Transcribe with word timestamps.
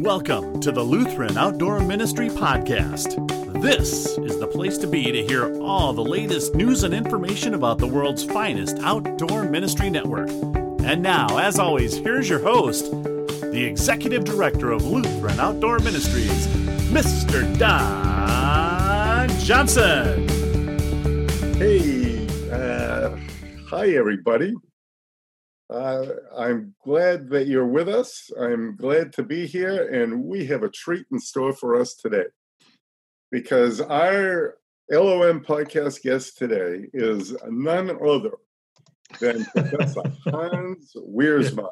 Welcome 0.00 0.60
to 0.60 0.72
the 0.72 0.82
Lutheran 0.82 1.36
Outdoor 1.36 1.80
Ministry 1.80 2.30
Podcast. 2.30 3.60
This 3.60 4.16
is 4.16 4.38
the 4.38 4.46
place 4.46 4.78
to 4.78 4.86
be 4.86 5.12
to 5.12 5.22
hear 5.22 5.54
all 5.60 5.92
the 5.92 6.02
latest 6.02 6.54
news 6.54 6.84
and 6.84 6.94
information 6.94 7.52
about 7.52 7.76
the 7.76 7.86
world's 7.86 8.24
finest 8.24 8.78
outdoor 8.78 9.44
ministry 9.44 9.90
network. 9.90 10.30
And 10.30 11.02
now, 11.02 11.36
as 11.36 11.58
always, 11.58 11.98
here's 11.98 12.30
your 12.30 12.38
host, 12.38 12.90
the 12.90 13.62
Executive 13.62 14.24
Director 14.24 14.70
of 14.72 14.86
Lutheran 14.86 15.38
Outdoor 15.38 15.80
Ministries, 15.80 16.46
Mr. 16.88 17.58
Don 17.58 19.28
Johnson. 19.40 20.26
Hey, 21.58 22.26
uh, 22.50 23.14
hi, 23.68 23.90
everybody. 23.90 24.54
Uh, 25.70 26.06
I'm 26.36 26.74
glad 26.84 27.28
that 27.30 27.46
you're 27.46 27.66
with 27.66 27.88
us. 27.88 28.28
I'm 28.40 28.74
glad 28.74 29.12
to 29.14 29.22
be 29.22 29.46
here, 29.46 29.88
and 29.88 30.24
we 30.24 30.44
have 30.46 30.64
a 30.64 30.68
treat 30.68 31.06
in 31.12 31.20
store 31.20 31.52
for 31.52 31.80
us 31.80 31.94
today 31.94 32.24
because 33.30 33.80
our 33.80 34.56
LOM 34.90 35.44
podcast 35.44 36.02
guest 36.02 36.36
today 36.38 36.86
is 36.92 37.36
none 37.48 37.90
other 38.04 38.32
than 39.20 39.44
Professor 39.44 40.02
Hans 40.24 40.92
Wiersma. 40.96 41.68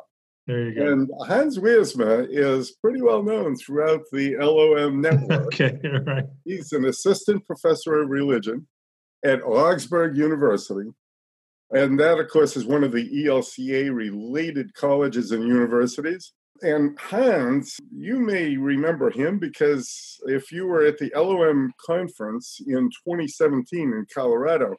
There 0.47 0.69
you 0.69 0.75
go. 0.77 0.93
And 0.93 1.11
Hans 1.27 1.59
Wiersma 1.59 2.29
is 2.31 2.77
pretty 2.81 3.03
well 3.03 3.25
known 3.25 3.57
throughout 3.57 4.03
the 4.13 4.37
LOM 4.37 5.01
network. 5.01 5.47
okay, 5.61 5.77
right. 6.07 6.25
He's 6.45 6.73
an 6.73 6.85
assistant 6.85 7.45
professor 7.49 8.01
of 8.01 8.11
religion 8.11 8.69
at 9.25 9.43
Augsburg 9.43 10.17
University 10.17 10.91
and 11.71 11.99
that, 12.01 12.19
of 12.19 12.29
course, 12.29 12.57
is 12.57 12.65
one 12.65 12.85
of 12.85 12.93
the 12.93 13.27
ELCA 13.27 13.95
related 13.95 14.73
colleges 14.75 15.33
and 15.33 15.47
universities. 15.47 16.33
And 16.63 16.99
Hans, 16.99 17.77
you 17.95 18.19
may 18.19 18.57
remember 18.57 19.11
him 19.11 19.39
because 19.39 20.19
if 20.27 20.51
you 20.51 20.67
were 20.67 20.85
at 20.85 20.99
the 20.99 21.13
LOM 21.15 21.73
conference 21.85 22.59
in 22.67 22.91
2017 23.07 23.81
in 23.81 24.07
Colorado, 24.13 24.77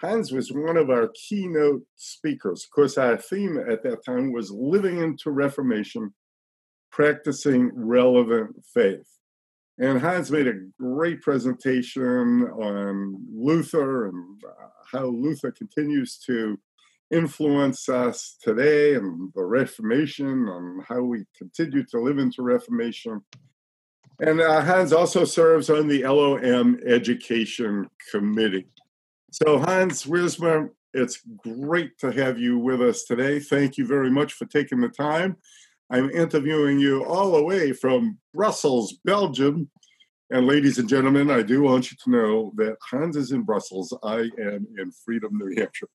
Hans 0.00 0.30
was 0.30 0.52
one 0.52 0.76
of 0.76 0.90
our 0.90 1.08
keynote 1.28 1.82
speakers. 1.96 2.64
Of 2.64 2.70
course, 2.70 2.98
our 2.98 3.16
theme 3.16 3.58
at 3.58 3.82
that 3.84 4.04
time 4.04 4.32
was 4.32 4.50
living 4.50 4.98
into 4.98 5.30
Reformation, 5.30 6.14
practicing 6.92 7.70
relevant 7.74 8.56
faith. 8.72 9.17
And 9.78 10.00
Hans 10.00 10.30
made 10.30 10.48
a 10.48 10.60
great 10.80 11.22
presentation 11.22 12.44
on 12.44 13.24
Luther 13.32 14.06
and 14.06 14.42
uh, 14.44 14.68
how 14.90 15.06
Luther 15.06 15.52
continues 15.52 16.18
to 16.26 16.58
influence 17.10 17.88
us 17.88 18.36
today 18.42 18.94
and 18.94 19.32
the 19.34 19.44
Reformation 19.44 20.48
and 20.48 20.82
how 20.84 21.02
we 21.02 21.24
continue 21.36 21.84
to 21.84 22.00
live 22.00 22.18
into 22.18 22.42
Reformation. 22.42 23.22
And 24.20 24.40
uh, 24.40 24.62
Hans 24.62 24.92
also 24.92 25.24
serves 25.24 25.70
on 25.70 25.86
the 25.86 26.02
LOM 26.02 26.80
Education 26.84 27.88
Committee. 28.10 28.66
So, 29.30 29.58
Hans 29.58 30.04
Wiersma, 30.04 30.70
it's 30.92 31.22
great 31.44 31.98
to 31.98 32.10
have 32.10 32.38
you 32.38 32.58
with 32.58 32.82
us 32.82 33.04
today. 33.04 33.38
Thank 33.38 33.76
you 33.76 33.86
very 33.86 34.10
much 34.10 34.32
for 34.32 34.46
taking 34.46 34.80
the 34.80 34.88
time. 34.88 35.36
I'm 35.90 36.10
interviewing 36.10 36.78
you 36.78 37.04
all 37.04 37.32
the 37.32 37.42
way 37.42 37.72
from 37.72 38.18
Brussels, 38.34 38.98
Belgium. 39.04 39.70
And 40.30 40.46
ladies 40.46 40.78
and 40.78 40.88
gentlemen, 40.88 41.30
I 41.30 41.42
do 41.42 41.62
want 41.62 41.90
you 41.90 41.96
to 42.04 42.10
know 42.10 42.52
that 42.56 42.76
Hans 42.90 43.16
is 43.16 43.32
in 43.32 43.42
Brussels. 43.42 43.96
I 44.02 44.28
am 44.38 44.66
in 44.76 44.92
Freedom, 45.04 45.30
New 45.32 45.54
Hampshire 45.56 45.88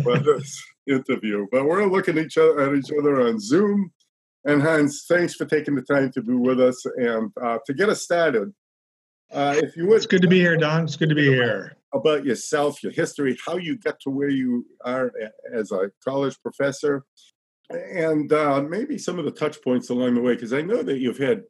for 0.02 0.18
this 0.18 0.60
interview. 0.88 1.46
But 1.52 1.66
we're 1.66 1.86
looking 1.86 2.18
at 2.18 2.26
each 2.26 2.38
other, 2.38 2.60
at 2.60 2.76
each 2.76 2.90
other 2.98 3.20
on 3.28 3.38
Zoom. 3.38 3.92
And 4.44 4.60
Hans, 4.60 5.04
thanks 5.08 5.34
for 5.34 5.44
taking 5.44 5.76
the 5.76 5.82
time 5.82 6.10
to 6.12 6.22
be 6.22 6.34
with 6.34 6.60
us. 6.60 6.84
And 6.96 7.30
uh, 7.40 7.58
to 7.66 7.74
get 7.74 7.88
us 7.88 8.02
started, 8.02 8.52
uh, 9.32 9.54
if 9.62 9.76
you 9.76 9.86
would. 9.86 9.98
It's 9.98 10.06
good 10.06 10.22
to 10.22 10.28
be 10.28 10.40
here, 10.40 10.56
Don. 10.56 10.84
It's 10.84 10.96
good 10.96 11.08
to 11.08 11.14
be 11.14 11.28
here. 11.28 11.76
About 11.94 12.24
yourself, 12.24 12.82
your 12.82 12.92
history, 12.92 13.38
how 13.46 13.56
you 13.56 13.76
got 13.78 14.00
to 14.00 14.10
where 14.10 14.28
you 14.28 14.66
are 14.84 15.12
as 15.52 15.70
a 15.70 15.90
college 16.04 16.36
professor, 16.42 17.04
and 17.74 18.32
uh, 18.32 18.62
maybe 18.62 18.98
some 18.98 19.18
of 19.18 19.24
the 19.24 19.30
touch 19.30 19.62
points 19.62 19.90
along 19.90 20.14
the 20.14 20.20
way, 20.20 20.34
because 20.34 20.52
I 20.52 20.62
know 20.62 20.82
that 20.82 20.98
you've 20.98 21.18
had 21.18 21.42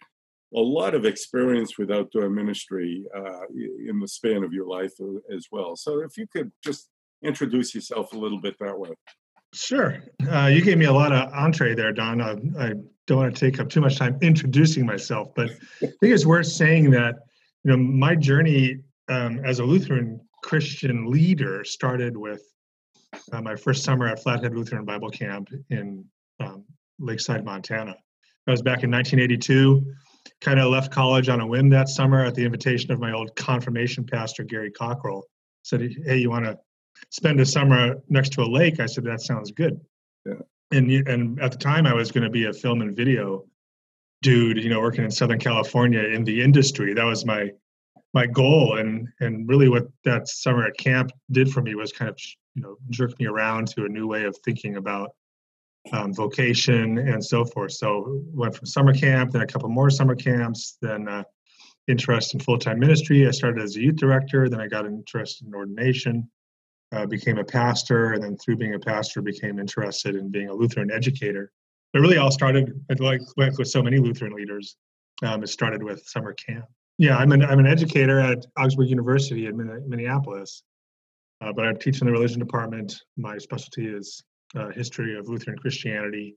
a 0.54 0.60
lot 0.60 0.94
of 0.94 1.04
experience 1.04 1.78
with 1.78 1.90
outdoor 1.90 2.28
ministry 2.28 3.04
uh, 3.16 3.46
in 3.88 3.98
the 4.00 4.08
span 4.08 4.44
of 4.44 4.52
your 4.52 4.66
life 4.66 4.92
as 5.34 5.46
well. 5.50 5.76
So 5.76 6.00
if 6.02 6.16
you 6.16 6.26
could 6.26 6.52
just 6.62 6.90
introduce 7.22 7.74
yourself 7.74 8.12
a 8.12 8.18
little 8.18 8.40
bit 8.40 8.56
that 8.60 8.78
way. 8.78 8.90
Sure. 9.54 10.02
Uh, 10.30 10.46
you 10.46 10.62
gave 10.62 10.78
me 10.78 10.86
a 10.86 10.92
lot 10.92 11.12
of 11.12 11.32
entree 11.32 11.74
there, 11.74 11.92
Don. 11.92 12.20
I, 12.20 12.32
I, 12.58 12.72
don't 13.08 13.18
want 13.18 13.36
to 13.36 13.50
take 13.50 13.58
up 13.58 13.68
too 13.68 13.80
much 13.80 13.98
time 13.98 14.16
introducing 14.22 14.86
myself, 14.86 15.34
but 15.34 15.50
I 15.50 15.86
think 15.86 15.96
it's 16.02 16.24
worth 16.24 16.46
saying 16.46 16.90
that 16.92 17.16
you 17.64 17.72
know 17.72 17.76
my 17.76 18.14
journey 18.14 18.78
um, 19.08 19.40
as 19.44 19.58
a 19.58 19.64
Lutheran 19.64 20.20
Christian 20.44 21.10
leader 21.10 21.64
started 21.64 22.16
with 22.16 22.42
uh, 23.32 23.40
my 23.40 23.56
first 23.56 23.84
summer 23.84 24.06
at 24.06 24.22
Flathead 24.22 24.54
Lutheran 24.54 24.84
Bible 24.84 25.10
Camp 25.10 25.48
in 25.70 26.04
um, 26.40 26.64
Lakeside, 26.98 27.44
Montana. 27.44 27.96
That 28.46 28.52
was 28.52 28.62
back 28.62 28.82
in 28.82 28.90
1982 28.90 29.84
kind 30.40 30.58
of 30.58 30.70
left 30.70 30.92
college 30.92 31.28
on 31.28 31.40
a 31.40 31.46
whim 31.46 31.68
that 31.70 31.88
summer 31.88 32.24
at 32.24 32.34
the 32.34 32.44
invitation 32.44 32.90
of 32.90 33.00
my 33.00 33.12
old 33.12 33.34
confirmation 33.36 34.04
pastor, 34.04 34.44
Gary 34.44 34.70
Cockrell. 34.70 35.22
Said, 35.62 35.94
Hey, 36.04 36.18
you 36.18 36.30
want 36.30 36.44
to 36.44 36.58
spend 37.10 37.40
a 37.40 37.46
summer 37.46 37.96
next 38.08 38.30
to 38.30 38.42
a 38.42 38.48
lake? 38.48 38.80
I 38.80 38.86
said, 38.86 39.04
That 39.04 39.20
sounds 39.20 39.52
good. 39.52 39.80
Yeah. 40.26 40.34
And, 40.72 40.90
and 41.08 41.40
at 41.40 41.52
the 41.52 41.58
time, 41.58 41.86
I 41.86 41.94
was 41.94 42.10
going 42.10 42.24
to 42.24 42.30
be 42.30 42.46
a 42.46 42.52
film 42.52 42.82
and 42.82 42.96
video 42.96 43.44
dude, 44.22 44.62
you 44.62 44.70
know, 44.70 44.80
working 44.80 45.04
in 45.04 45.10
Southern 45.10 45.38
California 45.38 46.00
in 46.00 46.24
the 46.24 46.40
industry. 46.42 46.94
That 46.94 47.04
was 47.04 47.24
my 47.24 47.50
my 48.14 48.26
goal 48.26 48.76
and 48.76 49.08
and 49.20 49.48
really 49.48 49.68
what 49.68 49.88
that 50.04 50.28
summer 50.28 50.66
at 50.66 50.76
camp 50.76 51.10
did 51.30 51.50
for 51.50 51.62
me 51.62 51.74
was 51.74 51.92
kind 51.92 52.10
of 52.10 52.18
you 52.54 52.62
know 52.62 52.76
jerked 52.90 53.18
me 53.18 53.26
around 53.26 53.68
to 53.68 53.84
a 53.84 53.88
new 53.88 54.06
way 54.06 54.24
of 54.24 54.36
thinking 54.44 54.76
about 54.76 55.10
um, 55.92 56.14
vocation 56.14 56.98
and 56.98 57.24
so 57.24 57.44
forth. 57.44 57.72
So 57.72 58.22
went 58.32 58.54
from 58.54 58.66
summer 58.66 58.94
camp, 58.94 59.32
then 59.32 59.42
a 59.42 59.46
couple 59.46 59.68
more 59.68 59.90
summer 59.90 60.14
camps, 60.14 60.78
then 60.80 61.08
uh, 61.08 61.24
interest 61.88 62.34
in 62.34 62.40
full-time 62.40 62.78
ministry. 62.78 63.26
I 63.26 63.32
started 63.32 63.62
as 63.62 63.76
a 63.76 63.80
youth 63.80 63.96
director, 63.96 64.48
then 64.48 64.60
I 64.60 64.68
got 64.68 64.86
interested 64.86 65.46
in 65.46 65.54
ordination, 65.54 66.30
uh, 66.92 67.06
became 67.06 67.38
a 67.38 67.44
pastor, 67.44 68.12
and 68.12 68.22
then 68.22 68.36
through 68.36 68.56
being 68.56 68.74
a 68.74 68.78
pastor, 68.78 69.22
became 69.22 69.58
interested 69.58 70.14
in 70.14 70.30
being 70.30 70.48
a 70.48 70.54
Lutheran 70.54 70.90
educator. 70.92 71.50
But 71.92 72.00
really, 72.00 72.16
all 72.16 72.30
started 72.30 72.72
like, 73.00 73.20
like 73.36 73.58
with 73.58 73.68
so 73.68 73.82
many 73.82 73.98
Lutheran 73.98 74.34
leaders. 74.34 74.76
Um, 75.22 75.42
it 75.42 75.48
started 75.48 75.82
with 75.82 76.02
summer 76.06 76.32
camp. 76.34 76.64
Yeah, 76.98 77.16
I'm 77.16 77.32
an 77.32 77.42
I'm 77.42 77.58
an 77.58 77.66
educator 77.66 78.18
at 78.20 78.44
Augsburg 78.58 78.88
University 78.88 79.46
in 79.46 79.56
Minneapolis, 79.88 80.62
uh, 81.42 81.52
but 81.52 81.66
I 81.66 81.72
teach 81.72 82.00
in 82.00 82.06
the 82.06 82.12
religion 82.12 82.38
department. 82.38 83.02
My 83.16 83.36
specialty 83.38 83.86
is 83.86 84.22
uh, 84.56 84.68
history 84.68 85.18
of 85.18 85.28
Lutheran 85.28 85.58
Christianity, 85.58 86.36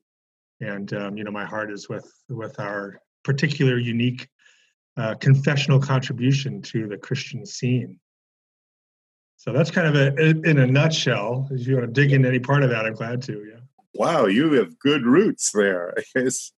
and 0.61 0.91
um, 0.93 1.17
you 1.17 1.23
know 1.23 1.31
my 1.31 1.45
heart 1.45 1.71
is 1.71 1.87
with 1.89 2.11
with 2.29 2.59
our 2.59 2.99
particular 3.23 3.77
unique 3.77 4.27
uh, 4.97 5.15
confessional 5.15 5.79
contribution 5.79 6.61
to 6.63 6.87
the 6.87 6.97
Christian 6.97 7.45
scene. 7.45 7.99
So 9.37 9.51
that's 9.53 9.69
kind 9.69 9.87
of 9.87 9.95
a 9.95 10.49
in 10.49 10.59
a 10.59 10.65
nutshell. 10.65 11.47
If 11.51 11.67
you 11.67 11.75
want 11.75 11.93
to 11.93 12.01
dig 12.01 12.13
into 12.13 12.27
any 12.27 12.39
part 12.39 12.63
of 12.63 12.69
that, 12.71 12.85
I'm 12.85 12.93
glad 12.93 13.21
to. 13.23 13.33
Yeah. 13.33 13.59
Wow, 13.93 14.25
you 14.25 14.51
have 14.53 14.77
good 14.79 15.05
roots 15.05 15.51
there. 15.53 15.93
I 16.15 16.21
guess 16.21 16.51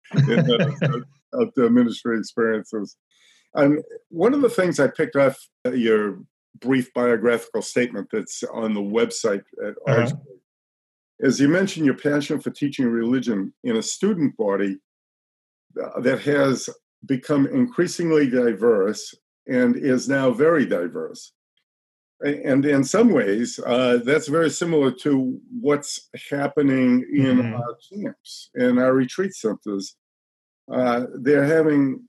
of 1.33 1.53
the 1.55 1.69
ministry 1.69 2.19
experiences. 2.19 2.97
And 3.55 3.83
one 4.11 4.34
of 4.34 4.43
the 4.43 4.51
things 4.51 4.78
I 4.78 4.89
picked 4.89 5.17
off 5.17 5.37
your 5.65 6.21
brief 6.61 6.93
biographical 6.94 7.62
statement 7.62 8.09
that's 8.12 8.43
on 8.53 8.75
the 8.75 8.81
website 8.81 9.44
at 9.65 9.75
uh-huh. 9.87 10.11
As 11.22 11.41
you 11.41 11.49
mentioned, 11.49 11.87
your 11.87 11.97
passion 11.97 12.41
for 12.41 12.50
teaching 12.50 12.87
religion 12.87 13.55
in 13.65 13.77
a 13.77 13.83
student 13.83 14.37
body 14.37 14.78
uh, 15.83 16.00
that 16.00 16.21
has 16.21 16.69
become 17.06 17.47
increasingly 17.47 18.28
diverse 18.28 19.15
and 19.48 19.77
is 19.77 20.09
now 20.09 20.30
very 20.30 20.66
diverse. 20.66 21.33
And 22.21 22.65
in 22.65 22.83
some 22.83 23.10
ways, 23.10 23.60
uh, 23.65 23.98
that's 24.04 24.28
very 24.28 24.51
similar 24.51 24.91
to 24.91 25.39
what's 25.60 26.09
happening 26.30 27.04
in 27.13 27.39
mm-hmm. 27.39 27.54
our 27.54 27.77
camps 27.92 28.51
and 28.54 28.78
our 28.78 28.95
retreat 28.95 29.34
centers. 29.34 29.97
Uh, 30.71 31.07
they're 31.15 31.45
having 31.45 32.09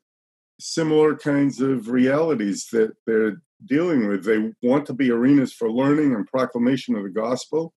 similar 0.59 1.15
kinds 1.15 1.61
of 1.61 1.89
realities 1.89 2.67
that 2.71 2.93
they're 3.05 3.41
dealing 3.65 4.07
with. 4.07 4.23
They 4.23 4.51
want 4.61 4.85
to 4.87 4.93
be 4.93 5.11
arenas 5.11 5.53
for 5.53 5.71
learning 5.71 6.13
and 6.13 6.27
proclamation 6.27 6.95
of 6.95 7.03
the 7.03 7.09
gospel, 7.09 7.73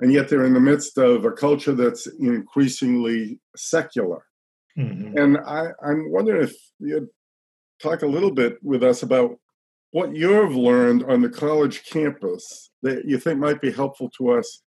and 0.00 0.12
yet 0.12 0.28
they're 0.28 0.44
in 0.44 0.54
the 0.54 0.60
midst 0.60 0.98
of 0.98 1.24
a 1.24 1.32
culture 1.32 1.72
that's 1.72 2.06
increasingly 2.06 3.40
secular. 3.56 4.24
Mm-hmm. 4.78 5.16
And 5.16 5.38
I, 5.38 5.68
I'm 5.82 6.10
wondering 6.10 6.42
if 6.42 6.54
you'd 6.78 7.08
talk 7.82 8.02
a 8.02 8.06
little 8.06 8.30
bit 8.30 8.58
with 8.62 8.82
us 8.82 9.02
about 9.02 9.38
what 9.92 10.14
you've 10.14 10.54
learned 10.54 11.04
on 11.04 11.22
the 11.22 11.28
college 11.28 11.84
campus 11.84 12.70
that 12.82 13.04
you 13.06 13.18
think 13.18 13.38
might 13.38 13.60
be 13.60 13.72
helpful 13.72 14.10
to 14.18 14.30
us 14.30 14.62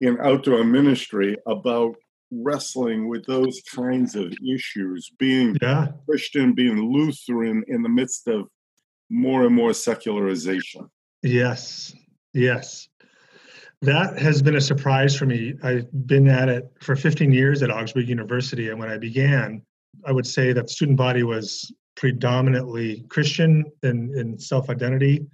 in 0.00 0.18
outdoor 0.20 0.64
ministry 0.64 1.36
about 1.46 1.94
wrestling 2.32 3.08
with 3.08 3.24
those 3.26 3.60
kinds 3.72 4.16
of 4.16 4.32
issues, 4.44 5.10
being 5.18 5.56
Yeah. 5.62 5.88
Christian, 6.08 6.54
being 6.54 6.92
Lutheran 6.92 7.62
in 7.68 7.82
the 7.82 7.88
midst 7.88 8.26
of 8.26 8.48
more 9.10 9.44
and 9.44 9.54
more 9.54 9.72
secularization? 9.72 10.90
Yes. 11.22 11.94
Yes. 12.34 12.88
That 13.82 14.18
has 14.18 14.42
been 14.42 14.56
a 14.56 14.60
surprise 14.60 15.16
for 15.16 15.26
me. 15.26 15.54
I've 15.62 15.86
been 16.06 16.28
at 16.28 16.48
it 16.48 16.70
for 16.80 16.96
15 16.96 17.32
years 17.32 17.62
at 17.62 17.70
Augsburg 17.70 18.08
University. 18.08 18.70
And 18.70 18.78
when 18.78 18.88
I 18.88 18.96
began, 18.98 19.62
I 20.04 20.12
would 20.12 20.26
say 20.26 20.52
that 20.52 20.70
student 20.70 20.96
body 20.96 21.22
was 21.22 21.72
predominantly 21.94 23.04
Christian 23.08 23.64
in, 23.82 24.16
in 24.16 24.38
self 24.38 24.70
identity. 24.70 25.26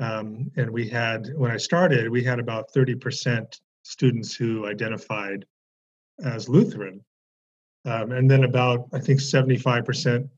Um, 0.00 0.50
and 0.56 0.70
we 0.70 0.88
had, 0.88 1.28
when 1.36 1.50
I 1.50 1.56
started, 1.56 2.08
we 2.08 2.24
had 2.24 2.38
about 2.38 2.72
30% 2.74 3.46
students 3.82 4.34
who 4.34 4.66
identified 4.66 5.44
as 6.24 6.48
Lutheran. 6.48 7.04
Um, 7.84 8.12
and 8.12 8.30
then 8.30 8.44
about, 8.44 8.88
I 8.92 9.00
think, 9.00 9.20
75% 9.20 10.28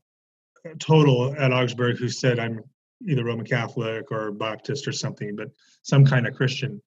total 0.79 1.35
at 1.37 1.53
Augsburg 1.53 1.97
who 1.97 2.09
said, 2.09 2.39
I'm 2.39 2.61
either 3.07 3.23
Roman 3.23 3.45
Catholic 3.45 4.11
or 4.11 4.31
Baptist 4.31 4.87
or 4.87 4.91
something, 4.91 5.35
but 5.35 5.49
some 5.83 6.05
kind 6.05 6.27
of 6.27 6.35
Christian. 6.35 6.81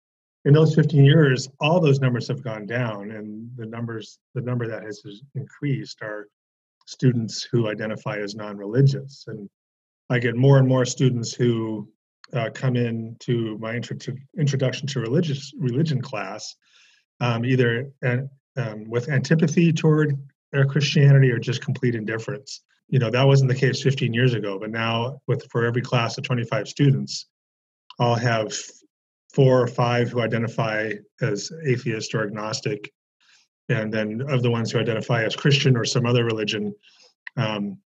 In 0.45 0.55
those 0.55 0.75
15 0.75 1.05
years, 1.05 1.49
all 1.61 1.81
those 1.81 2.01
numbers 2.01 2.29
have 2.29 2.43
gone 2.43 2.67
down, 2.67 3.11
and 3.11 3.51
the 3.57 3.67
numbers, 3.67 4.19
the 4.35 4.41
number 4.41 4.67
that 4.69 4.83
has 4.83 5.03
increased 5.35 6.01
are 6.03 6.29
students 6.87 7.43
who 7.43 7.69
identify 7.69 8.19
as 8.19 8.35
non-religious. 8.35 9.25
And 9.27 9.49
I 10.11 10.19
get 10.19 10.37
more 10.37 10.59
and 10.59 10.67
more 10.67 10.85
students 10.85 11.35
who 11.35 11.89
uh, 12.33 12.51
come 12.55 12.77
in 12.77 13.17
to 13.21 13.59
my 13.59 13.75
intro 13.75 13.97
to 13.97 14.17
introduction 14.39 14.87
to 14.89 15.01
religious 15.01 15.53
religion 15.59 16.01
class, 16.01 16.55
um, 17.21 17.45
either 17.45 17.91
um, 18.57 18.89
with 18.89 19.09
antipathy 19.09 19.73
toward 19.73 20.17
uh, 20.57 20.65
Christianity 20.65 21.31
or 21.31 21.39
just 21.39 21.63
complete 21.63 21.95
indifference 21.95 22.63
you 22.89 22.99
know 22.99 23.11
that 23.11 23.27
wasn't 23.27 23.49
the 23.49 23.55
case 23.55 23.83
15 23.83 24.13
years 24.13 24.35
ago 24.35 24.59
but 24.59 24.71
now 24.71 25.21
with 25.27 25.47
for 25.51 25.65
every 25.65 25.83
class 25.83 26.19
of 26.19 26.25
25 26.25 26.69
students 26.69 27.27
i'll 28.01 28.15
have 28.15 28.53
four 29.35 29.61
or 29.61 29.67
five 29.67 30.11
who 30.11 30.21
identify 30.21 30.93
as 31.21 31.53
atheist 31.67 32.15
or 32.15 32.25
agnostic 32.25 32.91
and 33.69 33.93
then 33.93 34.23
of 34.29 34.43
the 34.43 34.51
ones 34.51 34.71
who 34.71 34.79
identify 34.79 35.25
as 35.25 35.37
christian 35.37 35.77
or 35.77 35.85
some 35.85 36.07
other 36.07 36.25
religion 36.25 36.75
um, 37.37 37.79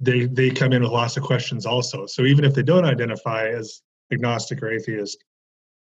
they 0.00 0.26
they 0.26 0.50
come 0.50 0.72
in 0.72 0.82
with 0.82 0.90
lots 0.90 1.16
of 1.16 1.22
questions 1.22 1.66
also. 1.66 2.06
So 2.06 2.22
even 2.22 2.44
if 2.44 2.54
they 2.54 2.62
don't 2.62 2.84
identify 2.84 3.48
as 3.48 3.82
agnostic 4.12 4.62
or 4.62 4.72
atheist 4.72 5.24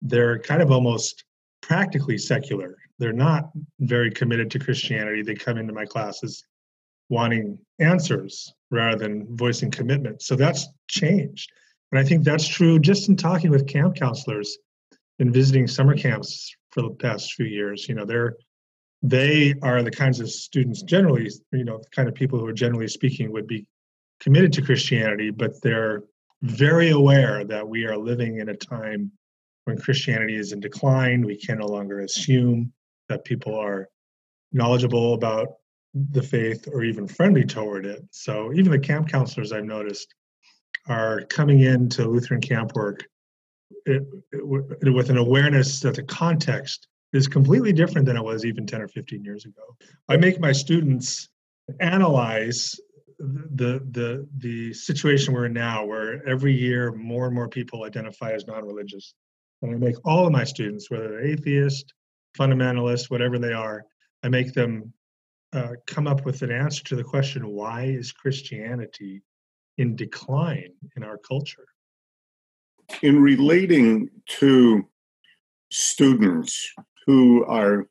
they're 0.02 0.40
kind 0.40 0.62
of 0.62 0.72
almost 0.72 1.24
practically 1.62 2.18
secular. 2.18 2.78
They're 3.00 3.14
not 3.14 3.50
very 3.80 4.12
committed 4.12 4.52
to 4.52 4.60
christianity. 4.60 5.24
They 5.24 5.36
come 5.36 5.58
into 5.58 5.74
my 5.74 5.86
classes 5.86 6.44
wanting 7.10 7.60
answers 7.80 8.54
rather 8.72 8.98
than 8.98 9.36
voicing 9.36 9.72
commitment. 9.72 10.22
So 10.22 10.36
that's 10.36 10.68
changed. 10.88 11.52
And 11.92 12.00
I 12.00 12.04
think 12.04 12.24
that's 12.24 12.48
true 12.48 12.80
just 12.80 13.10
in 13.10 13.16
talking 13.16 13.52
with 13.52 13.68
camp 13.68 13.96
counselors 13.96 14.58
and 15.20 15.34
visiting 15.34 15.68
summer 15.68 15.96
camps 15.96 16.54
for 16.72 16.82
the 16.82 16.90
past 16.90 17.34
few 17.34 17.46
years. 17.46 17.88
You 17.88 17.96
know, 17.96 18.06
they're 18.06 18.36
they 19.02 19.54
are 19.62 19.84
the 19.84 19.92
kinds 19.92 20.20
of 20.20 20.30
students 20.30 20.82
generally, 20.82 21.30
you 21.52 21.64
know, 21.64 21.78
the 21.78 21.90
kind 21.92 22.08
of 22.08 22.16
people 22.16 22.40
who 22.40 22.48
are 22.48 22.54
generally 22.54 22.88
speaking 22.88 23.32
would 23.32 23.46
be 23.46 23.68
committed 24.20 24.52
to 24.54 24.62
Christianity, 24.62 25.30
but 25.30 25.62
they're 25.62 26.04
very 26.42 26.90
aware 26.90 27.44
that 27.46 27.68
we 27.68 27.86
are 27.86 27.98
living 27.98 28.40
in 28.40 28.50
a 28.50 28.56
time 28.56 29.12
when 29.66 29.78
Christianity 29.78 30.36
is 30.36 30.54
in 30.54 30.60
decline. 30.60 31.24
We 31.24 31.38
can 31.38 31.60
no 31.60 31.68
longer 31.68 32.00
assume 32.00 32.74
that 33.10 33.26
people 33.26 33.56
are 33.56 33.90
knowledgeable 34.52 35.14
about 35.14 35.50
the 35.96 36.22
faith 36.22 36.68
or 36.72 36.84
even 36.84 37.08
friendly 37.08 37.46
toward 37.46 37.86
it. 37.86 38.04
So 38.12 38.52
even 38.54 38.72
the 38.72 38.80
camp 38.80 39.10
counselors 39.10 39.52
I've 39.52 39.66
noticed 39.66 40.14
are 40.88 41.22
coming 41.22 41.62
into 41.62 42.08
Lutheran 42.08 42.42
camp 42.42 42.76
work 42.76 43.06
it, 43.86 44.04
it, 44.32 44.94
with 44.94 45.10
an 45.10 45.18
awareness 45.18 45.80
that 45.80 45.96
the 45.96 46.04
context 46.04 46.88
is 47.14 47.28
completely 47.28 47.72
different 47.72 48.06
than 48.06 48.18
it 48.18 48.24
was 48.24 48.46
even 48.46 48.68
10 48.68 48.82
or 48.82 48.88
15 48.90 49.24
years 49.24 49.46
ago. 49.46 49.62
I 50.10 50.18
make 50.18 50.40
my 50.40 50.52
students 50.52 51.30
analyze 51.80 52.80
the 53.18 53.82
the 53.92 54.28
the 54.38 54.74
situation 54.74 55.34
we're 55.34 55.46
in 55.46 55.54
now 55.54 55.86
where 55.86 56.28
every 56.28 56.54
year 56.54 56.92
more 56.92 57.28
and 57.28 57.36
more 57.36 57.48
people 57.48 57.86
identify 57.86 58.32
as 58.32 58.46
non-religious 58.46 59.14
and 59.62 59.74
i 59.74 59.78
make 59.78 59.96
all 60.04 60.26
of 60.26 60.34
my 60.34 60.44
students 60.44 60.92
whether 60.92 61.08
they're 61.08 61.26
atheist 61.26 61.94
fundamentalist 62.38 63.10
whatever 63.10 63.40
they 63.40 63.54
are 63.54 63.86
i 64.24 64.28
make 64.28 64.54
them 64.54 64.94
uh, 65.56 65.70
come 65.88 66.06
up 66.06 66.26
with 66.26 66.42
an 66.42 66.52
answer 66.52 66.84
to 66.84 66.96
the 66.96 67.04
question 67.04 67.48
why 67.48 67.84
is 67.84 68.12
Christianity 68.12 69.22
in 69.78 69.96
decline 69.96 70.74
in 70.96 71.04
our 71.04 71.18
culture? 71.18 71.66
In 73.02 73.22
relating 73.22 74.10
to 74.40 74.88
students 75.72 76.72
who 77.06 77.46
are 77.46 77.88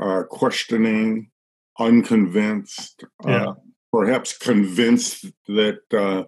are 0.00 0.24
questioning, 0.24 1.30
unconvinced, 1.78 3.04
uh, 3.26 3.30
yeah. 3.30 3.44
uh, 3.46 3.54
perhaps 3.92 4.36
convinced 4.36 5.26
that 5.48 5.80
uh, 5.92 6.24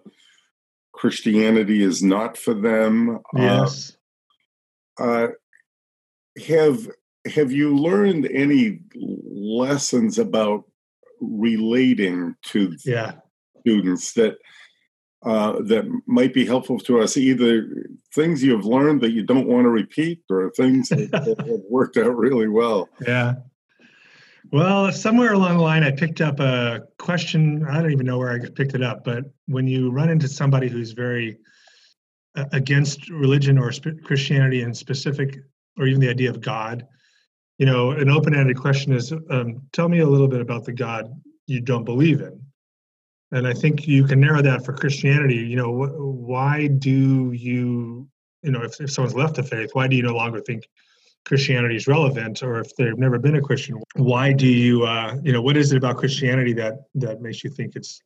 Christianity 0.91 1.81
is 1.83 2.03
not 2.03 2.37
for 2.37 2.53
them. 2.53 3.19
Uh, 3.37 3.41
yes. 3.41 3.97
Uh, 4.99 5.27
have 6.47 6.87
have 7.25 7.51
you 7.51 7.75
learned 7.75 8.27
any 8.27 8.79
lessons 8.95 10.17
about 10.17 10.63
relating 11.19 12.35
to 12.45 12.75
yeah. 12.83 13.13
students 13.59 14.13
that 14.13 14.37
uh, 15.23 15.61
that 15.61 15.85
might 16.07 16.33
be 16.33 16.45
helpful 16.45 16.79
to 16.79 16.99
us? 16.99 17.17
Either 17.17 17.67
things 18.13 18.43
you 18.43 18.55
have 18.55 18.65
learned 18.65 19.01
that 19.01 19.11
you 19.11 19.23
don't 19.23 19.47
want 19.47 19.65
to 19.65 19.69
repeat, 19.69 20.21
or 20.29 20.51
things 20.51 20.89
that, 20.89 21.11
that 21.11 21.47
have 21.47 21.61
worked 21.69 21.97
out 21.97 22.15
really 22.15 22.47
well. 22.47 22.89
Yeah. 23.05 23.35
Well, 24.51 24.91
somewhere 24.91 25.33
along 25.33 25.57
the 25.57 25.63
line, 25.63 25.83
I 25.83 25.91
picked 25.91 26.19
up 26.19 26.39
a 26.39 26.81
question. 26.97 27.65
I 27.69 27.81
don't 27.81 27.91
even 27.91 28.05
know 28.05 28.17
where 28.17 28.31
I 28.31 28.39
picked 28.49 28.73
it 28.73 28.81
up, 28.81 29.05
but 29.05 29.25
when 29.45 29.67
you 29.67 29.91
run 29.91 30.09
into 30.09 30.27
somebody 30.27 30.67
who's 30.67 30.91
very 30.91 31.37
uh, 32.35 32.45
against 32.51 33.09
religion 33.09 33.57
or 33.57 33.71
Christianity 34.03 34.63
in 34.63 34.73
specific, 34.73 35.37
or 35.77 35.85
even 35.85 36.01
the 36.01 36.09
idea 36.09 36.29
of 36.29 36.41
God, 36.41 36.85
you 37.61 37.67
know, 37.67 37.91
an 37.91 38.09
open-ended 38.09 38.57
question 38.57 38.91
is, 38.91 39.13
um, 39.29 39.61
tell 39.71 39.87
me 39.87 39.99
a 39.99 40.07
little 40.07 40.27
bit 40.27 40.41
about 40.41 40.65
the 40.65 40.71
God 40.71 41.13
you 41.45 41.61
don't 41.61 41.83
believe 41.83 42.21
in. 42.21 42.41
And 43.31 43.45
I 43.45 43.53
think 43.53 43.87
you 43.87 44.03
can 44.03 44.19
narrow 44.19 44.41
that 44.41 44.65
for 44.65 44.73
Christianity. 44.73 45.35
You 45.35 45.57
know, 45.57 45.71
wh- 45.71 46.27
why 46.27 46.65
do 46.65 47.31
you, 47.31 48.09
you 48.41 48.51
know, 48.51 48.63
if, 48.63 48.81
if 48.81 48.89
someone's 48.89 49.13
left 49.13 49.35
the 49.35 49.43
faith, 49.43 49.69
why 49.73 49.87
do 49.87 49.95
you 49.95 50.01
no 50.01 50.15
longer 50.15 50.41
think 50.41 50.67
Christianity 51.23 51.75
is 51.75 51.85
relevant? 51.85 52.41
Or 52.41 52.61
if 52.61 52.75
they've 52.77 52.97
never 52.97 53.19
been 53.19 53.35
a 53.35 53.41
Christian, 53.43 53.79
why 53.93 54.33
do 54.33 54.47
you, 54.47 54.83
uh, 54.85 55.17
you 55.21 55.31
know, 55.31 55.43
what 55.43 55.55
is 55.55 55.71
it 55.71 55.77
about 55.77 55.97
Christianity 55.97 56.53
that 56.53 56.79
that 56.95 57.21
makes 57.21 57.43
you 57.43 57.51
think 57.51 57.75
it's 57.75 58.01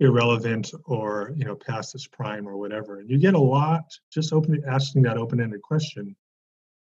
irrelevant 0.00 0.72
or 0.86 1.32
you 1.36 1.44
know 1.44 1.54
past 1.54 1.94
its 1.94 2.08
prime 2.08 2.44
or 2.48 2.56
whatever? 2.56 2.98
And 2.98 3.08
you 3.08 3.18
get 3.18 3.34
a 3.34 3.38
lot 3.38 3.84
just 4.12 4.32
open 4.32 4.60
asking 4.66 5.02
that 5.02 5.16
open-ended 5.16 5.62
question 5.62 6.16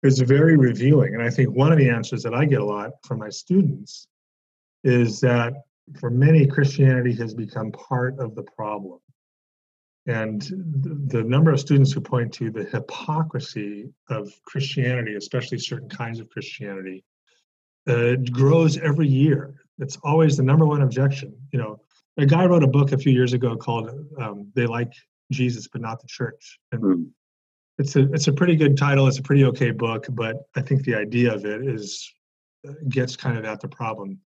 is 0.03 0.21
very 0.21 0.57
revealing. 0.57 1.15
And 1.15 1.23
I 1.23 1.31
think 1.31 1.51
one 1.51 1.73
of 1.73 1.79
the 1.79 1.91
answers 1.91 2.23
that 2.23 2.35
I 2.35 2.45
get 2.45 2.61
a 2.61 2.65
lot 2.65 2.93
from 3.05 3.19
my 3.19 3.31
students 3.31 4.09
is 4.85 5.21
that 5.21 5.55
for 6.01 6.11
many, 6.11 6.47
Christianity 6.47 7.15
has 7.15 7.35
become 7.35 7.73
part 7.73 8.19
of 8.19 8.35
the 8.35 8.43
problem. 8.43 8.99
And 10.07 10.43
the 11.11 11.25
number 11.25 11.51
of 11.51 11.59
students 11.59 11.93
who 11.93 12.01
point 12.01 12.33
to 12.35 12.51
the 12.51 12.65
hypocrisy 12.65 13.93
of 14.09 14.33
Christianity, 14.45 15.17
especially 15.17 15.59
certain 15.59 15.89
kinds 15.89 16.21
of 16.21 16.29
Christianity, 16.29 17.05
uh, 17.89 18.15
grows 18.31 18.79
every 18.79 19.09
year. 19.09 19.55
It's 19.79 19.97
always 20.05 20.37
the 20.37 20.43
number 20.43 20.65
one 20.65 20.83
objection. 20.83 21.35
You 21.53 21.59
know, 21.59 21.81
a 22.19 22.27
guy 22.27 22.47
wrote 22.47 22.63
a 22.63 22.69
book 22.69 22.93
a 22.93 22.99
few 22.99 23.13
years 23.13 23.33
ago 23.33 23.57
called 23.57 23.91
um, 24.21 24.51
"They 24.55 24.67
Like 24.67 24.93
Jesus 25.33 25.69
but 25.69 25.81
Not 25.81 26.01
the 26.01 26.09
Church," 26.09 26.59
and 26.73 26.83
mm 26.83 27.07
it's 27.79 27.97
a 27.97 28.11
it's 28.13 28.29
a 28.29 28.33
pretty 28.33 28.57
good 28.57 28.77
title. 28.77 29.07
It's 29.07 29.19
a 29.19 29.23
pretty 29.23 29.45
okay 29.45 29.71
book, 29.71 30.07
but 30.11 30.37
I 30.55 30.63
think 30.63 30.85
the 30.85 30.95
idea 30.95 31.35
of 31.35 31.45
it 31.45 31.67
is 31.67 32.11
uh, 32.67 32.73
gets 32.89 33.17
kind 33.17 33.37
of 33.37 33.45
at 33.45 33.61
the 33.61 33.69
problem. 33.69 34.19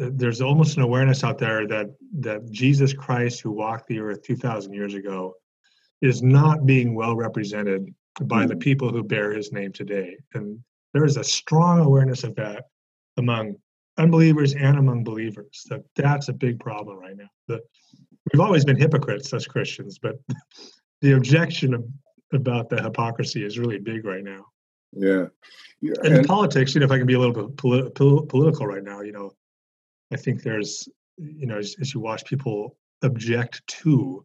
Uh, 0.00 0.10
there's 0.12 0.40
almost 0.40 0.76
an 0.76 0.82
awareness 0.82 1.22
out 1.22 1.38
there 1.38 1.66
that 1.66 1.88
that 2.20 2.50
Jesus 2.50 2.92
Christ, 2.92 3.40
who 3.40 3.52
walked 3.52 3.86
the 3.88 4.00
earth 4.00 4.22
two 4.22 4.36
thousand 4.36 4.72
years 4.72 4.94
ago, 4.94 5.34
is 6.00 6.22
not 6.22 6.64
being 6.64 6.94
well 6.94 7.16
represented 7.16 7.94
by 8.22 8.40
mm-hmm. 8.40 8.48
the 8.48 8.56
people 8.56 8.90
who 8.90 9.02
bear 9.02 9.32
His 9.32 9.52
name 9.52 9.72
today, 9.72 10.16
and 10.34 10.58
there 10.94 11.04
is 11.04 11.18
a 11.18 11.24
strong 11.24 11.80
awareness 11.80 12.24
of 12.24 12.34
that 12.36 12.64
among 13.18 13.56
unbelievers 13.98 14.54
and 14.54 14.78
among 14.78 15.04
believers. 15.04 15.64
That 15.68 15.82
that's 15.96 16.28
a 16.28 16.32
big 16.32 16.58
problem 16.60 16.98
right 16.98 17.16
now. 17.16 17.28
The, 17.48 17.60
we've 18.32 18.40
always 18.40 18.64
been 18.64 18.78
hypocrites 18.78 19.34
as 19.34 19.46
Christians, 19.46 19.98
but 19.98 20.18
the 21.02 21.12
objection 21.12 21.74
of 21.74 21.84
about 22.32 22.68
the 22.68 22.82
hypocrisy 22.82 23.44
is 23.44 23.58
really 23.58 23.78
big 23.78 24.04
right 24.04 24.24
now. 24.24 24.46
Yeah. 24.92 25.26
yeah. 25.80 25.94
And, 26.02 26.14
and 26.14 26.26
politics, 26.26 26.74
you 26.74 26.80
know, 26.80 26.86
if 26.86 26.92
I 26.92 26.98
can 26.98 27.06
be 27.06 27.14
a 27.14 27.18
little 27.18 27.34
bit 27.34 27.56
politi- 27.56 28.28
political 28.28 28.66
right 28.66 28.82
now, 28.82 29.00
you 29.02 29.12
know, 29.12 29.32
I 30.12 30.16
think 30.16 30.42
there's, 30.42 30.88
you 31.18 31.46
know, 31.46 31.58
as, 31.58 31.76
as 31.80 31.92
you 31.92 32.00
watch 32.00 32.24
people 32.24 32.76
object 33.02 33.66
to 33.66 34.24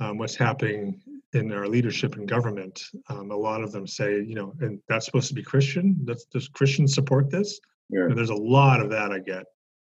um, 0.00 0.18
what's 0.18 0.36
happening 0.36 1.00
in 1.32 1.52
our 1.52 1.68
leadership 1.68 2.16
and 2.16 2.28
government, 2.28 2.82
um, 3.08 3.30
a 3.30 3.36
lot 3.36 3.62
of 3.62 3.72
them 3.72 3.86
say, 3.86 4.22
you 4.22 4.34
know, 4.34 4.54
and 4.60 4.80
that's 4.88 5.06
supposed 5.06 5.28
to 5.28 5.34
be 5.34 5.42
Christian. 5.42 5.96
Does, 6.04 6.24
does 6.24 6.48
Christians 6.48 6.94
support 6.94 7.30
this? 7.30 7.60
Yeah. 7.90 8.04
And 8.04 8.16
there's 8.16 8.30
a 8.30 8.34
lot 8.34 8.80
of 8.80 8.90
that 8.90 9.12
I 9.12 9.18
get. 9.18 9.44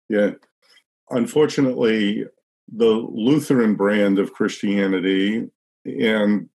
Yeah. 0.09 0.31
Unfortunately, 1.09 2.25
the 2.73 2.85
Lutheran 2.85 3.75
brand 3.75 4.17
of 4.17 4.33
Christianity 4.33 5.47
and 5.85 6.49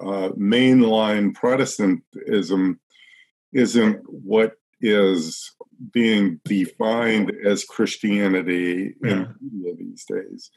uh, 0.00 0.30
mainline 0.38 1.34
Protestantism 1.34 2.80
isn't 3.52 4.00
what 4.06 4.52
is 4.80 5.54
being 5.92 6.40
defined 6.44 7.32
as 7.44 7.64
Christianity 7.64 8.94
yeah. 9.02 9.26
in 9.40 9.76
these 9.78 10.04
days. 10.04 10.50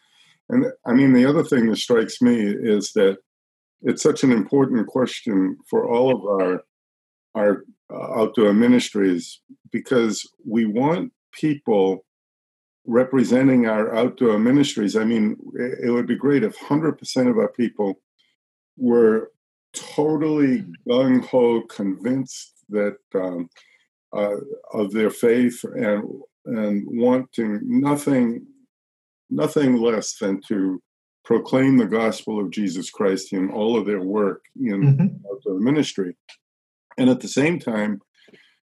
And 0.49 0.65
I 0.85 0.93
mean, 0.93 1.13
the 1.13 1.25
other 1.25 1.43
thing 1.43 1.69
that 1.69 1.77
strikes 1.77 2.21
me 2.21 2.35
is 2.39 2.91
that 2.93 3.17
it's 3.81 4.03
such 4.03 4.23
an 4.23 4.31
important 4.31 4.87
question 4.87 5.57
for 5.69 5.89
all 5.89 6.11
of 6.15 6.23
our 6.25 6.63
our 7.35 7.65
uh, 7.93 8.21
outdoor 8.21 8.53
ministries 8.53 9.41
because 9.71 10.27
we 10.45 10.65
want 10.65 11.11
people 11.33 12.05
representing 12.85 13.67
our 13.67 13.93
outdoor 13.95 14.39
ministries. 14.39 14.95
I 14.95 15.03
mean, 15.03 15.35
it 15.83 15.91
would 15.91 16.07
be 16.07 16.15
great 16.15 16.43
if 16.43 16.57
100% 16.57 17.29
of 17.29 17.37
our 17.37 17.49
people 17.49 17.99
were 18.77 19.31
totally 19.73 20.65
gung 20.87 21.25
ho 21.25 21.61
convinced 21.63 22.53
that 22.69 22.97
um, 23.13 23.49
uh, 24.15 24.37
of 24.73 24.91
their 24.91 25.09
faith 25.09 25.63
and 25.63 26.03
and 26.45 26.85
wanting 26.87 27.59
nothing 27.63 28.45
nothing 29.29 29.77
less 29.77 30.17
than 30.17 30.39
to 30.47 30.81
proclaim 31.25 31.77
the 31.77 31.87
gospel 31.87 32.39
of 32.39 32.51
Jesus 32.51 32.89
Christ 32.89 33.33
in 33.33 33.49
all 33.49 33.77
of 33.77 33.85
their 33.85 34.01
work 34.01 34.43
in 34.55 34.81
mm-hmm. 34.81 35.63
ministry. 35.63 36.15
And 36.97 37.09
at 37.09 37.19
the 37.19 37.27
same 37.27 37.59
time, 37.59 37.99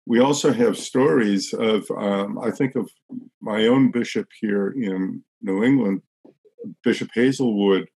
we 0.06 0.20
also 0.20 0.51
have 0.51 0.77
stories 0.77 1.53
of, 1.53 1.86
um, 1.96 2.39
I 2.39 2.50
think 2.50 2.75
of 2.75 2.89
my 3.41 3.68
own 3.68 3.91
bishop 3.91 4.27
here 4.41 4.72
in 4.72 5.24
New 5.44 5.63
England, 5.63 6.01
Bishop 6.84 7.10
Hazelwood, 7.13 7.88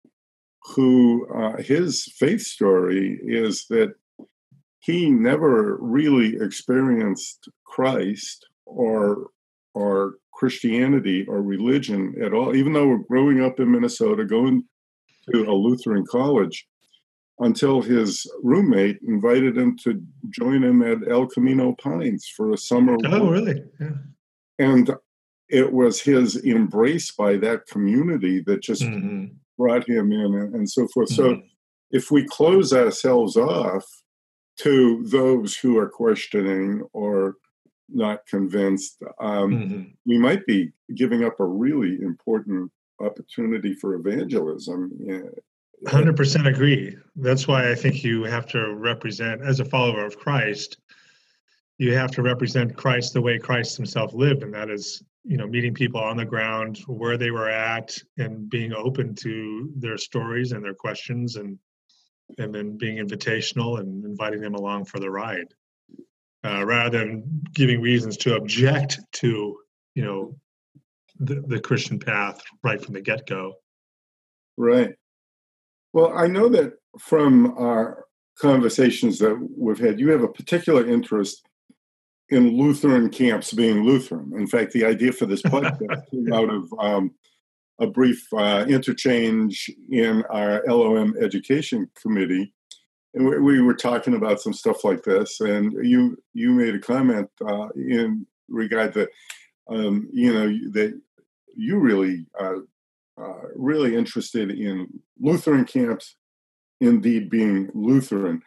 who 0.65 1.27
uh, 1.33 1.61
his 1.61 2.05
faith 2.17 2.41
story 2.41 3.19
is 3.23 3.65
that 3.69 3.93
he 4.79 5.09
never 5.09 5.77
really 5.77 6.35
experienced 6.41 7.49
Christ 7.65 8.45
or 8.65 9.27
or 9.73 10.15
Christianity 10.33 11.25
or 11.27 11.41
religion 11.41 12.15
at 12.21 12.33
all, 12.33 12.55
even 12.55 12.73
though 12.73 12.87
we're 12.87 12.97
growing 12.97 13.41
up 13.41 13.59
in 13.59 13.71
Minnesota, 13.71 14.25
going 14.25 14.63
to 15.31 15.43
a 15.43 15.53
Lutheran 15.53 16.05
college, 16.05 16.67
until 17.39 17.81
his 17.81 18.29
roommate 18.41 18.99
invited 19.07 19.57
him 19.57 19.77
to 19.83 20.01
join 20.29 20.63
him 20.63 20.81
at 20.81 21.09
El 21.09 21.27
Camino 21.27 21.75
Pines 21.81 22.27
for 22.35 22.51
a 22.51 22.57
summer. 22.57 22.97
Oh, 23.05 23.29
really? 23.29 23.63
Yeah. 23.79 23.89
And 24.59 24.95
it 25.49 25.71
was 25.71 26.01
his 26.01 26.35
embrace 26.37 27.11
by 27.11 27.37
that 27.37 27.67
community 27.67 28.41
that 28.45 28.61
just 28.61 28.81
mm-hmm. 28.81 29.35
Brought 29.57 29.87
him 29.87 30.11
in 30.11 30.35
and, 30.35 30.55
and 30.55 30.69
so 30.69 30.87
forth. 30.93 31.09
Mm-hmm. 31.09 31.35
So 31.35 31.41
if 31.91 32.11
we 32.11 32.25
close 32.25 32.73
ourselves 32.73 33.37
off 33.37 33.85
to 34.59 35.03
those 35.05 35.55
who 35.55 35.77
are 35.77 35.89
questioning 35.89 36.83
or 36.93 37.35
not 37.89 38.25
convinced, 38.27 38.97
um, 39.19 39.51
mm-hmm. 39.51 39.83
we 40.05 40.17
might 40.17 40.45
be 40.45 40.71
giving 40.95 41.23
up 41.23 41.39
a 41.39 41.45
really 41.45 42.01
important 42.01 42.71
opportunity 42.99 43.73
for 43.73 43.95
evangelism. 43.95 44.91
100% 45.85 46.47
agree. 46.47 46.95
That's 47.15 47.47
why 47.47 47.69
I 47.69 47.75
think 47.75 48.03
you 48.03 48.23
have 48.23 48.47
to 48.47 48.73
represent, 48.75 49.41
as 49.41 49.59
a 49.59 49.65
follower 49.65 50.05
of 50.05 50.17
Christ, 50.17 50.77
you 51.77 51.93
have 51.93 52.11
to 52.11 52.21
represent 52.21 52.77
Christ 52.77 53.13
the 53.13 53.21
way 53.21 53.37
Christ 53.37 53.75
himself 53.75 54.13
lived, 54.13 54.43
and 54.43 54.53
that 54.53 54.69
is, 54.69 55.03
you 55.23 55.37
know, 55.37 55.47
meeting 55.47 55.73
people 55.73 56.01
on 56.01 56.17
the 56.17 56.25
ground 56.25 56.79
where 56.87 57.17
they 57.17 57.31
were 57.31 57.49
at 57.49 57.97
and 58.17 58.49
being 58.49 58.73
open 58.73 59.15
to 59.15 59.71
their 59.77 59.97
stories 59.97 60.51
and 60.51 60.63
their 60.63 60.73
questions 60.73 61.37
and 61.37 61.57
and 62.37 62.53
then 62.53 62.77
being 62.77 62.97
invitational 62.97 63.79
and 63.79 64.03
inviting 64.05 64.41
them 64.41 64.55
along 64.55 64.85
for 64.85 64.99
the 64.99 65.09
ride. 65.09 65.53
Uh, 66.45 66.65
rather 66.65 66.99
than 66.99 67.23
giving 67.53 67.81
reasons 67.81 68.17
to 68.17 68.35
object 68.35 68.99
to 69.13 69.57
you 69.95 70.03
know 70.03 70.35
the, 71.19 71.41
the 71.47 71.59
christian 71.59 71.97
path 71.97 72.41
right 72.63 72.83
from 72.83 72.93
the 72.93 73.01
get-go. 73.01 73.53
Right. 74.57 74.93
Well 75.93 76.11
i 76.17 76.27
know 76.27 76.49
that 76.49 76.73
from 76.99 77.57
our 77.57 78.05
conversations 78.39 79.19
that 79.19 79.35
we've 79.57 79.79
had 79.79 79.99
you 79.99 80.09
have 80.09 80.23
a 80.23 80.27
particular 80.27 80.85
interest 80.85 81.47
in 82.33 82.57
lutheran 82.57 83.09
camps 83.09 83.53
being 83.53 83.83
lutheran 83.83 84.31
in 84.35 84.47
fact 84.47 84.71
the 84.73 84.85
idea 84.85 85.11
for 85.11 85.25
this 85.25 85.41
podcast 85.41 86.01
came 86.11 86.33
out 86.33 86.49
of 86.49 86.73
um, 86.79 87.11
a 87.79 87.87
brief 87.87 88.25
uh, 88.33 88.65
interchange 88.67 89.69
in 89.89 90.23
our 90.29 90.63
LOM 90.67 91.15
education 91.21 91.89
committee 91.99 92.53
and 93.13 93.27
we, 93.27 93.39
we, 93.39 93.61
were 93.61 93.75
talking 93.75 94.15
about 94.15 94.41
some 94.41 94.53
stuff 94.53 94.83
like 94.83 95.03
this, 95.03 95.39
and 95.39 95.73
you 95.85 96.17
you 96.33 96.51
made 96.51 96.75
a 96.75 96.79
comment 96.79 97.29
uh, 97.45 97.69
in 97.75 98.25
regard 98.49 98.93
that 98.93 99.09
um, 99.69 100.09
you 100.11 100.33
know 100.33 100.47
that 100.71 100.99
you 101.55 101.77
really 101.77 102.25
uh, 102.39 102.55
uh, 103.19 103.41
really 103.55 103.95
interested 103.95 104.49
in 104.49 104.87
Lutheran 105.19 105.65
camps, 105.65 106.15
indeed 106.81 107.29
being 107.29 107.69
Lutheran. 107.73 108.41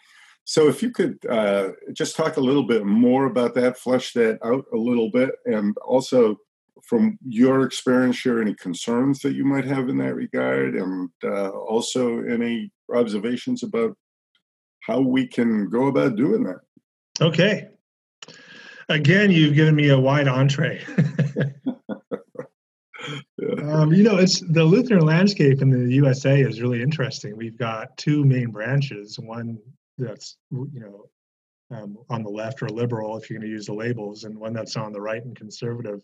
So, 0.49 0.69
if 0.69 0.81
you 0.81 0.93
could 0.93 1.19
uh, 1.29 1.71
just 1.93 2.15
talk 2.15 2.37
a 2.37 2.41
little 2.41 2.63
bit 2.63 2.87
more 2.87 3.27
about 3.27 3.55
that, 3.55 3.77
flesh 3.77 4.13
that 4.13 4.39
out 4.45 4.65
a 4.73 4.77
little 4.77 5.11
bit, 5.11 5.31
and 5.45 5.77
also 5.79 6.39
from 6.85 7.19
your 7.27 7.63
experience, 7.63 8.15
share 8.17 8.41
any 8.41 8.55
concerns 8.55 9.19
that 9.21 9.35
you 9.35 9.45
might 9.45 9.65
have 9.65 9.89
in 9.89 9.99
that 9.99 10.15
regard, 10.15 10.77
and 10.77 11.11
uh, 11.25 11.51
also 11.51 12.21
any 12.21 12.71
observations 12.95 13.65
about 13.65 13.97
how 14.83 15.01
we 15.01 15.27
can 15.27 15.69
go 15.69 15.87
about 15.89 16.15
doing 16.15 16.45
that. 16.45 16.61
Okay. 17.21 17.67
Again, 18.89 19.33
you've 19.33 19.57
given 19.57 19.75
me 19.75 19.89
a 19.89 19.99
wide 19.99 20.29
entree. 20.29 20.81
um, 23.65 23.93
you 23.93 24.05
know, 24.05 24.17
it's 24.17 24.41
the 24.49 24.63
Lutheran 24.63 25.05
landscape 25.05 25.61
in 25.61 25.71
the 25.71 25.93
USA 25.95 26.41
is 26.41 26.61
really 26.61 26.83
interesting. 26.83 27.37
We've 27.37 27.59
got 27.59 27.97
two 27.97 28.25
main 28.25 28.53
branches. 28.53 29.19
One 29.19 29.59
that's 29.99 30.37
you 30.51 30.81
know 30.81 31.09
um, 31.71 31.99
on 32.11 32.23
the 32.23 32.31
left 32.31 32.63
or 32.63 32.69
liberal, 32.69 33.17
if 33.17 33.29
you're 33.29 33.39
going 33.39 33.49
to 33.49 33.53
use 33.53 33.67
the 33.67 33.75
labels, 33.75 34.25
and 34.25 34.37
one 34.39 34.53
that's 34.53 34.77
on 34.77 34.93
the 34.93 35.01
right 35.01 35.25
and 35.25 35.37
conservative. 35.37 36.03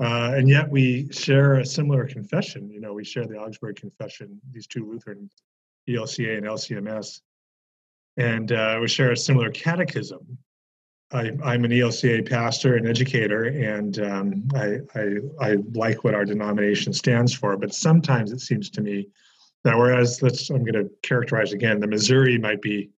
Uh, 0.00 0.32
and 0.34 0.48
yet 0.48 0.68
we 0.70 1.10
share 1.12 1.56
a 1.56 1.66
similar 1.66 2.06
confession. 2.06 2.70
You 2.70 2.80
know, 2.80 2.94
we 2.94 3.04
share 3.04 3.26
the 3.26 3.36
Augsburg 3.36 3.76
Confession. 3.76 4.40
These 4.50 4.66
two 4.66 4.90
Lutheran, 4.90 5.28
ELCA 5.88 6.38
and 6.38 6.46
LCMS, 6.46 7.20
and 8.16 8.52
uh, 8.52 8.78
we 8.80 8.88
share 8.88 9.12
a 9.12 9.16
similar 9.16 9.50
catechism. 9.50 10.38
I, 11.12 11.26
am 11.26 11.64
an 11.64 11.72
ELCA 11.72 12.28
pastor 12.28 12.76
and 12.76 12.86
educator, 12.86 13.44
and 13.44 13.98
um, 13.98 14.48
I, 14.54 14.78
I, 14.94 15.16
I, 15.40 15.56
like 15.74 16.04
what 16.04 16.14
our 16.14 16.24
denomination 16.24 16.92
stands 16.92 17.34
for. 17.34 17.56
But 17.56 17.74
sometimes 17.74 18.30
it 18.30 18.40
seems 18.40 18.70
to 18.70 18.80
me 18.80 19.08
that 19.64 19.76
whereas 19.76 20.22
let's 20.22 20.50
I'm 20.50 20.64
going 20.64 20.84
to 20.84 20.90
characterize 21.02 21.52
again, 21.52 21.80
the 21.80 21.88
Missouri 21.88 22.38
might 22.38 22.62
be, 22.62 22.90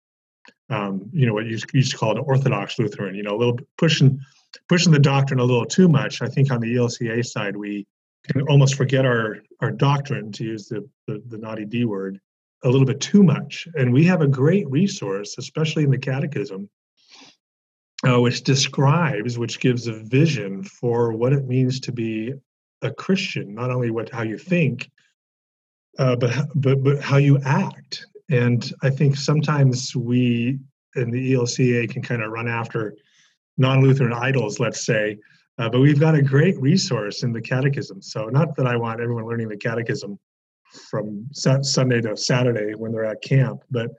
um, 0.72 1.10
you 1.14 1.26
know, 1.26 1.34
what 1.34 1.46
you 1.46 1.60
used 1.74 1.92
to 1.92 1.98
call 1.98 2.12
an 2.12 2.24
Orthodox 2.26 2.80
Lutheran. 2.80 3.14
You 3.14 3.24
know, 3.24 3.36
a 3.36 3.40
little 3.40 3.60
pushing 3.78 4.20
pushing 4.68 4.92
the 4.92 5.00
doctrine 5.00 5.40
a 5.40 5.44
little 5.44 5.66
too 5.66 5.88
much. 5.88 6.22
I 6.22 6.28
think 6.28 6.52
on 6.52 6.62
the 6.62 6.76
ELCA 6.76 7.26
side, 7.26 7.56
we 7.56 7.86
can 8.28 8.42
almost 8.44 8.76
forget 8.76 9.06
our 9.06 9.38
our 9.60 9.72
doctrine, 9.72 10.32
to 10.34 10.44
use 10.44 10.68
the 10.68 10.88
the, 11.08 11.22
the 11.28 11.38
naughty 11.38 11.66
D 11.66 11.86
word, 11.86 12.20
a 12.64 12.70
little 12.70 12.88
bit 12.88 13.02
too 13.02 13.24
much. 13.24 13.68
And 13.76 13.92
we 13.92 14.06
have 14.06 14.22
a 14.22 14.28
great 14.28 14.70
resource, 14.70 15.36
especially 15.38 15.84
in 15.84 15.92
the 15.92 15.98
Catechism, 15.98 16.70
uh, 18.08 18.22
which 18.22 18.44
describes, 18.44 19.38
which 19.38 19.60
gives 19.60 19.88
a 19.88 19.94
vision 19.94 20.64
for 20.64 21.14
what 21.14 21.34
it 21.34 21.48
means 21.48 21.80
to 21.82 21.92
be 21.92 22.34
a 22.82 22.92
Christian, 22.92 23.54
not 23.54 23.72
only 23.72 23.92
what 23.92 24.10
how 24.10 24.24
you 24.24 24.38
think, 24.38 24.90
uh, 26.00 26.16
but 26.16 26.32
but 26.56 26.84
but 26.84 27.02
how 27.02 27.18
you 27.18 27.40
act. 27.44 28.08
And 28.32 28.72
I 28.82 28.90
think 28.90 29.18
sometimes 29.18 29.94
we 29.96 30.58
in 30.96 31.12
the 31.12 31.34
ELCA 31.34 31.90
can 31.90 32.02
kind 32.02 32.24
of 32.24 32.32
run 32.32 32.48
after 32.48 32.96
non-Lutheran 33.58 34.14
idols, 34.14 34.60
let's 34.60 34.86
say. 34.86 35.18
Uh, 35.58 35.70
but 35.70 35.82
we've 35.82 36.00
got 36.00 36.16
a 36.16 36.22
great 36.22 36.60
resource 36.60 37.24
in 37.24 37.34
the 37.34 37.42
Catechism. 37.42 38.02
So 38.02 38.26
not 38.28 38.56
that 38.56 38.66
I 38.66 38.78
want 38.78 39.02
everyone 39.02 39.26
learning 39.26 39.50
the 39.50 39.58
Catechism 39.58 40.18
from 40.90 41.28
Sunday 41.34 42.02
to 42.02 42.16
Saturday 42.16 42.74
when 42.74 42.94
they're 42.94 43.06
at 43.06 43.22
camp. 43.22 43.64
But 43.70 43.92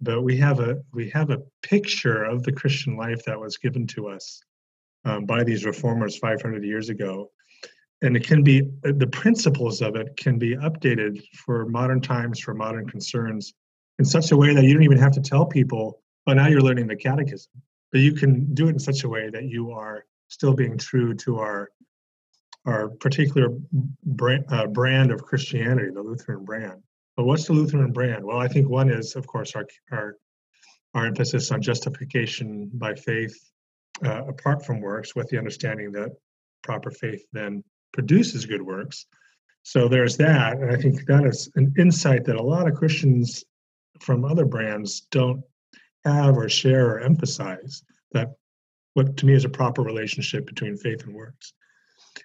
but 0.00 0.22
we 0.22 0.36
have 0.36 0.60
a 0.60 0.80
we 0.92 1.10
have 1.10 1.30
a 1.30 1.42
picture 1.62 2.24
of 2.24 2.44
the 2.44 2.52
Christian 2.52 2.96
life 2.96 3.24
that 3.24 3.38
was 3.38 3.56
given 3.56 3.86
to 3.88 4.08
us 4.08 4.40
um, 5.04 5.24
by 5.24 5.42
these 5.42 5.64
reformers 5.64 6.16
500 6.16 6.64
years 6.64 6.88
ago, 6.90 7.30
and 8.02 8.16
it 8.16 8.24
can 8.24 8.42
be 8.42 8.62
the 8.82 9.08
principles 9.08 9.82
of 9.82 9.96
it 9.96 10.16
can 10.16 10.38
be 10.38 10.56
updated 10.56 11.22
for 11.34 11.66
modern 11.66 12.00
times 12.00 12.38
for 12.38 12.54
modern 12.54 12.88
concerns 12.88 13.54
in 13.98 14.04
such 14.04 14.32
a 14.32 14.36
way 14.36 14.54
that 14.54 14.64
you 14.64 14.74
don't 14.74 14.82
even 14.82 14.98
have 14.98 15.12
to 15.12 15.20
tell 15.20 15.46
people. 15.46 16.00
Well, 16.26 16.36
now 16.36 16.48
you're 16.48 16.60
learning 16.60 16.86
the 16.86 16.96
catechism, 16.96 17.52
but 17.92 18.00
you 18.00 18.14
can 18.14 18.54
do 18.54 18.66
it 18.66 18.70
in 18.70 18.78
such 18.78 19.04
a 19.04 19.08
way 19.08 19.30
that 19.30 19.44
you 19.44 19.70
are 19.72 20.04
still 20.28 20.54
being 20.54 20.78
true 20.78 21.14
to 21.14 21.38
our 21.38 21.70
our 22.66 22.88
particular 22.88 23.48
brand, 24.04 24.46
uh, 24.48 24.66
brand 24.66 25.10
of 25.10 25.22
Christianity, 25.22 25.90
the 25.90 26.00
Lutheran 26.00 26.46
brand. 26.46 26.82
But 27.14 27.24
what's 27.24 27.46
the 27.46 27.52
Lutheran 27.52 27.92
brand? 27.92 28.24
Well, 28.24 28.38
I 28.38 28.48
think 28.48 28.70
one 28.70 28.88
is, 28.88 29.16
of 29.16 29.26
course, 29.26 29.54
our 29.54 29.66
our, 29.92 30.16
our 30.94 31.06
emphasis 31.06 31.50
on 31.50 31.60
justification 31.60 32.70
by 32.72 32.94
faith 32.94 33.36
uh, 34.04 34.24
apart 34.26 34.64
from 34.64 34.80
works, 34.80 35.14
with 35.14 35.28
the 35.28 35.38
understanding 35.38 35.92
that 35.92 36.10
proper 36.62 36.90
faith 36.90 37.24
then 37.32 37.62
produces 37.92 38.46
good 38.46 38.62
works. 38.62 39.06
So 39.62 39.88
there's 39.88 40.16
that, 40.16 40.58
and 40.58 40.70
I 40.70 40.76
think 40.76 41.06
that 41.06 41.24
is 41.24 41.50
an 41.54 41.74
insight 41.78 42.24
that 42.24 42.36
a 42.36 42.42
lot 42.42 42.68
of 42.68 42.74
Christians 42.74 43.44
from 44.00 44.24
other 44.24 44.44
brands 44.44 45.02
don't 45.10 45.42
have 46.04 46.36
or 46.36 46.48
share 46.48 46.90
or 46.90 47.00
emphasize. 47.00 47.82
That 48.12 48.34
what 48.94 49.16
to 49.16 49.26
me 49.26 49.34
is 49.34 49.44
a 49.44 49.48
proper 49.48 49.82
relationship 49.82 50.46
between 50.46 50.76
faith 50.76 51.04
and 51.04 51.14
works. 51.14 51.52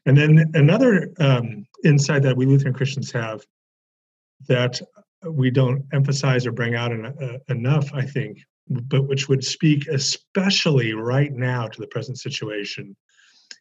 And 0.05 0.17
then 0.17 0.51
another 0.53 1.11
um, 1.19 1.65
insight 1.83 2.23
that 2.23 2.37
we 2.37 2.45
Lutheran 2.45 2.73
Christians 2.73 3.11
have 3.11 3.43
that 4.47 4.79
we 5.25 5.51
don't 5.51 5.83
emphasize 5.93 6.45
or 6.47 6.51
bring 6.51 6.75
out 6.75 6.91
uh, 6.93 7.37
enough, 7.49 7.93
I 7.93 8.05
think, 8.05 8.39
but 8.67 9.07
which 9.07 9.27
would 9.27 9.43
speak 9.43 9.87
especially 9.87 10.93
right 10.93 11.33
now 11.33 11.67
to 11.67 11.81
the 11.81 11.87
present 11.87 12.19
situation, 12.19 12.95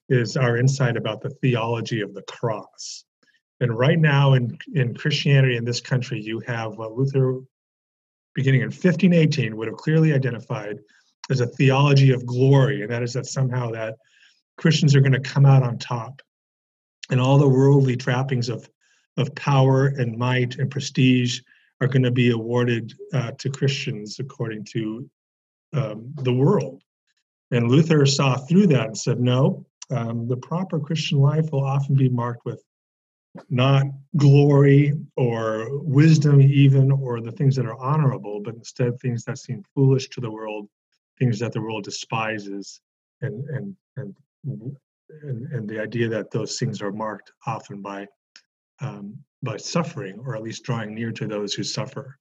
is 0.09 0.37
our 0.37 0.57
insight 0.57 0.97
about 0.97 1.21
the 1.21 1.31
theology 1.31 2.01
of 2.01 2.15
the 2.15 2.23
cross. 2.23 3.05
And 3.61 3.77
right 3.77 3.99
now 3.99 4.35
in, 4.35 4.57
in 4.75 4.95
Christianity 4.95 5.57
in 5.57 5.65
this 5.65 5.81
country, 5.81 6.21
you 6.21 6.41
have 6.47 6.77
what 6.77 6.93
Luther, 6.93 7.41
beginning 8.35 8.61
in 8.61 8.69
1518, 8.69 9.57
would 9.57 9.69
have 9.69 9.77
clearly 9.77 10.13
identified 10.13 10.79
as 11.31 11.41
a 11.41 11.47
theology 11.47 12.13
of 12.13 12.25
glory, 12.27 12.83
and 12.83 12.91
that 12.91 13.03
is 13.03 13.13
that 13.13 13.27
somehow 13.27 13.71
that 13.71 13.97
Christians 14.57 14.95
are 14.95 15.01
going 15.01 15.13
to 15.13 15.21
come 15.21 15.47
out 15.47 15.63
on 15.63 15.79
top, 15.79 16.23
and 17.11 17.21
all 17.21 17.39
the 17.39 17.49
worldly 17.49 17.97
trappings 17.97 18.49
of 18.49 18.69
of 19.19 19.35
power 19.35 19.87
and 19.87 20.17
might 20.17 20.57
and 20.59 20.71
prestige 20.71 21.41
are 21.81 21.89
going 21.89 22.03
to 22.03 22.11
be 22.11 22.31
awarded 22.31 22.95
uh, 23.13 23.33
to 23.33 23.51
Christians 23.51 24.19
according 24.19 24.65
to 24.65 25.11
um, 25.73 26.13
the 26.23 26.33
world. 26.33 26.83
And 27.51 27.69
Luther 27.69 28.07
saw 28.07 28.37
through 28.37 28.69
that 28.69 28.87
and 28.87 28.99
said, 28.99 29.21
no, 29.21 29.67
um, 29.91 30.29
the 30.29 30.37
proper 30.37 30.79
Christian 30.79 31.19
life 31.19 31.51
will 31.51 31.65
often 31.65 31.95
be 31.95 32.09
marked 32.09 32.45
with 32.45 32.63
not 33.51 33.87
glory 34.17 34.93
or 35.17 35.69
wisdom, 35.83 36.41
even, 36.41 36.91
or 36.91 37.21
the 37.21 37.33
things 37.33 37.57
that 37.57 37.67
are 37.67 37.79
honorable, 37.79 38.41
but 38.41 38.55
instead 38.55 38.99
things 38.99 39.25
that 39.25 39.39
seem 39.39 39.63
foolish 39.75 40.09
to 40.11 40.21
the 40.21 40.31
world, 40.31 40.69
things 41.19 41.39
that 41.39 41.53
the 41.53 41.61
world 41.61 41.85
despises, 41.85 42.81
and 43.21 43.45
and 43.49 43.77
and 43.97 44.17
and, 44.45 45.53
and 45.53 45.69
the 45.69 45.81
idea 45.81 46.09
that 46.09 46.31
those 46.31 46.59
things 46.59 46.83
are 46.83 46.93
marked 46.93 47.33
often 47.47 47.83
by 47.83 48.07
um, 48.81 49.17
by 49.43 49.57
suffering, 49.57 50.19
or 50.21 50.37
at 50.37 50.43
least 50.43 50.65
drawing 50.65 50.95
near 50.95 51.13
to 51.13 51.27
those 51.27 51.55
who 51.55 51.63
suffer. 51.63 52.19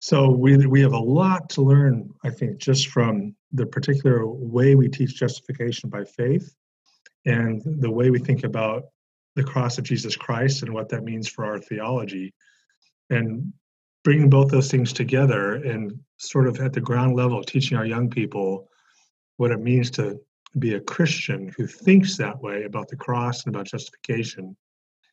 So 0.00 0.30
we 0.30 0.56
we 0.66 0.80
have 0.82 0.92
a 0.92 0.98
lot 0.98 1.48
to 1.50 1.62
learn, 1.62 2.10
I 2.24 2.30
think, 2.30 2.58
just 2.58 2.88
from 2.88 3.34
the 3.52 3.66
particular 3.66 4.26
way 4.26 4.74
we 4.74 4.88
teach 4.88 5.16
justification 5.16 5.90
by 5.90 6.04
faith, 6.04 6.54
and 7.26 7.62
the 7.64 7.90
way 7.90 8.10
we 8.10 8.18
think 8.18 8.44
about 8.44 8.84
the 9.38 9.44
cross 9.44 9.78
of 9.78 9.84
Jesus 9.84 10.16
Christ 10.16 10.62
and 10.62 10.72
what 10.72 10.88
that 10.90 11.04
means 11.04 11.28
for 11.28 11.44
our 11.44 11.58
theology, 11.58 12.34
and 13.10 13.52
bringing 14.04 14.28
both 14.28 14.50
those 14.50 14.70
things 14.70 14.92
together 14.92 15.54
and 15.54 15.98
sort 16.18 16.46
of 16.46 16.60
at 16.60 16.72
the 16.72 16.80
ground 16.80 17.16
level 17.16 17.42
teaching 17.42 17.76
our 17.78 17.86
young 17.86 18.10
people 18.10 18.68
what 19.36 19.50
it 19.50 19.60
means 19.60 19.90
to 19.92 20.20
be 20.58 20.74
a 20.74 20.80
Christian 20.80 21.52
who 21.56 21.66
thinks 21.66 22.16
that 22.16 22.40
way 22.40 22.64
about 22.64 22.88
the 22.88 22.96
cross 22.96 23.44
and 23.44 23.54
about 23.54 23.66
justification 23.66 24.56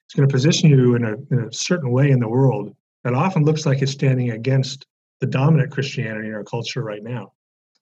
it's 0.05 0.13
going 0.13 0.27
to 0.27 0.33
position 0.33 0.69
you 0.69 0.95
in 0.95 1.03
a, 1.03 1.13
in 1.31 1.47
a 1.47 1.53
certain 1.53 1.91
way 1.91 2.11
in 2.11 2.19
the 2.19 2.27
world 2.27 2.75
that 3.03 3.13
often 3.13 3.43
looks 3.43 3.65
like 3.65 3.81
it's 3.81 3.91
standing 3.91 4.31
against 4.31 4.85
the 5.19 5.25
dominant 5.25 5.71
Christianity 5.71 6.27
in 6.27 6.33
our 6.33 6.43
culture 6.43 6.83
right 6.83 7.03
now. 7.03 7.33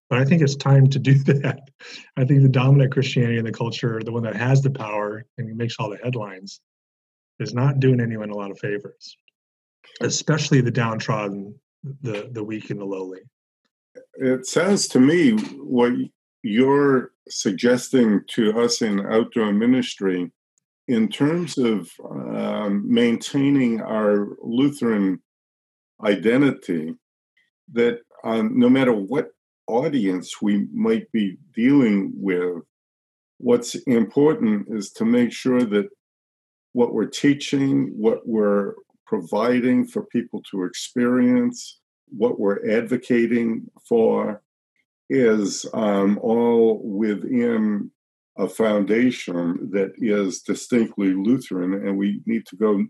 But 0.10 0.20
I 0.20 0.26
think 0.26 0.42
it's 0.42 0.56
time 0.56 0.88
to 0.90 1.00
do 1.00 1.14
that. 1.26 1.70
I 2.18 2.26
think 2.26 2.42
the 2.42 2.50
dominant 2.50 2.92
Christianity 2.92 3.38
in 3.38 3.46
the 3.46 3.52
culture, 3.52 4.02
the 4.04 4.12
one 4.12 4.24
that 4.24 4.36
has 4.36 4.62
the 4.62 4.72
power 4.72 5.26
and 5.38 5.56
makes 5.56 5.76
all 5.80 5.90
the 5.90 5.98
headlines, 5.98 6.62
is 7.40 7.54
not 7.54 7.80
doing 7.80 8.00
anyone 8.00 8.30
a 8.30 8.36
lot 8.36 8.52
of 8.52 8.60
favors, 8.60 9.18
especially 10.02 10.62
the 10.62 10.72
downtrodden, 10.72 11.56
the 12.02 12.30
the 12.32 12.44
weak 12.44 12.70
and 12.70 12.80
the 12.80 12.86
lowly. 12.86 13.22
It 14.16 14.46
sounds 14.46 14.88
to 14.90 15.00
me 15.00 15.32
what 15.32 15.94
you're 16.44 17.12
suggesting 17.30 18.22
to 18.28 18.60
us 18.62 18.82
in 18.82 19.06
outdoor 19.06 19.54
ministry 19.54 20.32
in 20.88 21.08
terms 21.08 21.58
of 21.58 21.90
um, 22.10 22.84
maintaining 22.86 23.82
our 23.82 24.28
Lutheran 24.42 25.22
identity, 26.04 26.94
that 27.72 28.00
um, 28.26 28.60
no 28.60 28.70
matter 28.70 28.94
what 28.94 29.30
audience 29.68 30.42
we 30.42 30.68
might 30.74 31.12
be 31.12 31.38
dealing 31.54 32.12
with, 32.16 32.64
what's 33.38 33.76
important 33.76 34.68
is 34.70 34.92
to 34.94 35.06
make 35.06 35.32
sure 35.32 35.64
that 35.64 35.90
what 36.74 36.94
we're 36.94 37.06
teaching, 37.06 37.94
what 37.98 38.28
we're 38.28 38.74
providing 39.06 39.86
for 39.86 40.06
people 40.06 40.42
to 40.52 40.64
experience, 40.64 41.80
what 42.10 42.40
we're 42.40 42.68
advocating 42.70 43.70
for, 43.88 44.42
is 45.10 45.66
um, 45.74 46.18
all 46.22 46.82
within 46.84 47.92
a 48.38 48.48
foundation 48.48 49.70
that 49.72 49.92
is 49.98 50.42
distinctly 50.42 51.14
Lutheran, 51.14 51.74
and 51.74 51.98
we 51.98 52.22
need 52.26 52.46
to 52.48 52.56
go 52.56 52.84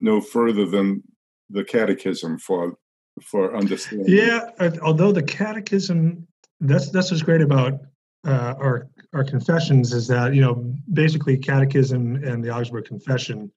no 0.00 0.20
further 0.20 0.66
than 0.66 1.02
the 1.50 1.64
Catechism 1.64 2.38
for 2.38 2.76
for 3.20 3.56
understanding. 3.56 4.06
Yeah, 4.08 4.50
although 4.82 5.12
the 5.12 5.22
Catechism, 5.22 6.26
that's 6.60 6.90
that's 6.90 7.10
what's 7.10 7.22
great 7.22 7.40
about 7.40 7.80
uh, 8.26 8.54
our 8.58 8.88
our 9.12 9.24
confessions 9.24 9.92
is 9.92 10.06
that 10.08 10.34
you 10.34 10.40
know 10.40 10.74
basically 10.92 11.38
Catechism 11.38 12.16
and 12.24 12.44
the 12.44 12.50
Augsburg 12.50 12.84
Confession 12.84 13.50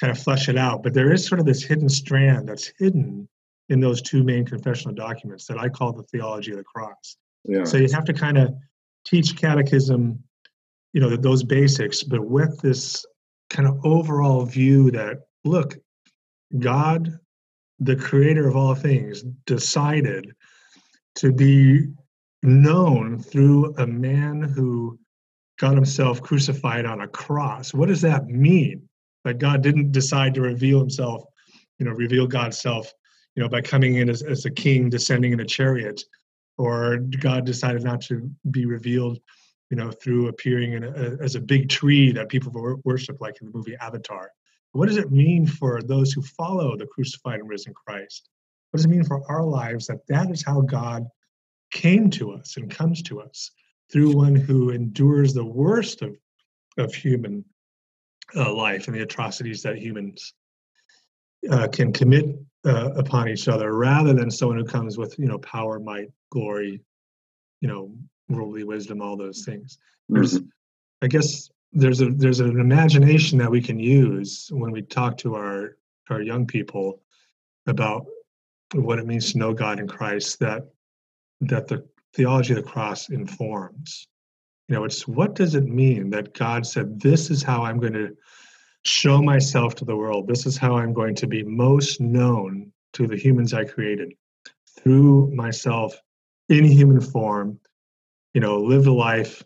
kind 0.00 0.10
of 0.10 0.18
flesh 0.18 0.48
it 0.48 0.58
out, 0.58 0.82
but 0.82 0.92
there 0.92 1.12
is 1.12 1.26
sort 1.26 1.40
of 1.40 1.46
this 1.46 1.62
hidden 1.62 1.88
strand 1.88 2.48
that's 2.48 2.70
hidden 2.78 3.26
in 3.68 3.80
those 3.80 4.02
two 4.02 4.22
main 4.22 4.44
confessional 4.44 4.94
documents 4.94 5.46
that 5.46 5.58
I 5.58 5.68
call 5.68 5.92
the 5.92 6.02
theology 6.04 6.52
of 6.52 6.58
the 6.58 6.64
cross. 6.64 7.16
Yeah. 7.44 7.64
So 7.64 7.78
you 7.78 7.88
have 7.92 8.04
to 8.04 8.12
kind 8.12 8.38
of 8.38 8.54
teach 9.04 9.36
Catechism 9.36 10.22
you 10.96 11.02
know 11.02 11.14
those 11.14 11.42
basics 11.44 12.02
but 12.02 12.24
with 12.24 12.58
this 12.62 13.04
kind 13.50 13.68
of 13.68 13.78
overall 13.84 14.46
view 14.46 14.90
that 14.90 15.18
look 15.44 15.76
god 16.58 17.18
the 17.80 17.96
creator 17.96 18.48
of 18.48 18.56
all 18.56 18.74
things 18.74 19.22
decided 19.44 20.32
to 21.16 21.32
be 21.32 21.86
known 22.42 23.18
through 23.18 23.74
a 23.76 23.86
man 23.86 24.42
who 24.42 24.98
got 25.58 25.74
himself 25.74 26.22
crucified 26.22 26.84
on 26.84 27.00
a 27.00 27.08
cross 27.08 27.72
what 27.72 27.88
does 27.88 28.02
that 28.02 28.26
mean 28.26 28.86
that 29.24 29.38
god 29.38 29.62
didn't 29.62 29.90
decide 29.90 30.34
to 30.34 30.42
reveal 30.42 30.78
himself 30.78 31.24
you 31.78 31.86
know 31.86 31.92
reveal 31.92 32.26
god's 32.26 32.58
self 32.58 32.92
you 33.34 33.42
know 33.42 33.48
by 33.48 33.60
coming 33.60 33.96
in 33.96 34.08
as, 34.08 34.22
as 34.22 34.44
a 34.44 34.50
king 34.50 34.88
descending 34.90 35.32
in 35.32 35.40
a 35.40 35.44
chariot 35.44 36.02
or 36.58 36.98
god 37.20 37.44
decided 37.44 37.82
not 37.82 38.00
to 38.00 38.30
be 38.50 38.66
revealed 38.66 39.18
you 39.70 39.76
know, 39.76 39.90
through 39.90 40.28
appearing 40.28 40.74
in 40.74 40.84
a, 40.84 41.16
as 41.20 41.34
a 41.34 41.40
big 41.40 41.68
tree 41.68 42.12
that 42.12 42.28
people 42.28 42.52
worship, 42.84 43.20
like 43.20 43.36
in 43.40 43.48
the 43.48 43.56
movie 43.56 43.76
Avatar. 43.80 44.30
What 44.76 44.88
does 44.88 44.96
it 44.96 45.10
mean 45.10 45.46
for 45.46 45.82
those 45.82 46.12
who 46.12 46.22
follow 46.22 46.76
the 46.76 46.86
crucified 46.86 47.40
and 47.40 47.48
risen 47.48 47.74
Christ? 47.74 48.28
What 48.70 48.78
does 48.78 48.84
it 48.84 48.90
mean 48.90 49.04
for 49.04 49.28
our 49.30 49.44
lives 49.44 49.86
that 49.86 50.06
that 50.08 50.30
is 50.30 50.44
how 50.44 50.60
God 50.60 51.06
came 51.72 52.10
to 52.10 52.32
us 52.32 52.56
and 52.56 52.70
comes 52.70 53.02
to 53.02 53.20
us 53.20 53.50
through 53.92 54.14
one 54.14 54.34
who 54.34 54.70
endures 54.70 55.34
the 55.34 55.44
worst 55.44 56.02
of, 56.02 56.16
of 56.78 56.94
human 56.94 57.44
uh, 58.34 58.52
life 58.52 58.86
and 58.86 58.96
the 58.96 59.02
atrocities 59.02 59.62
that 59.62 59.78
humans 59.78 60.34
uh, 61.50 61.68
can 61.68 61.92
commit 61.92 62.26
uh, 62.64 62.90
upon 62.96 63.28
each 63.28 63.46
other 63.46 63.72
rather 63.72 64.12
than 64.12 64.30
someone 64.30 64.58
who 64.58 64.64
comes 64.64 64.98
with 64.98 65.16
you 65.18 65.26
know 65.26 65.38
power 65.38 65.78
might 65.78 66.08
glory 66.30 66.82
you 67.60 67.68
know 67.68 67.92
worldly 68.28 68.64
wisdom, 68.64 69.00
all 69.00 69.16
those 69.16 69.44
things. 69.44 69.78
There's, 70.08 70.38
mm-hmm. 70.38 70.48
I 71.02 71.08
guess, 71.08 71.50
there's 71.76 72.00
a 72.00 72.06
there's 72.10 72.40
an 72.40 72.58
imagination 72.58 73.38
that 73.38 73.50
we 73.50 73.60
can 73.60 73.78
use 73.78 74.48
when 74.50 74.70
we 74.70 74.82
talk 74.82 75.18
to 75.18 75.34
our 75.34 75.76
our 76.08 76.22
young 76.22 76.46
people 76.46 77.02
about 77.66 78.06
what 78.74 78.98
it 78.98 79.06
means 79.06 79.32
to 79.32 79.38
know 79.38 79.52
God 79.52 79.78
in 79.78 79.86
Christ 79.86 80.38
that 80.40 80.62
that 81.42 81.68
the 81.68 81.86
theology 82.14 82.54
of 82.54 82.64
the 82.64 82.70
cross 82.70 83.10
informs. 83.10 84.08
You 84.68 84.74
know, 84.74 84.84
it's 84.84 85.06
what 85.06 85.34
does 85.34 85.54
it 85.54 85.64
mean 85.64 86.10
that 86.10 86.34
God 86.34 86.66
said, 86.66 86.98
This 87.00 87.30
is 87.30 87.42
how 87.42 87.62
I'm 87.62 87.78
going 87.78 87.92
to 87.92 88.16
show 88.84 89.22
myself 89.22 89.74
to 89.76 89.84
the 89.84 89.96
world. 89.96 90.26
This 90.26 90.46
is 90.46 90.56
how 90.56 90.76
I'm 90.78 90.94
going 90.94 91.14
to 91.16 91.26
be 91.26 91.42
most 91.42 92.00
known 92.00 92.72
to 92.94 93.06
the 93.06 93.16
humans 93.16 93.52
I 93.52 93.64
created 93.64 94.14
through 94.78 95.30
myself 95.34 96.00
in 96.48 96.64
human 96.64 97.00
form, 97.00 97.60
you 98.32 98.40
know, 98.40 98.60
lived 98.60 98.86
a 98.86 98.92
life 98.92 99.42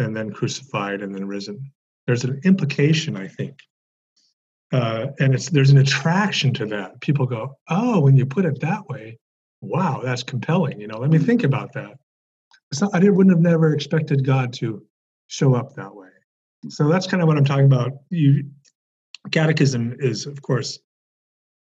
and 0.00 0.16
then 0.16 0.32
crucified 0.32 1.02
and 1.02 1.14
then 1.14 1.26
risen. 1.26 1.70
There's 2.06 2.24
an 2.24 2.40
implication, 2.44 3.16
I 3.16 3.28
think. 3.28 3.56
Uh, 4.72 5.08
and 5.18 5.34
it's 5.34 5.50
there's 5.50 5.70
an 5.70 5.78
attraction 5.78 6.54
to 6.54 6.66
that. 6.66 7.00
People 7.00 7.26
go, 7.26 7.56
oh, 7.68 8.00
when 8.00 8.16
you 8.16 8.24
put 8.24 8.44
it 8.44 8.60
that 8.60 8.88
way, 8.88 9.18
wow, 9.60 10.00
that's 10.02 10.22
compelling. 10.22 10.80
You 10.80 10.86
know, 10.86 10.98
let 10.98 11.10
me 11.10 11.18
think 11.18 11.44
about 11.44 11.72
that. 11.74 11.96
Not, 12.80 12.94
I 12.94 13.08
wouldn't 13.08 13.34
have 13.34 13.42
never 13.42 13.74
expected 13.74 14.24
God 14.24 14.52
to 14.54 14.82
show 15.26 15.54
up 15.54 15.74
that 15.74 15.94
way. 15.94 16.08
So 16.68 16.88
that's 16.88 17.06
kind 17.06 17.22
of 17.22 17.26
what 17.26 17.36
I'm 17.36 17.44
talking 17.44 17.64
about. 17.64 17.92
You, 18.10 18.44
catechism 19.32 19.96
is, 19.98 20.26
of 20.26 20.40
course, 20.40 20.78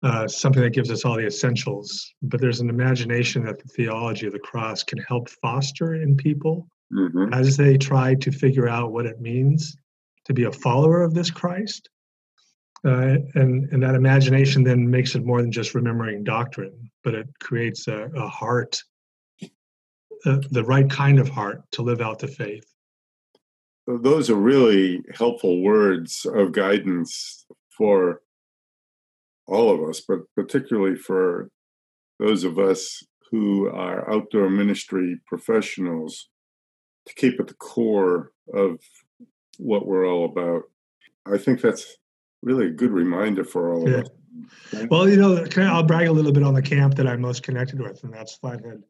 uh, 0.02 0.26
something 0.28 0.62
that 0.62 0.72
gives 0.72 0.90
us 0.90 1.04
all 1.04 1.16
the 1.16 1.26
essentials, 1.26 2.12
but 2.22 2.40
there's 2.40 2.60
an 2.60 2.68
imagination 2.68 3.44
that 3.44 3.58
the 3.58 3.68
theology 3.68 4.26
of 4.26 4.32
the 4.32 4.38
cross 4.38 4.82
can 4.82 4.98
help 4.98 5.28
foster 5.28 5.94
in 5.94 6.16
people 6.16 6.68
mm-hmm. 6.92 7.32
as 7.32 7.56
they 7.56 7.76
try 7.76 8.14
to 8.14 8.30
figure 8.30 8.68
out 8.68 8.92
what 8.92 9.06
it 9.06 9.20
means 9.20 9.76
to 10.24 10.34
be 10.34 10.44
a 10.44 10.52
follower 10.52 11.02
of 11.02 11.14
this 11.14 11.30
Christ. 11.30 11.88
Uh, 12.84 13.18
and 13.34 13.72
and 13.72 13.82
that 13.82 13.94
imagination 13.94 14.64
then 14.64 14.90
makes 14.90 15.14
it 15.14 15.24
more 15.24 15.40
than 15.40 15.52
just 15.52 15.74
remembering 15.74 16.24
doctrine, 16.24 16.90
but 17.04 17.14
it 17.14 17.28
creates 17.40 17.86
a, 17.86 18.10
a 18.16 18.26
heart, 18.26 18.76
uh, 20.26 20.38
the 20.50 20.64
right 20.64 20.90
kind 20.90 21.20
of 21.20 21.28
heart 21.28 21.62
to 21.72 21.82
live 21.82 22.00
out 22.00 22.18
the 22.18 22.26
faith. 22.26 22.64
Those 23.86 24.30
are 24.30 24.36
really 24.36 25.00
helpful 25.14 25.62
words 25.62 26.26
of 26.26 26.52
guidance 26.52 27.46
for 27.76 28.20
all 29.46 29.70
of 29.70 29.88
us, 29.88 30.00
but 30.00 30.20
particularly 30.34 30.96
for 30.96 31.50
those 32.18 32.42
of 32.42 32.58
us 32.58 33.02
who 33.30 33.68
are 33.68 34.12
outdoor 34.12 34.50
ministry 34.50 35.20
professionals 35.26 36.28
to 37.06 37.14
keep 37.14 37.40
at 37.40 37.48
the 37.48 37.54
core 37.54 38.32
of 38.54 38.78
what 39.58 39.86
we're 39.86 40.06
all 40.06 40.24
about. 40.24 40.62
I 41.26 41.38
think 41.38 41.60
that's 41.60 41.96
really 42.42 42.66
a 42.66 42.70
good 42.70 42.90
reminder 42.90 43.44
for 43.44 43.72
all 43.72 43.86
of 43.86 43.92
yeah. 43.92 43.98
us. 44.00 44.86
Well, 44.90 45.08
you 45.08 45.16
know, 45.16 45.44
I'll 45.58 45.82
brag 45.82 46.08
a 46.08 46.12
little 46.12 46.32
bit 46.32 46.42
on 46.42 46.54
the 46.54 46.62
camp 46.62 46.94
that 46.96 47.06
I'm 47.06 47.20
most 47.20 47.42
connected 47.42 47.80
with, 47.80 48.02
and 48.02 48.12
that's 48.12 48.36
Flathead 48.36 48.82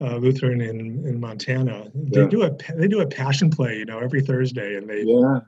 uh, 0.00 0.16
Lutheran 0.16 0.60
in 0.60 1.06
in 1.06 1.20
Montana. 1.20 1.90
They 1.94 2.22
yeah. 2.22 2.26
do 2.26 2.42
a 2.42 2.50
they 2.74 2.88
do 2.88 3.00
a 3.00 3.06
passion 3.06 3.50
play, 3.50 3.78
you 3.78 3.84
know, 3.84 3.98
every 3.98 4.22
Thursday, 4.22 4.76
and 4.76 4.88
they 4.88 5.02
yeah. 5.02 5.40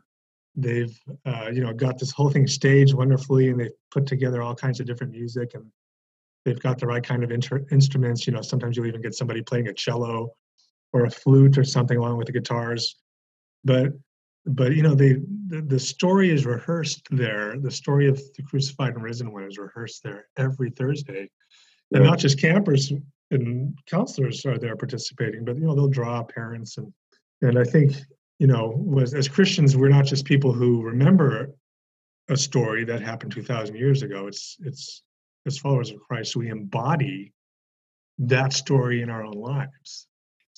they've 0.55 0.99
uh, 1.27 1.51
you 1.53 1.63
know 1.63 1.73
got 1.73 1.99
this 1.99 2.11
whole 2.11 2.31
thing 2.31 2.47
staged 2.47 2.95
wonderfully, 2.95 3.49
and 3.49 3.61
they've 3.61 3.73
put 3.91 4.07
together 4.07 4.43
all 4.43 4.55
kinds 4.55 4.81
of 4.81 4.87
different 4.87 5.13
music, 5.13 5.55
and 5.55 5.65
they've 6.45 6.61
got 6.61 6.79
the 6.79 6.87
right 6.87 7.03
kind 7.03 7.25
of 7.25 7.31
inter- 7.31 7.65
instruments. 7.71 8.27
You 8.27 8.35
know, 8.35 8.43
sometimes 8.43 8.77
you'll 8.77 8.87
even 8.87 9.03
get 9.03 9.15
somebody 9.15 9.43
playing 9.43 9.69
a 9.69 9.75
cello 9.75 10.35
or 10.93 11.05
a 11.05 11.11
flute 11.11 11.59
or 11.59 11.65
something 11.65 11.99
along 11.99 12.19
with 12.19 12.27
the 12.27 12.33
guitars, 12.33 12.97
but 13.65 13.93
but 14.47 14.75
you 14.75 14.83
know 14.83 14.95
they 14.95 15.15
the, 15.49 15.63
the 15.63 15.79
story 15.79 16.31
is 16.31 16.47
rehearsed 16.47 17.07
there. 17.11 17.59
The 17.59 17.71
story 17.71 18.09
of 18.09 18.21
the 18.37 18.43
crucified 18.43 18.95
and 18.95 19.03
risen 19.03 19.33
one 19.33 19.45
is 19.45 19.59
rehearsed 19.59 20.03
there 20.03 20.27
every 20.37 20.71
thursday. 20.71 21.31
Yeah. 21.91 21.99
and 21.99 22.07
not 22.07 22.19
just 22.19 22.41
campers 22.41 22.93
and 23.31 23.79
counselors 23.87 24.47
are 24.47 24.59
there 24.59 24.77
participating 24.77 25.45
but 25.45 25.57
you 25.57 25.67
know 25.67 25.75
they'll 25.75 25.89
draw 25.89 26.23
parents 26.23 26.79
and 26.79 26.91
and 27.43 27.59
i 27.59 27.65
think 27.65 27.93
you 28.39 28.47
know 28.47 28.73
was 28.77 29.13
as 29.13 29.29
christians 29.29 29.77
we're 29.77 29.91
not 29.91 30.07
just 30.07 30.25
people 30.25 30.53
who 30.53 30.83
remember 30.83 31.51
a 32.29 32.37
story 32.37 32.85
that 32.85 33.03
happened 33.03 33.33
2000 33.33 33.75
years 33.77 34.03
ago. 34.03 34.27
It's 34.27 34.57
it's 34.61 35.03
as 35.45 35.59
followers 35.59 35.91
of 35.91 36.01
christ 36.01 36.37
we 36.37 36.49
embody 36.49 37.33
that 38.19 38.53
story 38.53 39.03
in 39.03 39.11
our 39.11 39.25
own 39.25 39.33
lives 39.33 40.07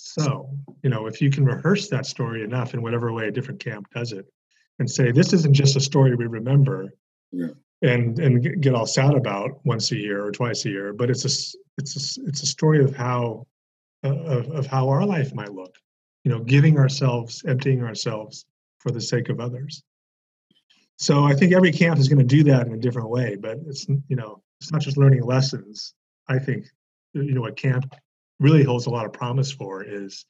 so, 0.06 0.50
you 0.82 0.90
know, 0.90 1.06
if 1.06 1.22
you 1.22 1.30
can 1.30 1.46
rehearse 1.46 1.88
that 1.88 2.04
story 2.04 2.44
enough 2.44 2.74
in 2.74 2.82
whatever 2.82 3.10
way 3.10 3.26
a 3.26 3.30
different 3.30 3.58
camp 3.58 3.86
does 3.94 4.12
it, 4.12 4.26
and 4.78 4.90
say 4.90 5.10
this 5.10 5.32
isn't 5.32 5.54
just 5.54 5.76
a 5.76 5.80
story 5.80 6.14
we 6.14 6.26
remember, 6.26 6.92
yeah. 7.32 7.48
and 7.80 8.18
and 8.18 8.62
get 8.62 8.74
all 8.74 8.84
sad 8.84 9.14
about 9.14 9.64
once 9.64 9.92
a 9.92 9.96
year 9.96 10.22
or 10.22 10.30
twice 10.30 10.66
a 10.66 10.68
year, 10.68 10.92
but 10.92 11.08
it's 11.08 11.24
a 11.24 11.58
it's 11.78 12.18
a 12.18 12.22
it's 12.26 12.42
a 12.42 12.46
story 12.46 12.84
of 12.84 12.94
how 12.94 13.46
uh, 14.04 14.14
of 14.14 14.50
of 14.50 14.66
how 14.66 14.90
our 14.90 15.06
life 15.06 15.34
might 15.34 15.54
look. 15.54 15.74
You 16.22 16.32
know, 16.32 16.40
giving 16.40 16.78
ourselves, 16.78 17.42
emptying 17.48 17.82
ourselves 17.82 18.44
for 18.80 18.90
the 18.90 19.00
sake 19.00 19.30
of 19.30 19.40
others. 19.40 19.82
So 20.98 21.24
I 21.24 21.32
think 21.32 21.54
every 21.54 21.72
camp 21.72 21.98
is 21.98 22.08
going 22.08 22.18
to 22.18 22.24
do 22.24 22.44
that 22.44 22.66
in 22.66 22.74
a 22.74 22.78
different 22.78 23.08
way, 23.08 23.36
but 23.36 23.56
it's 23.66 23.88
you 23.88 24.16
know 24.16 24.42
it's 24.60 24.70
not 24.70 24.82
just 24.82 24.98
learning 24.98 25.22
lessons. 25.22 25.94
I 26.28 26.38
think 26.38 26.66
you 27.14 27.32
know 27.32 27.40
what 27.40 27.56
camp 27.56 27.94
really 28.40 28.62
holds 28.62 28.86
a 28.86 28.90
lot 28.90 29.06
of 29.06 29.12
promise 29.12 29.50
for 29.50 29.82
is 29.82 30.24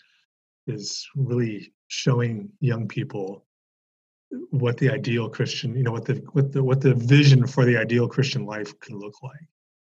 is 0.67 1.07
really 1.15 1.73
showing 1.89 2.51
young 2.61 2.89
people 2.89 3.45
what 4.51 4.77
the 4.79 4.91
ideal 4.91 5.29
Christian, 5.29 5.77
you 5.77 5.83
know, 5.83 5.93
what 5.93 6.05
the 6.05 6.15
what 6.33 6.53
the 6.53 6.63
what 6.63 6.81
the 6.81 6.95
vision 6.95 7.47
for 7.47 7.65
the 7.65 7.77
ideal 7.77 8.09
Christian 8.09 8.45
life 8.47 8.79
can 8.81 8.99
look 8.99 9.15
like. 9.23 9.47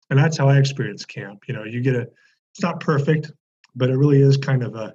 And 0.10 0.18
that's 0.18 0.38
how 0.38 0.48
I 0.48 0.58
experience 0.58 1.06
camp. 1.06 1.44
You 1.48 1.54
know, 1.54 1.64
you 1.64 1.82
get 1.82 1.96
a 1.96 2.08
it's 2.54 2.62
not 2.62 2.80
perfect, 2.80 3.32
but 3.76 3.90
it 3.90 3.98
really 3.98 4.22
is 4.22 4.38
kind 4.38 4.64
of 4.64 4.76
a 4.76 4.94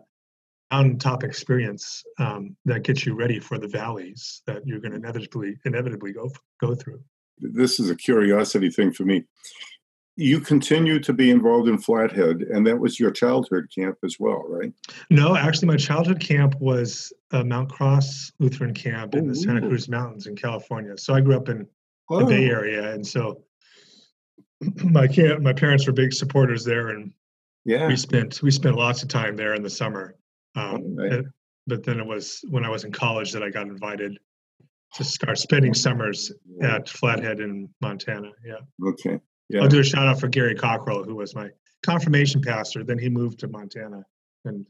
on 0.70 0.96
top 0.96 1.22
experience 1.22 2.02
um, 2.18 2.56
that 2.64 2.82
gets 2.82 3.04
you 3.04 3.14
ready 3.14 3.38
for 3.38 3.58
the 3.58 3.68
valleys 3.68 4.40
that 4.46 4.66
you're 4.66 4.80
going 4.80 4.92
to 4.92 4.98
inevitably 4.98 5.56
inevitably 5.64 6.12
go 6.12 6.30
go 6.60 6.74
through. 6.74 7.02
This 7.38 7.80
is 7.80 7.90
a 7.90 7.96
curiosity 7.96 8.70
thing 8.70 8.92
for 8.92 9.04
me 9.04 9.24
you 10.22 10.40
continue 10.40 10.98
to 11.00 11.12
be 11.12 11.30
involved 11.30 11.68
in 11.68 11.78
Flathead, 11.78 12.42
and 12.42 12.66
that 12.66 12.78
was 12.78 12.98
your 12.98 13.10
childhood 13.10 13.68
camp 13.74 13.98
as 14.04 14.16
well, 14.18 14.44
right? 14.48 14.72
No, 15.10 15.36
actually, 15.36 15.68
my 15.68 15.76
childhood 15.76 16.20
camp 16.20 16.54
was 16.60 17.12
uh, 17.32 17.44
Mount 17.44 17.70
Cross 17.70 18.32
Lutheran 18.38 18.74
Camp 18.74 19.14
in 19.14 19.26
oh, 19.26 19.28
the 19.28 19.34
Santa 19.34 19.60
Cruz 19.60 19.88
Mountains 19.88 20.26
in 20.26 20.36
California. 20.36 20.96
So 20.96 21.14
I 21.14 21.20
grew 21.20 21.36
up 21.36 21.48
in 21.48 21.66
oh. 22.10 22.20
the 22.20 22.26
Bay 22.26 22.46
Area, 22.46 22.92
and 22.92 23.06
so 23.06 23.42
my 24.84 25.06
camp, 25.06 25.40
my 25.40 25.52
parents 25.52 25.86
were 25.86 25.92
big 25.92 26.12
supporters 26.12 26.64
there, 26.64 26.88
and 26.88 27.12
yeah, 27.64 27.88
we 27.88 27.96
spent 27.96 28.42
we 28.42 28.50
spent 28.50 28.76
lots 28.76 29.02
of 29.02 29.08
time 29.08 29.36
there 29.36 29.54
in 29.54 29.62
the 29.62 29.70
summer. 29.70 30.14
Um, 30.54 30.96
oh, 30.98 31.04
it, 31.04 31.24
but 31.66 31.84
then 31.84 32.00
it 32.00 32.06
was 32.06 32.44
when 32.48 32.64
I 32.64 32.68
was 32.68 32.84
in 32.84 32.92
college 32.92 33.32
that 33.32 33.42
I 33.42 33.50
got 33.50 33.66
invited 33.66 34.18
to 34.94 35.04
start 35.04 35.38
spending 35.38 35.74
summers 35.74 36.32
at 36.60 36.88
Flathead 36.88 37.40
in 37.40 37.68
Montana. 37.80 38.30
Yeah. 38.44 38.88
Okay. 38.88 39.20
Yeah. 39.52 39.60
I'll 39.60 39.68
do 39.68 39.80
a 39.80 39.84
shout 39.84 40.08
out 40.08 40.18
for 40.18 40.28
Gary 40.28 40.54
Cockrell, 40.54 41.04
who 41.04 41.14
was 41.14 41.34
my 41.34 41.50
confirmation 41.82 42.40
pastor. 42.40 42.82
Then 42.84 42.98
he 42.98 43.10
moved 43.10 43.38
to 43.40 43.48
Montana 43.48 44.02
and 44.46 44.66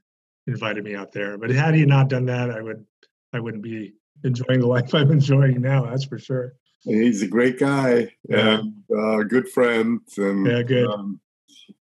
invited 0.49 0.83
me 0.83 0.97
out 0.97 1.13
there. 1.13 1.39
But 1.39 1.51
had 1.51 1.77
he 1.77 1.87
not 1.87 2.09
done 2.09 2.27
that, 2.27 2.51
I 2.51 2.61
would 2.61 2.85
I 3.33 3.39
wouldn't 3.39 3.63
be 3.63 3.95
enjoying 4.25 4.59
the 4.59 4.67
life 4.67 4.93
I'm 4.95 5.13
enjoying 5.13 5.61
now. 5.61 5.87
That's 5.87 6.05
for 6.05 6.19
sure. 6.19 6.55
He's 6.83 7.23
a 7.23 7.29
great 7.29 7.61
guy 7.61 8.13
yeah. 8.29 8.59
and 8.59 8.75
uh, 8.93 9.23
good 9.23 9.49
friend. 9.49 10.01
And 10.17 10.47
yeah, 10.47 10.63
good. 10.63 10.89
Um, 10.89 11.21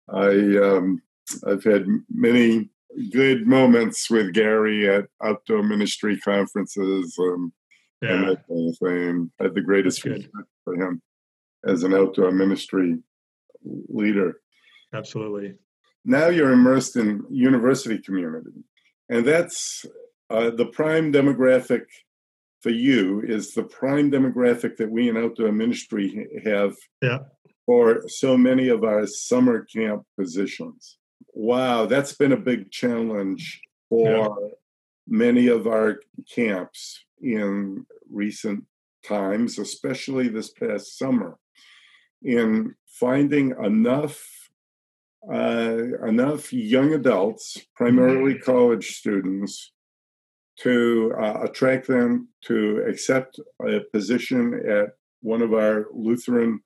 I 0.09 0.29
um, 0.63 1.03
I've 1.45 1.65
had 1.65 1.87
many 2.09 2.71
good 3.11 3.45
moments 3.45 4.09
with 4.09 4.33
Gary 4.35 4.89
at 4.89 5.07
outdoor 5.21 5.65
ministry 5.65 6.17
conferences 6.21 7.17
um, 7.19 7.53
yeah. 8.01 8.13
and 8.13 8.29
that 8.29 8.47
kind 8.47 8.69
of 8.69 8.79
thing. 8.79 9.33
I 9.41 9.45
had 9.45 9.55
the 9.55 9.63
greatest 9.63 10.05
respect 10.05 10.47
for 10.63 10.75
him 10.77 11.03
as 11.67 11.83
an 11.83 11.95
outdoor 11.95 12.31
ministry 12.31 12.99
leader. 13.89 14.41
Absolutely. 14.93 15.55
Now 16.05 16.29
you're 16.29 16.53
immersed 16.53 16.97
in 16.97 17.25
university 17.31 17.99
community, 17.99 18.65
and 19.09 19.25
that's 19.25 19.87
uh, 20.31 20.51
the 20.51 20.67
prime 20.67 21.13
demographic 21.13 21.85
for 22.61 22.71
you 22.71 23.21
is 23.23 23.53
the 23.53 23.63
prime 23.63 24.11
demographic 24.11 24.77
that 24.77 24.91
we 24.91 25.09
in 25.09 25.17
outdoor 25.17 25.53
ministry 25.53 26.27
have 26.45 26.75
yeah. 27.03 27.19
for 27.67 28.03
so 28.09 28.37
many 28.37 28.69
of 28.69 28.85
our 28.85 29.07
summer 29.07 29.65
camp 29.65 30.05
positions. 30.19 30.99
Wow, 31.33 31.87
that's 31.87 32.15
been 32.15 32.33
a 32.33 32.39
big 32.39 32.71
challenge 32.71 33.61
for 33.89 34.11
yeah. 34.11 34.49
many 35.07 35.49
of 35.49 35.67
our 35.67 36.01
camps 36.35 37.05
in 37.21 37.87
recent 38.11 38.65
times, 39.07 39.59
especially 39.59 40.29
this 40.29 40.51
past 40.51 40.99
summer 40.99 41.39
in 42.25 42.75
finding 42.87 43.55
enough 43.63 44.31
uh, 45.33 46.07
enough 46.07 46.53
young 46.53 46.93
adults, 46.93 47.59
primarily 47.75 48.35
mm-hmm. 48.35 48.45
college 48.45 48.97
students, 48.97 49.73
to 50.61 51.15
uh, 51.19 51.41
attract 51.43 51.87
them 51.87 52.29
to 52.43 52.85
accept 52.87 53.41
a 53.67 53.81
position 53.93 54.61
at 54.69 54.91
one 55.21 55.43
of 55.43 55.55
our 55.55 55.87
Lutheran 55.93 56.61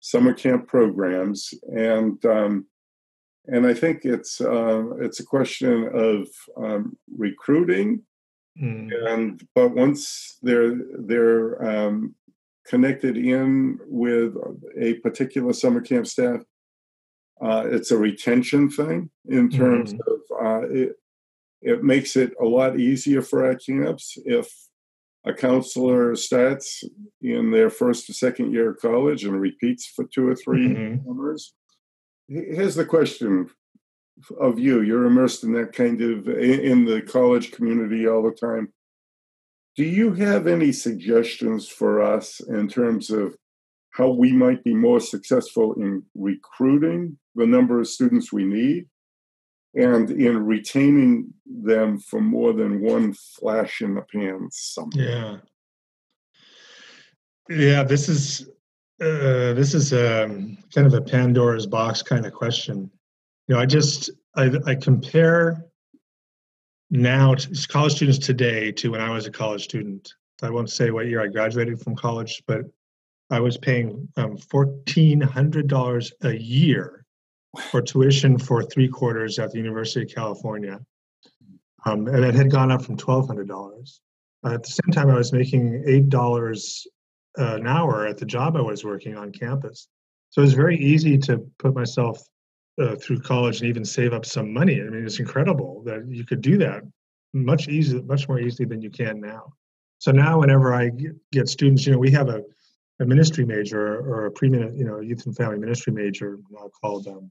summer 0.00 0.34
camp 0.34 0.66
programs, 0.66 1.54
and 1.72 2.22
um, 2.26 2.66
and 3.46 3.66
I 3.66 3.74
think 3.74 4.04
it's 4.04 4.40
uh, 4.40 4.96
it's 5.00 5.20
a 5.20 5.24
question 5.24 5.88
of 5.94 6.28
um, 6.56 6.96
recruiting, 7.16 8.02
mm. 8.60 8.90
and 9.08 9.40
but 9.54 9.74
once 9.74 10.38
they're 10.42 10.76
they're 10.98 11.64
um, 11.64 12.14
connected 12.66 13.16
in 13.16 13.78
with 13.86 14.34
a 14.78 14.94
particular 14.94 15.52
summer 15.52 15.80
camp 15.80 16.06
staff, 16.06 16.40
uh, 17.40 17.64
it's 17.66 17.90
a 17.90 17.98
retention 17.98 18.70
thing 18.70 19.10
in 19.26 19.50
terms 19.50 19.92
mm. 19.92 19.98
of 20.06 20.20
uh, 20.44 20.68
it. 20.68 20.92
It 21.66 21.82
makes 21.82 22.14
it 22.14 22.34
a 22.38 22.44
lot 22.44 22.78
easier 22.78 23.22
for 23.22 23.46
our 23.46 23.54
camps 23.54 24.18
if 24.26 24.52
a 25.24 25.32
counselor 25.32 26.14
starts 26.14 26.84
in 27.22 27.50
their 27.50 27.70
first 27.70 28.08
or 28.10 28.12
second 28.12 28.52
year 28.52 28.70
of 28.70 28.78
college 28.78 29.24
and 29.24 29.40
repeats 29.40 29.86
for 29.86 30.04
two 30.04 30.28
or 30.28 30.36
3 30.36 30.68
mm-hmm. 30.68 31.08
summers. 31.08 31.54
Here's 32.28 32.74
the 32.74 32.84
question 32.84 33.48
of 34.38 34.58
you. 34.58 34.82
You're 34.82 35.06
immersed 35.06 35.44
in 35.44 35.52
that 35.54 35.72
kind 35.72 36.00
of 36.00 36.28
in 36.28 36.84
the 36.84 37.02
college 37.02 37.52
community 37.52 38.06
all 38.06 38.22
the 38.22 38.32
time. 38.32 38.72
Do 39.76 39.84
you 39.84 40.12
have 40.14 40.46
any 40.46 40.72
suggestions 40.72 41.68
for 41.68 42.00
us 42.00 42.40
in 42.40 42.68
terms 42.68 43.10
of 43.10 43.36
how 43.90 44.08
we 44.08 44.32
might 44.32 44.62
be 44.64 44.74
more 44.74 45.00
successful 45.00 45.74
in 45.74 46.02
recruiting 46.14 47.18
the 47.34 47.46
number 47.46 47.80
of 47.80 47.88
students 47.88 48.32
we 48.32 48.44
need 48.44 48.86
and 49.74 50.10
in 50.10 50.44
retaining 50.44 51.32
them 51.46 51.98
for 51.98 52.20
more 52.20 52.52
than 52.52 52.80
one 52.80 53.14
flash 53.14 53.80
in 53.80 53.94
the 53.94 54.02
pan 54.02 54.48
summer. 54.50 54.90
Yeah. 54.94 55.36
Yeah, 57.50 57.82
this 57.82 58.08
is 58.08 58.48
uh, 59.00 59.52
this 59.52 59.74
is 59.74 59.92
um, 59.92 60.56
kind 60.74 60.86
of 60.86 60.94
a 60.94 61.00
Pandora's 61.00 61.66
box 61.66 62.00
kind 62.00 62.24
of 62.24 62.32
question. 62.32 62.90
You 63.48 63.54
know, 63.54 63.60
I 63.60 63.66
just 63.66 64.10
I, 64.36 64.50
I 64.66 64.74
compare 64.76 65.66
now 66.90 67.34
college 67.68 67.94
students 67.94 68.18
today 68.18 68.72
to 68.72 68.90
when 68.90 69.00
I 69.00 69.10
was 69.10 69.26
a 69.26 69.30
college 69.30 69.64
student. 69.64 70.12
I 70.42 70.50
won't 70.50 70.70
say 70.70 70.90
what 70.90 71.06
year 71.06 71.22
I 71.22 71.28
graduated 71.28 71.80
from 71.80 71.96
college, 71.96 72.42
but 72.46 72.62
I 73.30 73.40
was 73.40 73.56
paying 73.56 74.08
um, 74.16 74.36
fourteen 74.36 75.20
hundred 75.20 75.68
dollars 75.68 76.12
a 76.22 76.32
year 76.32 77.04
for 77.70 77.80
tuition 77.80 78.38
for 78.38 78.62
three 78.62 78.88
quarters 78.88 79.38
at 79.38 79.50
the 79.52 79.58
University 79.58 80.04
of 80.04 80.14
California. 80.14 80.80
Um, 81.86 82.06
and 82.08 82.24
it 82.24 82.34
had 82.34 82.50
gone 82.50 82.70
up 82.70 82.82
from 82.82 82.96
$1,200. 82.96 84.00
Uh, 84.44 84.54
at 84.54 84.62
the 84.62 84.68
same 84.68 84.92
time, 84.92 85.10
I 85.10 85.14
was 85.14 85.32
making 85.32 85.84
$8 85.84 86.86
an 87.36 87.66
hour 87.66 88.06
at 88.06 88.18
the 88.18 88.26
job 88.26 88.56
I 88.56 88.60
was 88.60 88.84
working 88.84 89.16
on 89.16 89.32
campus. 89.32 89.88
So 90.30 90.40
it 90.40 90.46
was 90.46 90.54
very 90.54 90.78
easy 90.78 91.18
to 91.18 91.38
put 91.58 91.74
myself 91.74 92.20
uh, 92.80 92.96
through 92.96 93.20
college 93.20 93.60
and 93.60 93.68
even 93.68 93.84
save 93.84 94.12
up 94.12 94.26
some 94.26 94.52
money. 94.52 94.80
I 94.80 94.84
mean, 94.84 95.04
it's 95.04 95.20
incredible 95.20 95.82
that 95.86 96.06
you 96.08 96.24
could 96.24 96.40
do 96.40 96.58
that 96.58 96.82
much 97.32 97.68
easier, 97.68 98.02
much 98.02 98.28
more 98.28 98.40
easily 98.40 98.66
than 98.66 98.80
you 98.80 98.90
can 98.90 99.20
now. 99.20 99.52
So 99.98 100.12
now, 100.12 100.40
whenever 100.40 100.74
I 100.74 100.90
get 101.32 101.48
students, 101.48 101.86
you 101.86 101.92
know, 101.92 101.98
we 101.98 102.10
have 102.10 102.28
a, 102.28 102.42
a 103.00 103.06
ministry 103.06 103.44
major 103.44 103.98
or 104.00 104.26
a 104.26 104.30
pre, 104.30 104.50
you 104.50 104.84
know, 104.84 105.00
youth 105.00 105.24
and 105.26 105.36
family 105.36 105.58
ministry 105.58 105.92
major 105.92 106.38
now 106.50 106.68
called 106.80 107.06
um, 107.08 107.30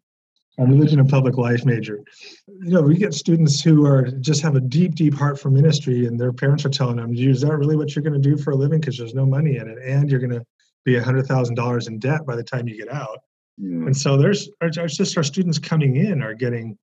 a 0.59 0.65
religion 0.65 0.99
and 0.99 1.09
public 1.09 1.37
life 1.37 1.65
major. 1.65 1.99
You 2.47 2.71
know, 2.71 2.81
we 2.81 2.97
get 2.97 3.13
students 3.13 3.61
who 3.61 3.85
are 3.85 4.03
just 4.03 4.41
have 4.41 4.55
a 4.55 4.61
deep, 4.61 4.95
deep 4.95 5.13
heart 5.13 5.39
for 5.39 5.49
ministry, 5.49 6.05
and 6.05 6.19
their 6.19 6.33
parents 6.33 6.65
are 6.65 6.69
telling 6.69 6.97
them, 6.97 7.13
"Is 7.15 7.41
that 7.41 7.55
really 7.57 7.75
what 7.75 7.95
you're 7.95 8.03
going 8.03 8.19
to 8.21 8.29
do 8.29 8.37
for 8.37 8.51
a 8.51 8.55
living? 8.55 8.79
Because 8.79 8.97
there's 8.97 9.15
no 9.15 9.25
money 9.25 9.57
in 9.57 9.67
it, 9.67 9.77
and 9.83 10.09
you're 10.09 10.19
going 10.19 10.31
to 10.31 10.45
be 10.85 10.95
a 10.95 11.03
hundred 11.03 11.27
thousand 11.27 11.55
dollars 11.55 11.87
in 11.87 11.99
debt 11.99 12.25
by 12.25 12.35
the 12.35 12.43
time 12.43 12.67
you 12.67 12.77
get 12.77 12.91
out." 12.91 13.19
Mm. 13.61 13.87
And 13.87 13.97
so 13.97 14.17
there's 14.17 14.49
our, 14.61 14.69
just 14.69 15.17
our 15.17 15.23
students 15.23 15.59
coming 15.59 15.95
in 15.95 16.21
are 16.21 16.33
getting 16.33 16.77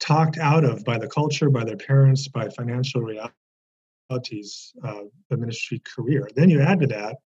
talked 0.00 0.38
out 0.38 0.64
of 0.64 0.84
by 0.84 0.98
the 0.98 1.08
culture, 1.08 1.50
by 1.50 1.64
their 1.64 1.76
parents, 1.76 2.28
by 2.28 2.48
financial 2.50 3.00
realities 3.02 4.72
uh, 4.84 5.02
the 5.30 5.36
ministry 5.36 5.80
career. 5.84 6.28
Then 6.36 6.50
you 6.50 6.60
add 6.60 6.80
to 6.80 6.86
that, 6.88 7.16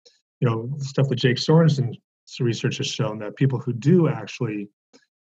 you 0.41 0.49
know, 0.49 0.73
stuff 0.79 1.09
that 1.09 1.17
Jake 1.17 1.39
Sorenson's 1.39 1.99
research 2.39 2.79
has 2.79 2.87
shown 2.87 3.19
that 3.19 3.37
people 3.37 3.59
who 3.59 3.73
do 3.73 4.09
actually 4.09 4.69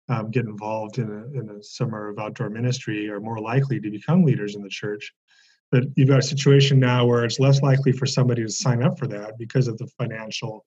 um, 0.08 0.30
get 0.30 0.46
involved 0.46 0.98
in 0.98 1.10
a, 1.10 1.38
in 1.38 1.50
a 1.50 1.62
summer 1.62 2.08
of 2.08 2.18
outdoor 2.18 2.50
ministry 2.50 3.08
are 3.08 3.20
more 3.20 3.40
likely 3.40 3.80
to 3.80 3.90
become 3.90 4.24
leaders 4.24 4.54
in 4.54 4.62
the 4.62 4.68
church. 4.68 5.12
But 5.70 5.84
you've 5.96 6.08
got 6.08 6.18
a 6.18 6.22
situation 6.22 6.78
now 6.78 7.06
where 7.06 7.24
it's 7.24 7.40
less 7.40 7.62
likely 7.62 7.92
for 7.92 8.04
somebody 8.04 8.42
to 8.42 8.48
sign 8.48 8.82
up 8.82 8.98
for 8.98 9.06
that 9.08 9.38
because 9.38 9.68
of 9.68 9.78
the 9.78 9.86
financial 9.98 10.66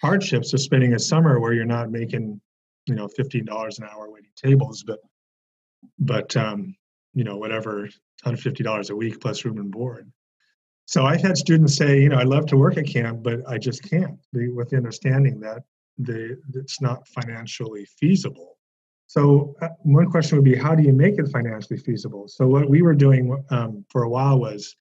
hardships 0.00 0.52
of 0.52 0.60
spending 0.60 0.94
a 0.94 0.98
summer 0.98 1.40
where 1.40 1.52
you're 1.52 1.64
not 1.64 1.90
making, 1.90 2.40
you 2.86 2.94
know, 2.94 3.08
fifteen 3.08 3.44
dollars 3.44 3.78
an 3.78 3.88
hour 3.92 4.10
waiting 4.10 4.30
tables, 4.36 4.82
but 4.82 5.00
but 5.98 6.36
um, 6.36 6.76
you 7.16 7.24
know, 7.24 7.36
whatever, 7.36 7.88
$150 8.24 8.90
a 8.90 8.94
week 8.94 9.20
plus 9.20 9.44
room 9.44 9.58
and 9.58 9.72
board. 9.72 10.12
So 10.84 11.06
I've 11.06 11.22
had 11.22 11.36
students 11.36 11.74
say, 11.74 12.00
you 12.00 12.10
know, 12.10 12.18
I'd 12.18 12.28
love 12.28 12.46
to 12.46 12.56
work 12.56 12.76
at 12.76 12.86
camp, 12.86 13.22
but 13.22 13.40
I 13.48 13.58
just 13.58 13.82
can't, 13.82 14.18
with 14.32 14.68
the 14.68 14.76
understanding 14.76 15.40
that 15.40 15.62
the, 15.98 16.38
it's 16.54 16.80
not 16.80 17.08
financially 17.08 17.86
feasible. 17.98 18.58
So 19.08 19.56
uh, 19.62 19.68
one 19.82 20.10
question 20.10 20.36
would 20.36 20.44
be, 20.44 20.54
how 20.54 20.74
do 20.74 20.82
you 20.82 20.92
make 20.92 21.18
it 21.18 21.28
financially 21.28 21.78
feasible? 21.78 22.28
So 22.28 22.46
what 22.46 22.68
we 22.68 22.82
were 22.82 22.94
doing 22.94 23.42
um, 23.50 23.84
for 23.88 24.02
a 24.02 24.08
while 24.08 24.38
was, 24.38 24.76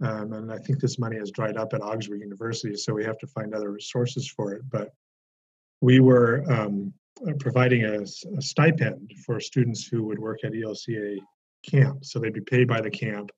um, 0.00 0.32
and 0.32 0.52
I 0.52 0.58
think 0.58 0.80
this 0.80 0.98
money 0.98 1.16
has 1.18 1.30
dried 1.30 1.56
up 1.56 1.72
at 1.72 1.82
Augsburg 1.82 2.20
University, 2.20 2.76
so 2.76 2.92
we 2.92 3.04
have 3.04 3.18
to 3.18 3.26
find 3.28 3.54
other 3.54 3.78
sources 3.78 4.28
for 4.28 4.52
it. 4.52 4.62
But 4.68 4.92
we 5.80 6.00
were 6.00 6.44
um, 6.50 6.92
uh, 7.26 7.32
providing 7.38 7.84
a, 7.84 8.00
a, 8.00 8.42
stipend 8.42 9.12
for 9.24 9.38
students 9.38 9.86
who 9.86 10.02
would 10.04 10.18
work 10.18 10.40
at 10.44 10.52
ELCA 10.52 11.18
camp. 11.68 12.04
So 12.04 12.18
they'd 12.18 12.32
be 12.32 12.40
paid 12.40 12.66
by 12.66 12.80
the 12.80 12.90
camp, 12.90 13.30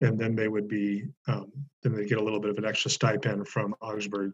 and 0.00 0.18
then 0.18 0.34
they 0.34 0.48
would 0.48 0.68
be 0.68 1.04
um, 1.28 1.52
then 1.82 1.94
they'd 1.94 2.08
get 2.08 2.18
a 2.18 2.24
little 2.24 2.40
bit 2.40 2.50
of 2.50 2.58
an 2.58 2.64
extra 2.64 2.90
stipend 2.90 3.46
from 3.48 3.74
Augsburg 3.82 4.32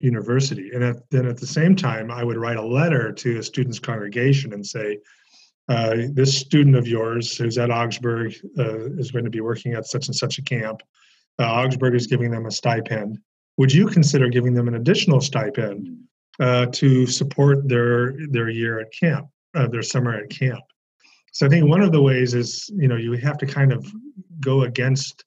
university. 0.00 0.70
And 0.72 0.82
at, 0.82 1.10
then 1.10 1.26
at 1.26 1.36
the 1.36 1.46
same 1.46 1.76
time, 1.76 2.10
I 2.10 2.24
would 2.24 2.36
write 2.36 2.56
a 2.56 2.64
letter 2.64 3.12
to 3.12 3.38
a 3.38 3.42
student's 3.42 3.78
congregation 3.78 4.52
and 4.52 4.66
say, 4.66 4.98
uh, 5.68 5.96
this 6.12 6.36
student 6.38 6.76
of 6.76 6.86
yours 6.86 7.36
who's 7.36 7.58
at 7.58 7.70
Augsburg 7.70 8.34
uh, 8.58 8.90
is 8.98 9.10
going 9.10 9.24
to 9.24 9.30
be 9.30 9.40
working 9.40 9.72
at 9.72 9.86
such 9.86 10.08
and 10.08 10.16
such 10.16 10.38
a 10.38 10.42
camp. 10.42 10.82
Uh, 11.38 11.44
Augsburg 11.44 11.94
is 11.94 12.06
giving 12.06 12.30
them 12.30 12.46
a 12.46 12.50
stipend. 12.50 13.18
Would 13.56 13.72
you 13.72 13.86
consider 13.86 14.28
giving 14.28 14.54
them 14.54 14.68
an 14.68 14.74
additional 14.74 15.20
stipend 15.20 15.98
uh, 16.40 16.66
to 16.66 17.06
support 17.06 17.68
their 17.68 18.14
their 18.28 18.48
year 18.48 18.80
at 18.80 18.92
camp, 18.92 19.28
uh, 19.54 19.68
their 19.68 19.82
summer 19.82 20.14
at 20.14 20.28
camp? 20.28 20.64
So 21.32 21.46
I 21.46 21.48
think 21.48 21.68
one 21.68 21.80
of 21.80 21.92
the 21.92 22.02
ways 22.02 22.34
is 22.34 22.70
you 22.74 22.88
know 22.88 22.96
you 22.96 23.12
have 23.12 23.38
to 23.38 23.46
kind 23.46 23.72
of 23.72 23.86
go 24.40 24.62
against 24.62 25.24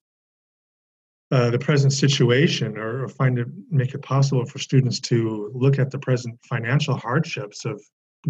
uh, 1.32 1.50
the 1.50 1.60
present 1.60 1.92
situation 1.92 2.78
or, 2.78 3.04
or, 3.04 3.08
find 3.10 3.38
it 3.38 3.48
make 3.70 3.94
it 3.94 4.02
possible 4.02 4.46
for 4.46 4.60
students 4.60 5.02
to 5.02 5.52
look 5.54 5.78
at 5.78 5.92
the 5.92 6.00
present 6.00 6.40
financial 6.46 6.96
hardships 6.96 7.66
of 7.66 7.82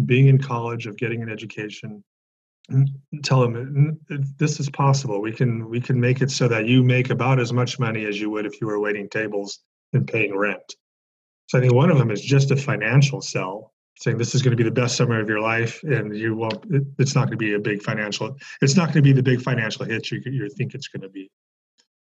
being 0.06 0.28
in 0.28 0.38
college 0.38 0.86
of 0.86 0.96
getting 0.96 1.22
an 1.22 1.28
education 1.28 2.02
tell 3.22 3.40
them 3.40 3.98
this 4.36 4.60
is 4.60 4.68
possible. 4.68 5.20
We 5.20 5.32
can 5.32 5.68
we 5.68 5.80
can 5.80 5.98
make 5.98 6.20
it 6.20 6.30
so 6.30 6.48
that 6.48 6.66
you 6.66 6.82
make 6.82 7.10
about 7.10 7.40
as 7.40 7.52
much 7.52 7.78
money 7.78 8.04
as 8.04 8.20
you 8.20 8.30
would 8.30 8.44
if 8.44 8.60
you 8.60 8.66
were 8.66 8.78
waiting 8.78 9.08
tables 9.08 9.60
and 9.92 10.06
paying 10.06 10.36
rent. 10.36 10.76
So 11.46 11.58
i 11.58 11.60
think 11.62 11.72
one 11.72 11.90
of 11.90 11.98
them 11.98 12.10
is 12.10 12.20
just 12.22 12.50
a 12.50 12.56
financial 12.56 13.22
sell 13.22 13.72
saying 14.00 14.18
this 14.18 14.34
is 14.34 14.42
going 14.42 14.50
to 14.50 14.56
be 14.56 14.68
the 14.68 14.70
best 14.70 14.96
summer 14.96 15.18
of 15.18 15.28
your 15.28 15.40
life 15.40 15.82
and 15.82 16.14
you 16.14 16.36
won't 16.36 16.62
it's 16.98 17.14
not 17.14 17.22
going 17.22 17.32
to 17.32 17.36
be 17.38 17.54
a 17.54 17.58
big 17.58 17.82
financial 17.82 18.36
it's 18.60 18.76
not 18.76 18.86
going 18.86 19.02
to 19.02 19.02
be 19.02 19.12
the 19.12 19.22
big 19.22 19.40
financial 19.40 19.84
hit 19.84 20.10
you, 20.10 20.20
you 20.26 20.48
think 20.50 20.74
it's 20.74 20.88
going 20.88 21.02
to 21.02 21.08
be. 21.08 21.30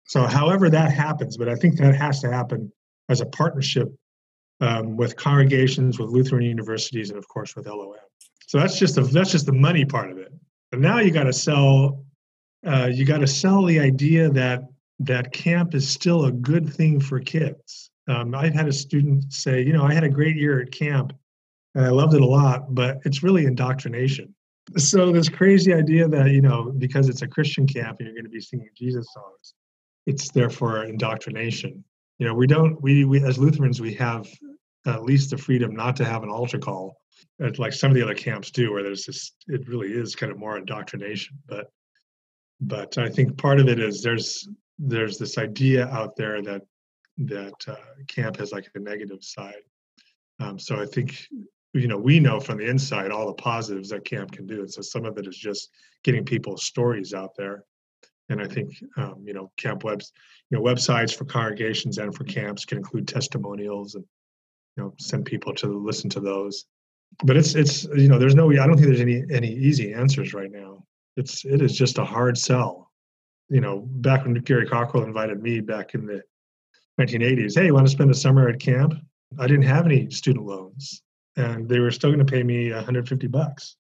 So, 0.08 0.28
however 0.28 0.70
that 0.70 0.92
happens, 0.92 1.36
but 1.36 1.50
I 1.50 1.56
think 1.56 1.78
that 1.78 1.96
has 1.96 2.22
to 2.22 2.32
happen 2.32 2.72
as 3.10 3.22
a 3.22 3.26
partnership 3.26 3.94
um, 4.62 4.96
with 4.96 5.16
congregations, 5.16 6.00
with 6.00 6.10
Lutheran 6.10 6.44
universities, 6.44 7.10
and 7.10 7.18
of 7.18 7.28
course 7.28 7.56
with 7.56 7.68
LOM. 7.68 7.96
So 8.48 8.60
that's 8.60 8.78
just 8.78 8.96
the 8.96 9.02
that's 9.02 9.32
just 9.32 9.46
the 9.46 9.54
money 9.54 9.86
part 9.86 10.12
of 10.12 10.18
it. 10.18 10.32
But 10.72 10.80
now 10.80 11.00
you 11.00 11.12
got 11.12 11.24
to 11.24 11.34
sell 11.34 12.06
uh, 12.66 12.90
you 12.92 13.06
got 13.06 13.20
to 13.20 13.28
sell 13.28 13.64
the 13.64 13.80
idea 13.80 14.30
that 14.30 14.64
that 15.00 15.32
camp 15.32 15.76
is 15.76 15.88
still 15.88 16.26
a 16.26 16.32
good 16.32 16.74
thing 16.74 17.00
for 17.00 17.20
kids. 17.20 17.92
Um, 18.08 18.34
I've 18.34 18.54
had 18.54 18.68
a 18.68 18.74
student 18.74 19.32
say, 19.34 19.62
you 19.62 19.74
know, 19.74 19.84
I 19.84 19.94
had 19.94 20.04
a 20.04 20.10
great 20.10 20.36
year 20.36 20.62
at 20.62 20.72
camp 20.72 21.14
and 21.76 21.86
I 21.86 21.90
loved 21.90 22.14
it 22.14 22.22
a 22.22 22.26
lot, 22.26 22.74
but 22.74 23.00
it's 23.04 23.24
really 23.24 23.46
indoctrination. 23.46 24.34
So 24.78 25.12
this 25.12 25.30
crazy 25.30 25.74
idea 25.74 26.08
that 26.08 26.32
you 26.32 26.42
know 26.42 26.74
because 26.78 27.08
it's 27.08 27.22
a 27.22 27.28
Christian 27.28 27.68
camp 27.68 27.98
and 28.00 28.08
you're 28.08 28.16
going 28.16 28.26
to 28.26 28.32
be 28.32 28.42
singing 28.42 28.70
Jesus 28.76 29.08
songs, 29.14 29.54
it's 30.08 30.32
therefore 30.32 30.86
indoctrination. 30.86 31.84
You 32.20 32.28
know, 32.28 32.34
we 32.34 32.48
don't 32.48 32.82
we, 32.82 33.06
we 33.06 33.24
as 33.24 33.38
Lutherans 33.38 33.82
we 33.82 33.94
have 33.96 34.28
at 34.86 35.04
least 35.04 35.32
the 35.32 35.38
freedom 35.38 35.76
not 35.76 35.96
to 35.98 36.06
have 36.06 36.24
an 36.24 36.30
altar 36.30 36.60
call, 36.60 36.98
like 37.58 37.74
some 37.74 37.92
of 37.92 37.96
the 37.96 38.04
other 38.04 38.16
camps 38.16 38.52
do, 38.52 38.72
where 38.72 38.84
there's 38.84 39.06
this. 39.06 39.34
It 39.48 39.68
really 39.68 39.92
is 39.92 40.16
kind 40.16 40.32
of 40.32 40.38
more 40.38 40.58
indoctrination, 40.58 41.38
but 41.48 41.68
but 42.62 42.98
I 42.98 43.10
think 43.10 43.38
part 43.38 43.60
of 43.60 43.68
it 43.68 43.80
is 43.80 44.02
there's 44.02 44.48
there's 44.80 45.18
this 45.18 45.38
idea 45.38 45.88
out 45.88 46.16
there 46.16 46.42
that 46.42 46.62
that 47.18 47.54
uh, 47.68 47.76
camp 48.08 48.38
has 48.38 48.52
like 48.52 48.70
a 48.76 48.80
negative 48.80 49.24
side. 49.24 49.64
Um, 50.40 50.60
so 50.60 50.82
I 50.82 50.86
think 50.86 51.28
you 51.74 51.88
know 51.88 51.98
we 51.98 52.20
know 52.20 52.40
from 52.40 52.58
the 52.58 52.70
inside 52.70 53.12
all 53.12 53.28
the 53.28 53.34
positives 53.34 53.90
that 53.90 54.06
camp 54.06 54.32
can 54.32 54.48
do. 54.48 54.62
And 54.62 54.72
so 54.72 54.82
some 54.82 55.06
of 55.06 55.18
it 55.18 55.28
is 55.28 55.38
just 55.38 55.70
getting 56.04 56.26
people's 56.26 56.64
stories 56.64 57.14
out 57.14 57.36
there, 57.38 57.64
and 58.30 58.42
I 58.42 58.48
think 58.48 58.84
um, 58.98 59.24
you 59.26 59.34
know 59.34 59.52
camp 59.58 59.84
webs, 59.84 60.12
you 60.50 60.58
know 60.58 60.64
websites 60.64 61.16
for 61.16 61.26
congregations 61.26 61.98
and 61.98 62.14
for 62.16 62.24
camps 62.24 62.66
can 62.66 62.78
include 62.78 63.08
testimonials 63.08 63.96
and 63.96 64.06
you 64.76 64.84
know 64.84 64.94
send 65.00 65.26
people 65.26 65.54
to 65.56 65.68
listen 65.68 66.10
to 66.12 66.20
those. 66.20 66.66
But 67.24 67.38
it's 67.38 67.56
it's 67.56 67.86
you 67.96 68.08
know 68.08 68.18
there's 68.18 68.36
no 68.36 68.52
I 68.52 68.68
don't 68.68 68.76
think 68.76 68.88
there's 68.88 69.02
any 69.02 69.24
any 69.32 69.54
easy 69.54 69.94
answers 69.94 70.34
right 70.34 70.52
now. 70.52 70.84
It's 71.18 71.46
it 71.46 71.62
is 71.62 71.78
just 71.78 71.98
a 71.98 72.06
hard 72.06 72.38
sell. 72.38 72.92
You 73.50 73.62
know, 73.62 73.82
back 73.88 74.26
when 74.26 74.34
Gary 74.34 74.66
Cockrell 74.66 75.04
invited 75.04 75.42
me 75.42 75.60
back 75.60 75.94
in 75.94 76.08
the 76.08 76.24
1980s, 77.00 77.56
hey, 77.56 77.68
you 77.68 77.74
want 77.74 77.86
to 77.86 77.92
spend 77.92 78.10
a 78.10 78.16
summer 78.16 78.50
at 78.50 78.60
camp? 78.60 78.96
I 79.38 79.48
didn't 79.48 79.66
have 79.66 79.86
any 79.86 80.10
student 80.10 80.46
loans, 80.46 81.04
and 81.36 81.70
they 81.70 81.80
were 81.80 81.92
still 81.92 82.10
going 82.12 82.26
to 82.26 82.32
pay 82.32 82.42
me 82.42 82.72
150 82.72 83.28
bucks, 83.28 83.76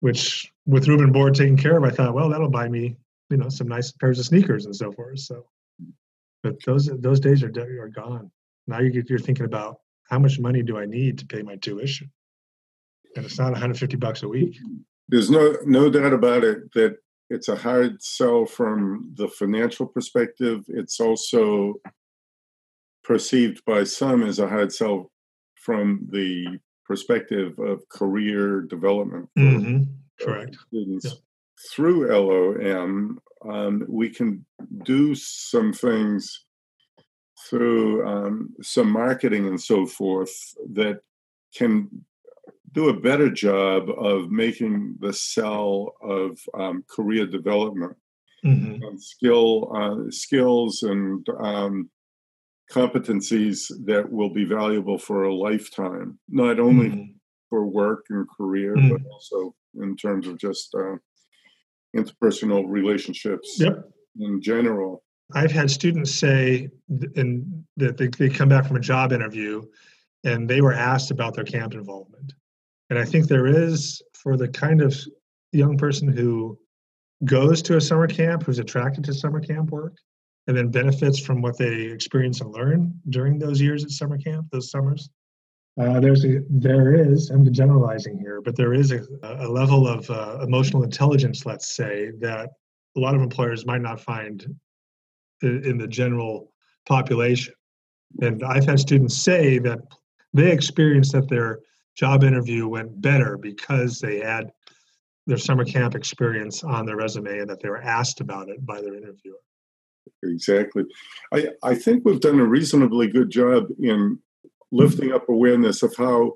which 0.00 0.52
with 0.66 0.86
and 0.86 1.12
board 1.12 1.34
taken 1.34 1.56
care 1.56 1.76
of, 1.76 1.84
I 1.84 1.90
thought, 1.90 2.14
well, 2.14 2.28
that'll 2.28 2.50
buy 2.50 2.68
me, 2.68 2.96
you 3.30 3.36
know, 3.36 3.48
some 3.48 3.68
nice 3.68 3.92
pairs 3.92 4.18
of 4.18 4.26
sneakers 4.26 4.66
and 4.66 4.74
so 4.74 4.92
forth. 4.92 5.20
So, 5.20 5.44
but 6.42 6.56
those 6.64 6.90
those 7.00 7.20
days 7.20 7.42
are 7.42 7.52
are 7.80 7.88
gone. 7.88 8.30
Now 8.66 8.80
you 8.80 8.90
get, 8.90 9.08
you're 9.08 9.18
thinking 9.18 9.46
about 9.46 9.80
how 10.08 10.18
much 10.18 10.38
money 10.38 10.62
do 10.62 10.78
I 10.78 10.86
need 10.86 11.18
to 11.18 11.26
pay 11.26 11.42
my 11.42 11.56
tuition, 11.56 12.10
and 13.16 13.24
it's 13.24 13.38
not 13.38 13.52
150 13.52 13.96
bucks 13.96 14.22
a 14.22 14.28
week. 14.28 14.56
There's 15.08 15.30
no 15.30 15.56
no 15.64 15.90
doubt 15.90 16.12
about 16.12 16.44
it 16.44 16.72
that 16.74 16.96
it's 17.30 17.48
a 17.48 17.56
hard 17.56 18.02
sell 18.02 18.46
from 18.46 19.12
the 19.14 19.28
financial 19.28 19.86
perspective. 19.86 20.64
It's 20.68 21.00
also 21.00 21.74
perceived 23.04 23.64
by 23.66 23.84
some 23.84 24.22
as 24.22 24.38
a 24.38 24.48
hard 24.48 24.72
sell 24.72 25.10
from 25.56 26.06
the 26.10 26.58
perspective 26.86 27.58
of 27.58 27.86
career 27.90 28.62
development. 28.62 29.28
Mm-hmm. 29.38 29.82
Correct. 30.20 30.56
Students. 30.68 31.16
Through 31.72 32.08
LOM, 32.08 33.20
um, 33.48 33.84
we 33.88 34.10
can 34.10 34.44
do 34.84 35.14
some 35.14 35.72
things 35.72 36.44
through 37.48 38.06
um, 38.06 38.54
some 38.62 38.90
marketing 38.90 39.46
and 39.46 39.60
so 39.60 39.86
forth 39.86 40.32
that 40.72 41.00
can 41.54 41.88
do 42.72 42.88
a 42.88 43.00
better 43.00 43.30
job 43.30 43.88
of 43.90 44.30
making 44.30 44.96
the 45.00 45.12
sell 45.12 45.94
of 46.02 46.38
um, 46.54 46.84
career 46.88 47.26
development 47.26 47.96
mm-hmm. 48.44 48.82
and 48.82 49.02
skill 49.02 49.72
uh, 49.74 50.10
skills 50.10 50.82
and 50.82 51.26
um, 51.40 51.88
competencies 52.70 53.72
that 53.86 54.10
will 54.10 54.28
be 54.28 54.44
valuable 54.44 54.98
for 54.98 55.24
a 55.24 55.34
lifetime, 55.34 56.18
not 56.28 56.60
only 56.60 56.88
mm-hmm. 56.88 57.12
for 57.48 57.66
work 57.66 58.04
and 58.10 58.26
career, 58.36 58.76
mm-hmm. 58.76 58.90
but 58.90 59.00
also 59.10 59.54
in 59.80 59.96
terms 59.96 60.26
of 60.26 60.38
just 60.38 60.74
uh, 60.74 60.96
interpersonal 62.02 62.64
relationships 62.66 63.56
yep. 63.58 63.84
in 64.18 64.40
general. 64.40 65.02
I've 65.34 65.52
had 65.52 65.70
students 65.70 66.14
say 66.14 66.70
that 66.88 67.96
they, 67.96 68.06
they 68.06 68.28
come 68.28 68.48
back 68.48 68.66
from 68.66 68.76
a 68.76 68.80
job 68.80 69.12
interview 69.12 69.62
and 70.24 70.48
they 70.48 70.60
were 70.60 70.72
asked 70.72 71.10
about 71.10 71.34
their 71.34 71.44
camp 71.44 71.74
involvement. 71.74 72.32
And 72.90 72.98
I 72.98 73.04
think 73.04 73.26
there 73.26 73.46
is, 73.46 74.02
for 74.14 74.36
the 74.36 74.48
kind 74.48 74.80
of 74.80 74.96
young 75.52 75.76
person 75.76 76.08
who 76.08 76.58
goes 77.24 77.62
to 77.62 77.76
a 77.76 77.80
summer 77.80 78.06
camp, 78.06 78.44
who's 78.44 78.58
attracted 78.58 79.04
to 79.04 79.14
summer 79.14 79.40
camp 79.40 79.70
work, 79.70 79.96
and 80.46 80.56
then 80.56 80.70
benefits 80.70 81.18
from 81.18 81.42
what 81.42 81.58
they 81.58 81.82
experience 81.82 82.40
and 82.40 82.50
learn 82.50 82.98
during 83.10 83.38
those 83.38 83.60
years 83.60 83.84
at 83.84 83.90
summer 83.90 84.16
camp, 84.16 84.46
those 84.50 84.70
summers. 84.70 85.10
Uh, 85.78 86.00
there's 86.00 86.24
a, 86.24 86.40
there 86.50 86.94
is, 86.94 87.30
I'm 87.30 87.50
generalizing 87.52 88.18
here, 88.18 88.40
but 88.40 88.56
there 88.56 88.74
is 88.74 88.90
a, 88.90 89.00
a 89.22 89.48
level 89.48 89.86
of 89.86 90.10
uh, 90.10 90.38
emotional 90.42 90.82
intelligence, 90.82 91.46
let's 91.46 91.76
say, 91.76 92.10
that 92.20 92.50
a 92.96 93.00
lot 93.00 93.14
of 93.14 93.22
employers 93.22 93.64
might 93.64 93.80
not 93.80 94.00
find 94.00 94.44
in, 95.42 95.64
in 95.64 95.78
the 95.78 95.86
general 95.86 96.52
population. 96.86 97.54
And 98.20 98.42
I've 98.42 98.64
had 98.64 98.80
students 98.80 99.18
say 99.18 99.58
that 99.58 99.78
they 100.32 100.50
experienced 100.50 101.12
that 101.12 101.28
their 101.28 101.60
job 101.96 102.24
interview 102.24 102.66
went 102.66 103.00
better 103.00 103.36
because 103.36 104.00
they 104.00 104.18
had 104.18 104.50
their 105.26 105.38
summer 105.38 105.64
camp 105.64 105.94
experience 105.94 106.64
on 106.64 106.86
their 106.86 106.96
resume 106.96 107.38
and 107.38 107.50
that 107.50 107.60
they 107.60 107.68
were 107.68 107.82
asked 107.82 108.20
about 108.20 108.48
it 108.48 108.64
by 108.64 108.80
their 108.80 108.94
interviewer. 108.94 109.38
Exactly. 110.24 110.84
I, 111.32 111.48
I 111.62 111.74
think 111.74 112.04
we've 112.04 112.20
done 112.20 112.40
a 112.40 112.44
reasonably 112.44 113.08
good 113.08 113.30
job 113.30 113.66
in 113.78 114.18
lifting 114.70 115.12
up 115.12 115.28
awareness 115.28 115.82
of 115.82 115.94
how 115.96 116.34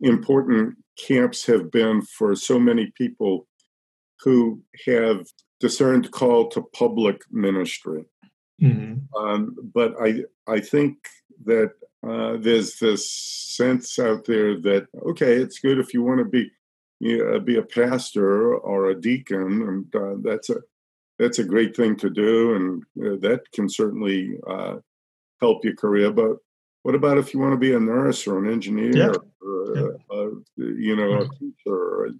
important 0.00 0.76
camps 0.98 1.46
have 1.46 1.70
been 1.70 2.02
for 2.02 2.34
so 2.34 2.58
many 2.58 2.92
people 2.96 3.46
who 4.20 4.62
have 4.86 5.26
discerned 5.60 6.10
call 6.10 6.48
to 6.48 6.62
public 6.74 7.22
ministry. 7.30 8.04
Mm-hmm. 8.62 9.16
Um, 9.16 9.56
but 9.74 9.94
I 10.00 10.24
I 10.46 10.60
think 10.60 10.96
that 11.44 11.72
uh, 12.06 12.36
there's 12.38 12.78
this 12.78 13.10
sense 13.10 13.98
out 13.98 14.24
there 14.26 14.60
that 14.60 14.86
okay, 15.06 15.34
it's 15.34 15.58
good 15.58 15.78
if 15.78 15.92
you 15.92 16.02
want 16.02 16.18
to 16.18 16.24
be 16.24 16.50
you 17.00 17.18
know, 17.18 17.40
be 17.40 17.56
a 17.56 17.62
pastor 17.62 18.54
or 18.54 18.90
a 18.90 19.00
deacon, 19.00 19.62
and 19.62 19.96
uh, 19.96 20.14
that's 20.22 20.50
a 20.50 20.56
that's 21.18 21.38
a 21.38 21.44
great 21.44 21.76
thing 21.76 21.96
to 21.96 22.10
do, 22.10 22.54
and 22.54 22.82
uh, 23.06 23.16
that 23.20 23.42
can 23.52 23.68
certainly 23.68 24.38
uh, 24.48 24.76
help 25.40 25.64
your 25.64 25.76
career. 25.76 26.10
But 26.12 26.36
what 26.84 26.94
about 26.94 27.18
if 27.18 27.34
you 27.34 27.40
want 27.40 27.52
to 27.52 27.58
be 27.58 27.74
a 27.74 27.80
nurse 27.80 28.26
or 28.26 28.38
an 28.38 28.50
engineer, 28.50 28.96
yeah. 28.96 29.12
or, 29.42 29.76
yeah. 29.76 30.16
Uh, 30.16 30.30
you 30.56 30.96
know, 30.96 31.22
a 31.22 31.28
teacher? 31.38 32.10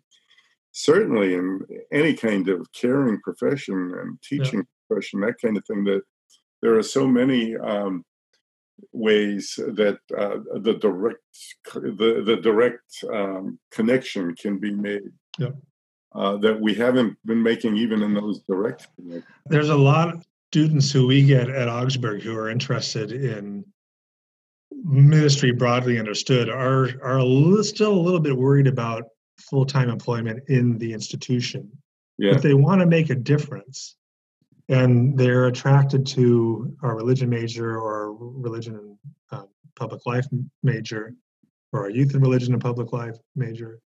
certainly, 0.73 1.35
in 1.35 1.61
any 1.93 2.15
kind 2.15 2.49
of 2.49 2.67
caring 2.73 3.21
profession 3.21 3.95
and 4.01 4.21
teaching 4.23 4.59
yeah. 4.59 4.87
profession, 4.89 5.21
that 5.21 5.41
kind 5.41 5.57
of 5.57 5.65
thing. 5.67 5.85
That 5.85 6.03
there 6.61 6.77
are 6.77 6.83
so 6.83 7.07
many 7.07 7.57
um, 7.57 8.05
ways 8.93 9.55
that 9.57 9.99
uh, 10.19 10.39
the 10.61 10.75
direct 10.75 11.23
the 11.75 12.23
the 12.27 12.39
direct 12.43 13.05
um, 13.13 13.59
connection 13.71 14.35
can 14.35 14.59
be 14.59 14.73
made. 14.73 15.13
Yeah 15.39 15.51
uh, 16.15 16.37
that 16.39 16.61
we 16.61 16.75
haven't 16.75 17.17
been 17.25 17.43
making 17.43 17.77
even 17.77 18.03
in 18.03 18.15
those 18.15 18.41
direct 18.41 18.89
connections. 18.97 19.25
There's 19.47 19.69
a 19.69 19.77
lot 19.77 20.09
of 20.09 20.25
students 20.51 20.91
who 20.93 21.07
we 21.07 21.25
get 21.25 21.49
at 21.51 21.69
Augsburg 21.69 22.23
who 22.23 22.37
are 22.37 22.49
interested 22.49 23.13
in 23.13 23.54
ministry 24.85 25.51
broadly 25.51 25.99
understood 25.99 26.49
are 26.49 26.91
are 27.03 27.19
a 27.19 27.25
little, 27.25 27.65
still 27.65 27.93
a 27.93 28.05
little 28.07 28.21
bit 28.21 28.37
worried 28.37 28.67
about 28.67 29.05
full-time 29.39 29.91
employment 29.91 30.43
in 30.49 30.79
the 30.79 30.93
institution 30.93 31.71
yeah. 32.19 32.33
but 32.33 32.43
they 32.43 32.55
want 32.55 32.81
to 32.81 32.87
make 32.87 33.11
a 33.11 33.15
difference 33.15 33.97
and 34.69 35.19
they're 35.19 35.47
attracted 35.47 36.07
to 36.07 36.75
our 36.83 36.97
religion 36.97 37.29
major 37.29 37.79
or 37.79 38.15
religion 38.15 38.77
and 38.77 38.97
uh, 39.33 39.45
public 39.75 40.05
life 40.07 40.27
major 40.63 41.15
or 41.73 41.83
our 41.83 41.91
youth 41.91 42.15
and 42.15 42.23
religion 42.23 42.53
and 42.53 42.63
public 42.63 42.93
life 42.93 43.17
major 43.35 43.81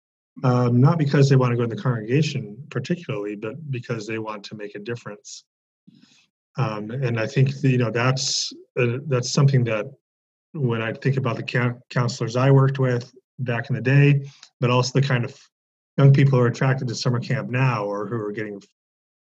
um, 0.42 0.80
not 0.80 0.98
because 0.98 1.28
they 1.28 1.36
want 1.36 1.52
to 1.52 1.56
go 1.56 1.62
in 1.62 1.70
the 1.70 1.76
congregation 1.76 2.56
particularly, 2.70 3.36
but 3.36 3.70
because 3.70 4.06
they 4.06 4.18
want 4.18 4.42
to 4.44 4.56
make 4.56 4.74
a 4.74 4.80
difference. 4.80 5.44
Um, 6.56 6.90
and 6.90 7.20
I 7.20 7.26
think 7.26 7.50
you 7.62 7.78
know 7.78 7.90
that's 7.90 8.52
uh, 8.78 8.98
that's 9.06 9.30
something 9.30 9.64
that 9.64 9.86
when 10.54 10.80
I 10.80 10.92
think 10.92 11.16
about 11.16 11.36
the 11.36 11.74
counselors 11.90 12.36
I 12.36 12.50
worked 12.50 12.78
with 12.78 13.12
back 13.40 13.68
in 13.68 13.76
the 13.76 13.82
day, 13.82 14.30
but 14.60 14.70
also 14.70 14.98
the 15.00 15.06
kind 15.06 15.24
of 15.24 15.36
young 15.98 16.12
people 16.12 16.38
who 16.38 16.44
are 16.44 16.48
attracted 16.48 16.88
to 16.88 16.94
summer 16.94 17.20
camp 17.20 17.50
now 17.50 17.84
or 17.84 18.06
who 18.06 18.16
are 18.16 18.32
getting 18.32 18.62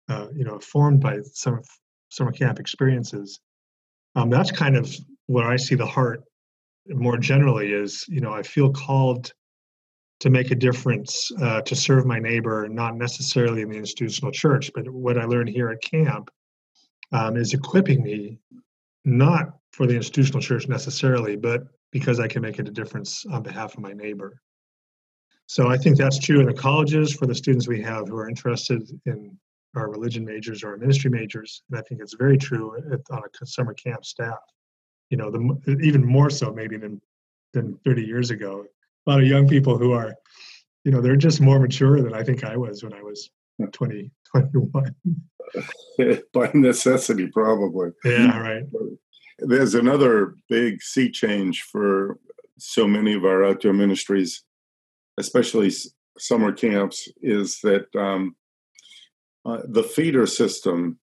uh, 0.07 0.27
you 0.33 0.45
know 0.45 0.59
formed 0.59 1.01
by 1.01 1.19
summer 1.33 1.63
summer 2.09 2.31
camp 2.31 2.59
experiences. 2.59 3.39
Um, 4.15 4.29
that's 4.29 4.51
kind 4.51 4.77
of 4.77 4.93
what 5.25 5.45
I 5.45 5.57
see 5.57 5.75
the 5.75 5.85
heart 5.85 6.23
more 6.87 7.17
generally 7.17 7.73
is 7.73 8.05
you 8.07 8.21
know 8.21 8.31
I 8.31 8.43
feel 8.43 8.71
called 8.71 9.33
to 10.21 10.29
make 10.29 10.51
a 10.51 10.55
difference, 10.55 11.29
uh, 11.41 11.61
to 11.61 11.75
serve 11.75 12.05
my 12.05 12.19
neighbor, 12.19 12.69
not 12.69 12.95
necessarily 12.95 13.61
in 13.61 13.69
the 13.69 13.77
institutional 13.77 14.31
church, 14.31 14.71
but 14.73 14.89
what 14.89 15.17
I 15.17 15.25
learned 15.25 15.49
here 15.49 15.69
at 15.69 15.81
camp 15.81 16.29
um, 17.11 17.35
is 17.35 17.53
equipping 17.53 18.01
me 18.01 18.39
not 19.03 19.57
for 19.75 19.85
the 19.87 19.95
institutional 19.95 20.41
church 20.41 20.67
necessarily, 20.67 21.35
but 21.35 21.63
because 21.91 22.19
I 22.19 22.27
can 22.27 22.41
make 22.41 22.59
it 22.59 22.67
a 22.67 22.71
difference 22.71 23.25
on 23.25 23.43
behalf 23.43 23.73
of 23.73 23.81
my 23.81 23.93
neighbor. 23.93 24.41
So 25.47 25.67
I 25.67 25.77
think 25.77 25.97
that's 25.97 26.17
true 26.17 26.39
in 26.39 26.47
the 26.47 26.53
colleges 26.53 27.13
for 27.13 27.25
the 27.27 27.35
students 27.35 27.67
we 27.67 27.81
have 27.81 28.07
who 28.07 28.17
are 28.17 28.27
interested 28.27 28.81
in 29.05 29.37
our 29.75 29.89
religion 29.89 30.25
majors 30.25 30.63
or 30.63 30.71
our 30.71 30.77
ministry 30.77 31.11
majors, 31.11 31.61
and 31.69 31.77
I 31.77 31.83
think 31.83 32.01
it's 32.01 32.15
very 32.15 32.37
true 32.37 32.75
at, 32.91 33.01
on 33.11 33.21
a 33.41 33.45
summer 33.45 33.73
camp 33.73 34.05
staff. 34.05 34.39
You 35.09 35.17
know, 35.17 35.29
the, 35.29 35.77
even 35.83 36.03
more 36.03 36.29
so 36.29 36.51
maybe 36.51 36.77
than 36.77 37.01
than 37.53 37.77
30 37.85 38.03
years 38.03 38.31
ago 38.31 38.65
a 39.05 39.11
lot 39.11 39.21
of 39.21 39.27
young 39.27 39.47
people 39.47 39.77
who 39.77 39.91
are, 39.93 40.15
you 40.83 40.91
know, 40.91 41.01
they're 41.01 41.15
just 41.15 41.41
more 41.41 41.59
mature 41.59 42.01
than 42.01 42.13
I 42.13 42.23
think 42.23 42.43
I 42.43 42.57
was 42.57 42.83
when 42.83 42.93
I 42.93 43.01
was 43.01 43.29
hmm. 43.57 43.65
20, 43.65 44.11
21. 44.31 44.95
By 46.33 46.51
necessity, 46.53 47.27
probably. 47.27 47.91
Yeah, 48.03 48.37
right. 48.39 48.63
There's 49.39 49.75
another 49.75 50.35
big 50.49 50.81
sea 50.81 51.09
change 51.11 51.63
for 51.63 52.17
so 52.57 52.87
many 52.87 53.13
of 53.13 53.25
our 53.25 53.43
outdoor 53.43 53.73
ministries, 53.73 54.43
especially 55.17 55.71
summer 56.17 56.51
camps, 56.51 57.09
is 57.21 57.59
that 57.61 57.93
um, 57.95 58.35
uh, 59.45 59.61
the 59.67 59.83
feeder 59.83 60.25
system 60.25 60.99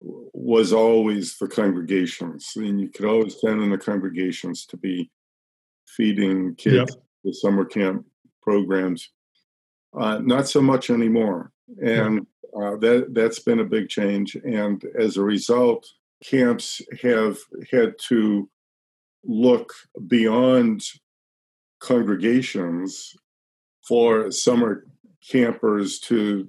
was 0.00 0.72
always 0.72 1.36
the 1.38 1.48
congregations, 1.48 2.52
and 2.56 2.80
you 2.80 2.88
could 2.88 3.04
always 3.04 3.36
count 3.44 3.60
on 3.60 3.70
the 3.70 3.78
congregations 3.78 4.66
to 4.66 4.76
be 4.76 5.10
feeding 5.86 6.54
kids 6.56 6.74
yep. 6.74 6.88
the 7.24 7.32
summer 7.32 7.64
camp 7.64 8.04
programs. 8.42 9.10
Uh, 9.98 10.18
not 10.18 10.48
so 10.48 10.60
much 10.60 10.90
anymore, 10.90 11.52
and 11.82 12.26
uh, 12.56 12.76
that 12.76 13.08
that's 13.12 13.40
been 13.40 13.60
a 13.60 13.64
big 13.64 13.88
change. 13.88 14.36
And 14.36 14.82
as 14.98 15.16
a 15.16 15.22
result, 15.22 15.86
camps 16.24 16.82
have 17.02 17.38
had 17.70 17.94
to 18.08 18.48
look 19.24 19.72
beyond 20.06 20.82
congregations 21.80 23.14
for 23.86 24.30
summer 24.30 24.86
campers 25.30 25.98
to 25.98 26.48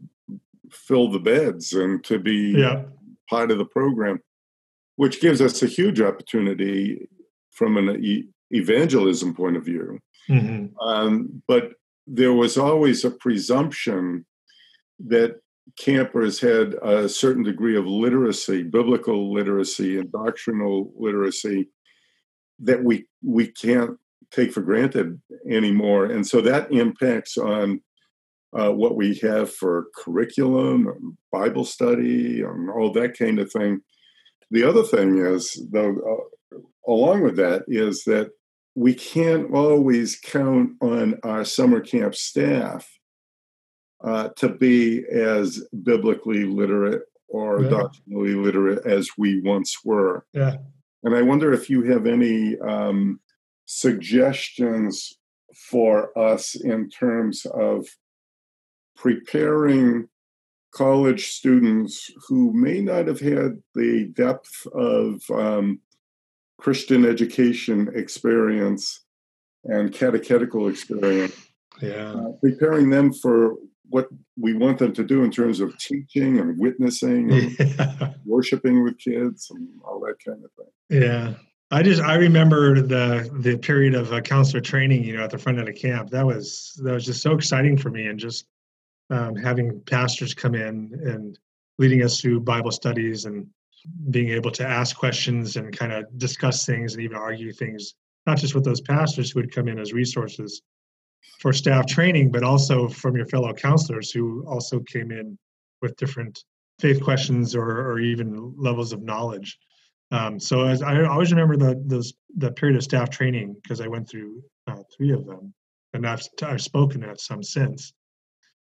fill 0.69 1.09
the 1.09 1.19
beds 1.19 1.73
and 1.73 2.03
to 2.03 2.19
be 2.19 2.53
yeah. 2.57 2.83
part 3.29 3.51
of 3.51 3.57
the 3.57 3.65
program, 3.65 4.19
which 4.95 5.21
gives 5.21 5.41
us 5.41 5.61
a 5.61 5.67
huge 5.67 5.99
opportunity 5.99 7.09
from 7.51 7.77
an 7.77 8.03
e- 8.03 8.27
evangelism 8.51 9.33
point 9.33 9.57
of 9.57 9.65
view. 9.65 9.99
Mm-hmm. 10.29 10.77
Um, 10.79 11.41
but 11.47 11.73
there 12.07 12.33
was 12.33 12.57
always 12.57 13.03
a 13.03 13.11
presumption 13.11 14.25
that 14.99 15.39
campers 15.77 16.39
had 16.39 16.73
a 16.81 17.07
certain 17.09 17.43
degree 17.43 17.75
of 17.75 17.85
literacy, 17.85 18.63
biblical 18.63 19.33
literacy, 19.33 19.97
and 19.99 20.11
doctrinal 20.11 20.91
literacy 20.97 21.69
that 22.59 22.83
we 22.83 23.05
we 23.23 23.47
can't 23.47 23.97
take 24.31 24.53
for 24.53 24.61
granted 24.61 25.19
anymore, 25.49 26.05
and 26.05 26.25
so 26.25 26.41
that 26.41 26.71
impacts 26.71 27.37
on 27.37 27.81
uh, 28.57 28.71
what 28.71 28.95
we 28.95 29.15
have 29.15 29.51
for 29.53 29.87
curriculum, 29.95 31.17
Bible 31.31 31.65
study, 31.65 32.41
and 32.41 32.69
all 32.69 32.91
that 32.93 33.17
kind 33.17 33.39
of 33.39 33.51
thing. 33.51 33.81
The 34.51 34.63
other 34.63 34.83
thing 34.83 35.17
is, 35.17 35.61
though, 35.71 36.27
uh, 36.53 36.57
along 36.87 37.23
with 37.23 37.37
that, 37.37 37.63
is 37.67 38.03
that 38.03 38.31
we 38.75 38.93
can't 38.93 39.53
always 39.53 40.19
count 40.19 40.71
on 40.81 41.19
our 41.23 41.45
summer 41.45 41.79
camp 41.79 42.15
staff 42.15 42.89
uh, 44.03 44.29
to 44.37 44.49
be 44.49 45.03
as 45.11 45.63
biblically 45.83 46.45
literate 46.45 47.03
or 47.27 47.61
yeah. 47.61 47.69
doctrinally 47.69 48.35
literate 48.35 48.85
as 48.85 49.09
we 49.17 49.41
once 49.41 49.83
were. 49.83 50.25
Yeah. 50.33 50.57
And 51.03 51.15
I 51.15 51.21
wonder 51.21 51.53
if 51.53 51.69
you 51.69 51.83
have 51.83 52.05
any 52.05 52.59
um, 52.59 53.19
suggestions 53.65 55.13
for 55.55 56.17
us 56.17 56.55
in 56.55 56.89
terms 56.89 57.45
of 57.45 57.87
preparing 58.95 60.07
college 60.73 61.27
students 61.27 62.09
who 62.27 62.53
may 62.53 62.81
not 62.81 63.07
have 63.07 63.19
had 63.19 63.61
the 63.75 64.05
depth 64.13 64.65
of 64.73 65.21
um, 65.31 65.79
Christian 66.59 67.05
education 67.05 67.89
experience 67.95 69.03
and 69.65 69.93
catechetical 69.93 70.69
experience. 70.69 71.35
Yeah. 71.81 72.13
Uh, 72.13 72.31
preparing 72.41 72.89
them 72.89 73.11
for 73.11 73.55
what 73.91 74.07
we 74.37 74.53
want 74.53 74.79
them 74.79 74.93
to 74.93 75.03
do 75.03 75.23
in 75.23 75.31
terms 75.31 75.59
of 75.59 75.77
teaching 75.77 76.39
and 76.39 76.57
witnessing 76.57 77.31
and 77.31 77.59
yeah. 77.59 78.13
worshiping 78.25 78.83
with 78.83 78.97
kids 78.97 79.51
and 79.51 79.67
all 79.85 79.99
that 79.99 80.15
kind 80.25 80.43
of 80.43 80.51
thing. 80.53 81.01
Yeah. 81.01 81.33
I 81.73 81.83
just 81.83 82.01
I 82.01 82.15
remember 82.15 82.81
the 82.81 83.29
the 83.39 83.57
period 83.57 83.95
of 83.95 84.11
uh, 84.11 84.19
counselor 84.19 84.59
training, 84.59 85.05
you 85.05 85.15
know, 85.15 85.23
at 85.23 85.29
the 85.29 85.37
front 85.37 85.57
end 85.57 85.69
of 85.69 85.75
camp. 85.75 86.09
That 86.09 86.25
was 86.25 86.77
that 86.83 86.91
was 86.91 87.05
just 87.05 87.21
so 87.21 87.31
exciting 87.31 87.77
for 87.77 87.89
me, 87.89 88.07
and 88.07 88.19
just 88.19 88.45
um, 89.09 89.35
having 89.35 89.79
pastors 89.81 90.33
come 90.33 90.53
in 90.53 90.91
and 91.05 91.39
leading 91.77 92.03
us 92.03 92.19
through 92.19 92.41
Bible 92.41 92.71
studies 92.71 93.23
and 93.23 93.47
being 94.09 94.29
able 94.29 94.51
to 94.51 94.67
ask 94.67 94.97
questions 94.97 95.55
and 95.55 95.75
kind 95.75 95.93
of 95.93 96.05
discuss 96.17 96.65
things 96.65 96.93
and 96.93 97.03
even 97.03 97.15
argue 97.15 97.53
things, 97.53 97.95
not 98.27 98.37
just 98.37 98.53
with 98.53 98.65
those 98.65 98.81
pastors 98.81 99.31
who 99.31 99.39
would 99.39 99.53
come 99.53 99.67
in 99.69 99.79
as 99.79 99.93
resources, 99.93 100.61
for 101.39 101.53
staff 101.53 101.85
training, 101.87 102.31
but 102.31 102.43
also 102.43 102.87
from 102.87 103.15
your 103.15 103.25
fellow 103.25 103.53
counselors 103.53 104.11
who 104.11 104.45
also 104.47 104.79
came 104.79 105.11
in 105.11 105.37
with 105.81 105.95
different 105.95 106.43
faith 106.79 107.01
questions 107.03 107.55
or, 107.55 107.89
or 107.89 107.99
even 107.99 108.53
levels 108.57 108.93
of 108.93 109.01
knowledge. 109.01 109.57
Um, 110.11 110.39
so 110.39 110.65
as 110.65 110.81
I 110.81 111.03
always 111.05 111.31
remember 111.31 111.55
the 111.55 111.81
those 111.85 112.13
the 112.37 112.51
period 112.51 112.75
of 112.75 112.83
staff 112.83 113.09
training 113.09 113.55
because 113.61 113.79
I 113.79 113.87
went 113.87 114.09
through 114.09 114.43
uh, 114.67 114.83
three 114.95 115.11
of 115.11 115.25
them, 115.25 115.53
and 115.93 116.05
I've 116.05 116.21
I've 116.43 116.61
spoken 116.61 117.03
at 117.03 117.21
some 117.21 117.41
since. 117.41 117.93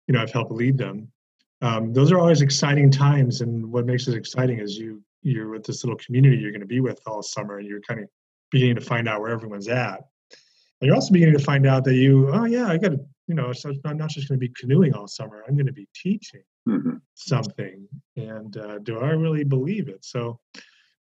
You 0.07 0.15
know, 0.15 0.23
I've 0.23 0.33
helped 0.33 0.53
lead 0.53 0.79
them. 0.79 1.11
Um, 1.61 1.93
those 1.93 2.13
are 2.13 2.19
always 2.19 2.43
exciting 2.43 2.91
times, 2.91 3.41
and 3.41 3.73
what 3.73 3.87
makes 3.87 4.09
it 4.09 4.15
exciting 4.15 4.59
is 4.59 4.77
you 4.77 5.03
you're 5.23 5.49
with 5.49 5.65
this 5.65 5.85
little 5.85 5.99
community 5.99 6.37
you're 6.37 6.53
going 6.53 6.61
to 6.61 6.67
be 6.67 6.81
with 6.81 7.01
all 7.07 7.23
summer, 7.23 7.59
and 7.59 7.67
you're 7.67 7.81
kind 7.81 8.01
of 8.01 8.09
beginning 8.51 8.77
to 8.77 8.83
find 8.83 9.09
out 9.09 9.21
where 9.21 9.31
everyone's 9.31 9.69
at 9.69 10.03
you're 10.81 10.95
also 10.95 11.13
beginning 11.13 11.37
to 11.37 11.45
find 11.45 11.67
out 11.67 11.85
that 11.85 11.95
you, 11.95 12.31
oh 12.33 12.45
yeah, 12.45 12.69
I 12.69 12.79
got 12.79 12.93
to, 12.93 13.01
you 13.27 13.35
know, 13.35 13.53
so 13.53 13.73
I'm 13.85 13.99
not 13.99 14.11
just 14.11 14.29
going 14.29 14.41
to 14.41 14.47
be 14.47 14.53
canoeing 14.59 14.95
all 14.95 15.09
summer. 15.09 15.45
I'm 15.47 15.55
going 15.55 15.67
to 15.67 15.73
be 15.73 15.89
teaching 15.95 16.43
mm-hmm. 16.69 16.97
something, 17.15 17.87
and 18.17 18.57
uh, 18.57 18.79
do 18.79 19.01
I 19.01 19.11
really 19.11 19.45
believe 19.45 19.89
it? 19.89 20.05
So, 20.05 20.39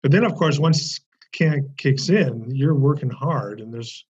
but 0.02 0.12
then 0.12 0.24
of 0.24 0.34
course, 0.34 0.58
once 0.58 1.00
camp 1.32 1.76
kicks 1.76 2.08
in, 2.08 2.50
you're 2.50 2.74
working 2.74 3.10
hard, 3.10 3.60
and 3.60 3.72
there's, 3.72 4.04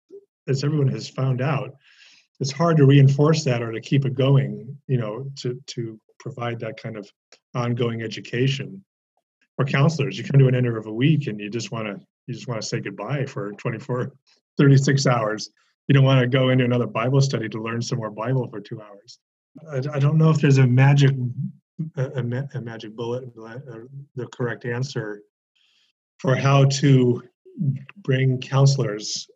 as 0.48 0.62
everyone 0.62 0.88
has 0.88 1.08
found 1.08 1.40
out, 1.40 1.76
it's 2.40 2.52
hard 2.52 2.76
to 2.76 2.86
reinforce 2.86 3.44
that 3.44 3.62
or 3.62 3.72
to 3.72 3.80
keep 3.80 4.04
it 4.04 4.14
going. 4.14 4.76
You 4.86 4.98
know, 4.98 5.26
to 5.36 5.60
to 5.68 5.98
provide 6.20 6.60
that 6.60 6.80
kind 6.80 6.96
of 6.96 7.10
ongoing 7.54 8.02
education. 8.02 8.84
For 9.56 9.64
counselors, 9.64 10.18
you 10.18 10.24
come 10.24 10.40
to 10.40 10.48
an 10.48 10.54
end 10.54 10.66
of 10.66 10.86
a 10.86 10.92
week 10.92 11.28
and 11.28 11.40
you 11.40 11.48
just 11.48 11.70
want 11.70 11.86
to 11.86 12.00
you 12.26 12.34
just 12.34 12.48
want 12.48 12.60
to 12.60 12.66
say 12.66 12.80
goodbye 12.80 13.26
for 13.26 13.52
24 13.52 14.12
36 14.58 15.06
hours. 15.06 15.50
You 15.88 15.94
don't 15.94 16.04
want 16.04 16.20
to 16.20 16.26
go 16.26 16.48
into 16.48 16.64
another 16.64 16.86
Bible 16.86 17.20
study 17.20 17.48
to 17.48 17.62
learn 17.62 17.82
some 17.82 17.98
more 17.98 18.10
Bible 18.10 18.48
for 18.48 18.60
two 18.60 18.80
hours. 18.80 19.18
I, 19.70 19.96
I 19.96 19.98
don't 19.98 20.16
know 20.16 20.30
if 20.30 20.38
there's 20.38 20.58
a 20.58 20.66
magic 20.66 21.12
a, 21.96 22.46
a 22.54 22.60
magic 22.60 22.94
bullet, 22.94 23.24
uh, 23.42 23.58
the 24.14 24.26
correct 24.28 24.64
answer 24.64 25.22
for 26.18 26.36
how 26.36 26.64
to 26.64 27.22
bring 27.98 28.40
counselors 28.40 29.26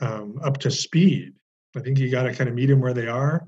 um, 0.00 0.38
up 0.42 0.58
to 0.58 0.70
speed. 0.70 1.32
I 1.76 1.80
think 1.80 1.98
you 1.98 2.10
got 2.10 2.24
to 2.24 2.34
kind 2.34 2.48
of 2.48 2.54
meet 2.54 2.66
them 2.66 2.80
where 2.80 2.94
they 2.94 3.08
are. 3.08 3.46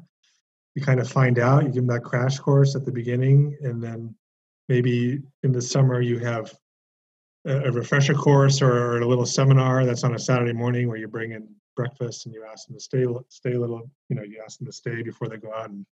You 0.74 0.82
kind 0.82 1.00
of 1.00 1.08
find 1.08 1.38
out. 1.38 1.62
You 1.62 1.68
give 1.68 1.86
them 1.86 1.94
that 1.94 2.04
crash 2.04 2.38
course 2.38 2.76
at 2.76 2.84
the 2.84 2.92
beginning, 2.92 3.56
and 3.62 3.82
then 3.82 4.14
maybe 4.68 5.20
in 5.42 5.52
the 5.52 5.62
summer 5.62 6.00
you 6.00 6.18
have 6.18 6.54
a 7.46 7.72
refresher 7.72 8.14
course 8.14 8.60
or 8.60 9.00
a 9.00 9.06
little 9.06 9.24
seminar 9.24 9.86
that's 9.86 10.04
on 10.04 10.14
a 10.14 10.18
Saturday 10.18 10.52
morning 10.52 10.88
where 10.88 10.98
you 10.98 11.08
bring 11.08 11.32
in 11.32 11.48
breakfast 11.74 12.26
and 12.26 12.34
you 12.34 12.44
ask 12.50 12.66
them 12.66 12.76
to 12.76 12.80
stay 12.80 13.06
stay 13.28 13.52
a 13.52 13.60
little 13.60 13.90
you 14.08 14.16
know 14.16 14.22
you 14.22 14.42
ask 14.44 14.58
them 14.58 14.66
to 14.66 14.72
stay 14.72 15.02
before 15.02 15.28
they 15.28 15.38
go 15.38 15.52
out 15.54 15.70
and 15.70 15.86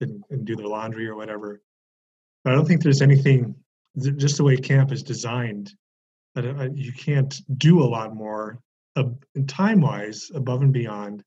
and, 0.00 0.22
and 0.30 0.44
do 0.44 0.54
their 0.56 0.66
laundry 0.66 1.08
or 1.08 1.16
whatever. 1.16 1.60
But 2.44 2.52
I 2.52 2.56
don't 2.56 2.66
think 2.66 2.82
there's 2.82 3.02
anything 3.02 3.54
just 3.98 4.36
the 4.36 4.44
way 4.44 4.56
camp 4.56 4.92
is 4.92 5.02
designed 5.02 5.72
that 6.34 6.44
uh, 6.44 6.68
you 6.74 6.92
can't 6.92 7.40
do 7.58 7.82
a 7.82 7.84
lot 7.84 8.14
more 8.14 8.58
uh, 8.94 9.04
time 9.46 9.80
wise 9.80 10.30
above 10.34 10.62
and 10.62 10.72
beyond 10.72 11.24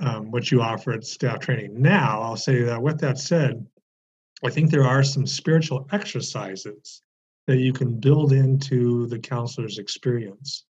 um, 0.00 0.30
what 0.30 0.50
you 0.50 0.62
offer 0.62 0.92
at 0.92 1.04
staff 1.04 1.40
training. 1.40 1.82
Now 1.82 2.22
I'll 2.22 2.36
say 2.36 2.62
that 2.62 2.80
with 2.80 3.00
that 3.00 3.18
said, 3.18 3.66
I 4.44 4.50
think 4.50 4.70
there 4.70 4.86
are 4.86 5.02
some 5.02 5.26
spiritual 5.26 5.88
exercises 5.90 7.02
that 7.48 7.56
you 7.56 7.72
can 7.72 7.98
build 7.98 8.34
into 8.34 9.06
the 9.06 9.18
counselor's 9.18 9.78
experience 9.78 10.66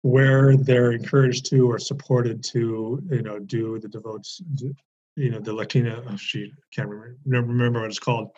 where 0.00 0.56
they're 0.56 0.92
encouraged 0.92 1.44
to 1.50 1.70
or 1.70 1.78
supported 1.78 2.42
to 2.42 3.00
you 3.10 3.22
know 3.22 3.38
do 3.38 3.78
the 3.78 3.88
devotes 3.88 4.40
you 5.16 5.30
know 5.30 5.38
the 5.38 5.52
latina 5.52 6.02
oh 6.10 6.16
she 6.16 6.50
can't 6.74 6.88
remember 6.88 7.52
remember 7.52 7.80
what 7.80 7.90
it's 7.90 7.98
called. 7.98 8.30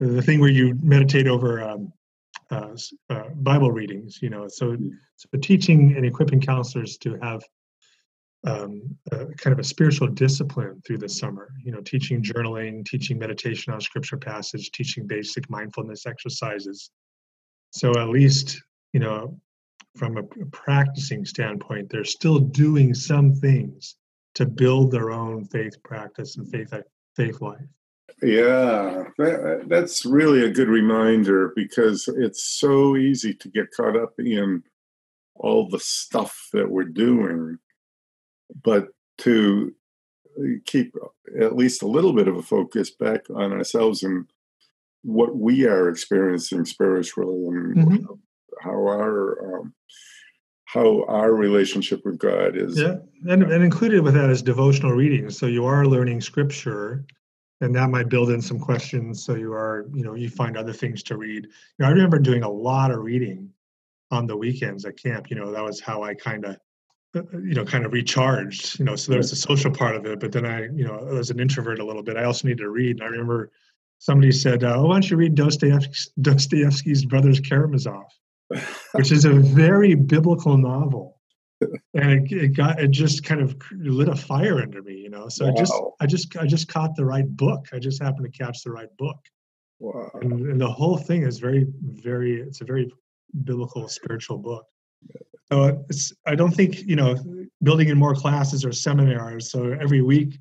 The 0.00 0.22
thing 0.22 0.38
where 0.38 0.48
you 0.48 0.78
meditate 0.80 1.26
over 1.26 1.60
um, 1.60 1.92
uh, 2.52 2.76
uh, 3.10 3.28
bible 3.34 3.72
readings 3.72 4.20
you 4.22 4.30
know 4.30 4.46
so 4.46 4.76
so 5.16 5.28
teaching 5.42 5.96
and 5.96 6.06
equipping 6.06 6.40
counselors 6.40 6.96
to 6.98 7.18
have 7.20 7.42
um, 8.46 8.96
kind 9.10 9.52
of 9.52 9.58
a 9.58 9.64
spiritual 9.64 10.08
discipline 10.08 10.80
through 10.86 10.98
the 10.98 11.08
summer. 11.08 11.50
You 11.62 11.72
know, 11.72 11.80
teaching 11.80 12.22
journaling, 12.22 12.84
teaching 12.84 13.18
meditation 13.18 13.72
on 13.72 13.80
scripture 13.80 14.16
passage, 14.16 14.70
teaching 14.70 15.06
basic 15.06 15.48
mindfulness 15.50 16.06
exercises. 16.06 16.90
So 17.70 17.90
at 17.98 18.08
least 18.08 18.62
you 18.92 19.00
know, 19.00 19.38
from 19.96 20.16
a 20.16 20.22
practicing 20.22 21.24
standpoint, 21.24 21.90
they're 21.90 22.04
still 22.04 22.38
doing 22.38 22.94
some 22.94 23.34
things 23.34 23.96
to 24.34 24.46
build 24.46 24.90
their 24.90 25.10
own 25.10 25.44
faith 25.44 25.82
practice 25.82 26.36
and 26.36 26.48
faith 26.50 26.72
faith 27.16 27.40
life. 27.40 27.60
Yeah, 28.22 29.04
that, 29.18 29.64
that's 29.68 30.04
really 30.04 30.44
a 30.44 30.50
good 30.50 30.68
reminder 30.68 31.52
because 31.54 32.08
it's 32.08 32.44
so 32.44 32.96
easy 32.96 33.34
to 33.34 33.48
get 33.48 33.70
caught 33.76 33.96
up 33.96 34.14
in 34.18 34.62
all 35.34 35.68
the 35.68 35.78
stuff 35.78 36.48
that 36.52 36.68
we're 36.68 36.84
doing, 36.84 37.58
but 38.62 38.88
to 39.18 39.74
keep 40.64 40.94
at 41.40 41.56
least 41.56 41.82
a 41.82 41.86
little 41.86 42.12
bit 42.12 42.28
of 42.28 42.36
a 42.36 42.42
focus 42.42 42.90
back 42.90 43.28
on 43.30 43.52
ourselves 43.52 44.02
and 44.02 44.26
what 45.02 45.36
we 45.36 45.66
are 45.66 45.88
experiencing 45.88 46.64
spiritually 46.64 47.56
and 47.56 47.76
mm-hmm. 47.76 48.14
how 48.60 48.70
our 48.70 49.60
um, 49.60 49.74
how 50.64 51.04
our 51.06 51.32
relationship 51.32 52.04
with 52.04 52.18
God 52.18 52.56
is. 52.56 52.78
Yeah, 52.78 52.96
and, 53.26 53.42
and 53.42 53.64
included 53.64 54.02
with 54.02 54.14
that 54.14 54.28
is 54.28 54.42
devotional 54.42 54.92
reading. 54.92 55.30
So 55.30 55.46
you 55.46 55.64
are 55.64 55.86
learning 55.86 56.20
scripture, 56.20 57.06
and 57.62 57.74
that 57.74 57.88
might 57.88 58.10
build 58.10 58.30
in 58.30 58.42
some 58.42 58.58
questions. 58.58 59.24
So 59.24 59.34
you 59.34 59.52
are, 59.52 59.86
you 59.94 60.04
know, 60.04 60.14
you 60.14 60.28
find 60.28 60.56
other 60.56 60.74
things 60.74 61.02
to 61.04 61.16
read. 61.16 61.44
You 61.44 61.50
know, 61.78 61.86
I 61.86 61.90
remember 61.90 62.18
doing 62.18 62.42
a 62.42 62.50
lot 62.50 62.90
of 62.90 62.98
reading 62.98 63.50
on 64.10 64.26
the 64.26 64.36
weekends 64.36 64.84
at 64.84 65.02
camp. 65.02 65.30
You 65.30 65.36
know, 65.36 65.50
that 65.52 65.64
was 65.64 65.80
how 65.80 66.02
I 66.02 66.14
kind 66.14 66.44
of 66.44 66.52
uh, 66.52 66.56
you 67.14 67.54
know 67.54 67.64
kind 67.64 67.86
of 67.86 67.92
recharged 67.92 68.78
you 68.78 68.84
know 68.84 68.94
so 68.94 69.10
there's 69.10 69.30
the 69.30 69.36
social 69.36 69.70
part 69.70 69.96
of 69.96 70.04
it 70.04 70.20
but 70.20 70.30
then 70.30 70.44
i 70.44 70.64
you 70.74 70.84
know 70.84 71.16
as 71.16 71.30
an 71.30 71.40
introvert 71.40 71.78
a 71.78 71.84
little 71.84 72.02
bit 72.02 72.18
i 72.18 72.24
also 72.24 72.46
needed 72.46 72.62
to 72.62 72.68
read 72.68 72.96
and 72.96 73.02
i 73.02 73.06
remember 73.06 73.50
somebody 73.98 74.32
said 74.32 74.64
uh, 74.64 74.76
oh, 74.76 74.86
why 74.86 74.94
don't 74.94 75.10
you 75.10 75.16
read 75.16 75.34
dostoevsky's, 75.34 76.10
dostoevsky's 76.20 77.04
brothers 77.04 77.40
karamazov? 77.40 78.04
Which 78.92 79.12
is 79.12 79.24
a 79.24 79.32
very 79.34 79.94
biblical 79.94 80.56
novel. 80.56 81.16
And 81.94 82.30
it, 82.30 82.32
it, 82.32 82.48
got 82.56 82.80
it 82.80 82.92
just 82.92 83.24
kind 83.24 83.40
of 83.40 83.60
lit 83.72 84.08
a 84.08 84.14
fire 84.14 84.62
under 84.62 84.80
me 84.80 84.94
you 84.94 85.10
know 85.10 85.28
so 85.28 85.46
wow. 85.46 85.52
i 85.52 85.56
just 85.58 85.72
i 86.00 86.06
just 86.06 86.36
i 86.36 86.46
just 86.46 86.68
caught 86.68 86.94
the 86.94 87.04
right 87.04 87.28
book. 87.28 87.66
I 87.72 87.80
just 87.80 88.00
happened 88.00 88.32
to 88.32 88.38
catch 88.38 88.62
the 88.62 88.70
right 88.70 88.88
book. 88.96 89.18
Wow. 89.80 90.10
and, 90.22 90.32
and 90.32 90.60
the 90.60 90.70
whole 90.70 90.96
thing 90.96 91.22
is 91.22 91.40
very 91.40 91.66
very 91.82 92.40
it's 92.40 92.60
a 92.60 92.64
very 92.64 92.92
biblical 93.42 93.88
spiritual 93.88 94.38
book 94.38 94.66
so 95.50 95.84
it's, 95.88 96.12
I 96.26 96.34
don't 96.34 96.54
think, 96.54 96.82
you 96.82 96.96
know, 96.96 97.16
building 97.62 97.88
in 97.88 97.98
more 97.98 98.14
classes 98.14 98.64
or 98.64 98.72
seminars. 98.72 99.50
So 99.50 99.72
every 99.80 100.02
week, 100.02 100.38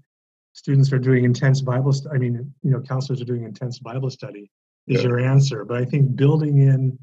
students 0.54 0.92
are 0.92 1.00
doing 1.00 1.24
intense 1.24 1.62
Bible, 1.62 1.94
st- 1.94 2.14
I 2.14 2.18
mean, 2.18 2.54
you 2.64 2.72
know, 2.72 2.82
counselors 2.82 3.22
are 3.22 3.26
doing 3.26 3.44
intense 3.44 3.80
Bible 3.80 4.10
study 4.10 4.50
is 4.88 5.02
yeah. 5.02 5.10
your 5.10 5.20
answer. 5.20 5.64
But 5.66 5.78
I 5.78 5.86
think 5.86 6.16
building 6.16 6.60
in 6.60 6.98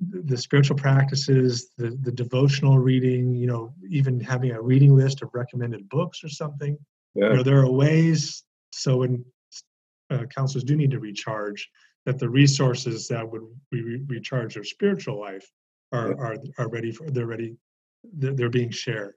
the 0.00 0.36
spiritual 0.36 0.76
practices, 0.76 1.70
the, 1.78 1.96
the 2.02 2.10
devotional 2.10 2.78
reading, 2.78 3.34
you 3.36 3.46
know, 3.46 3.74
even 3.88 4.18
having 4.18 4.50
a 4.50 4.60
reading 4.60 4.96
list 4.96 5.22
of 5.22 5.30
recommended 5.32 5.88
books 5.88 6.24
or 6.24 6.28
something. 6.28 6.76
Yeah. 7.14 7.30
You 7.30 7.36
know, 7.36 7.42
there 7.42 7.60
are 7.60 7.70
ways 7.70 8.42
so 8.72 8.98
when 8.98 9.24
uh, 10.10 10.24
counselors 10.34 10.64
do 10.64 10.76
need 10.76 10.90
to 10.90 10.98
recharge, 10.98 11.68
that 12.04 12.18
the 12.18 12.28
resources 12.28 13.06
that 13.08 13.30
would 13.30 13.42
re- 13.70 14.02
recharge 14.06 14.54
their 14.54 14.64
spiritual 14.64 15.20
life 15.20 15.48
are 15.92 16.18
are 16.18 16.36
are 16.58 16.68
ready 16.68 16.90
for 16.92 17.10
they're 17.10 17.26
ready 17.26 17.56
they're, 18.14 18.34
they're 18.34 18.50
being 18.50 18.70
shared. 18.70 19.14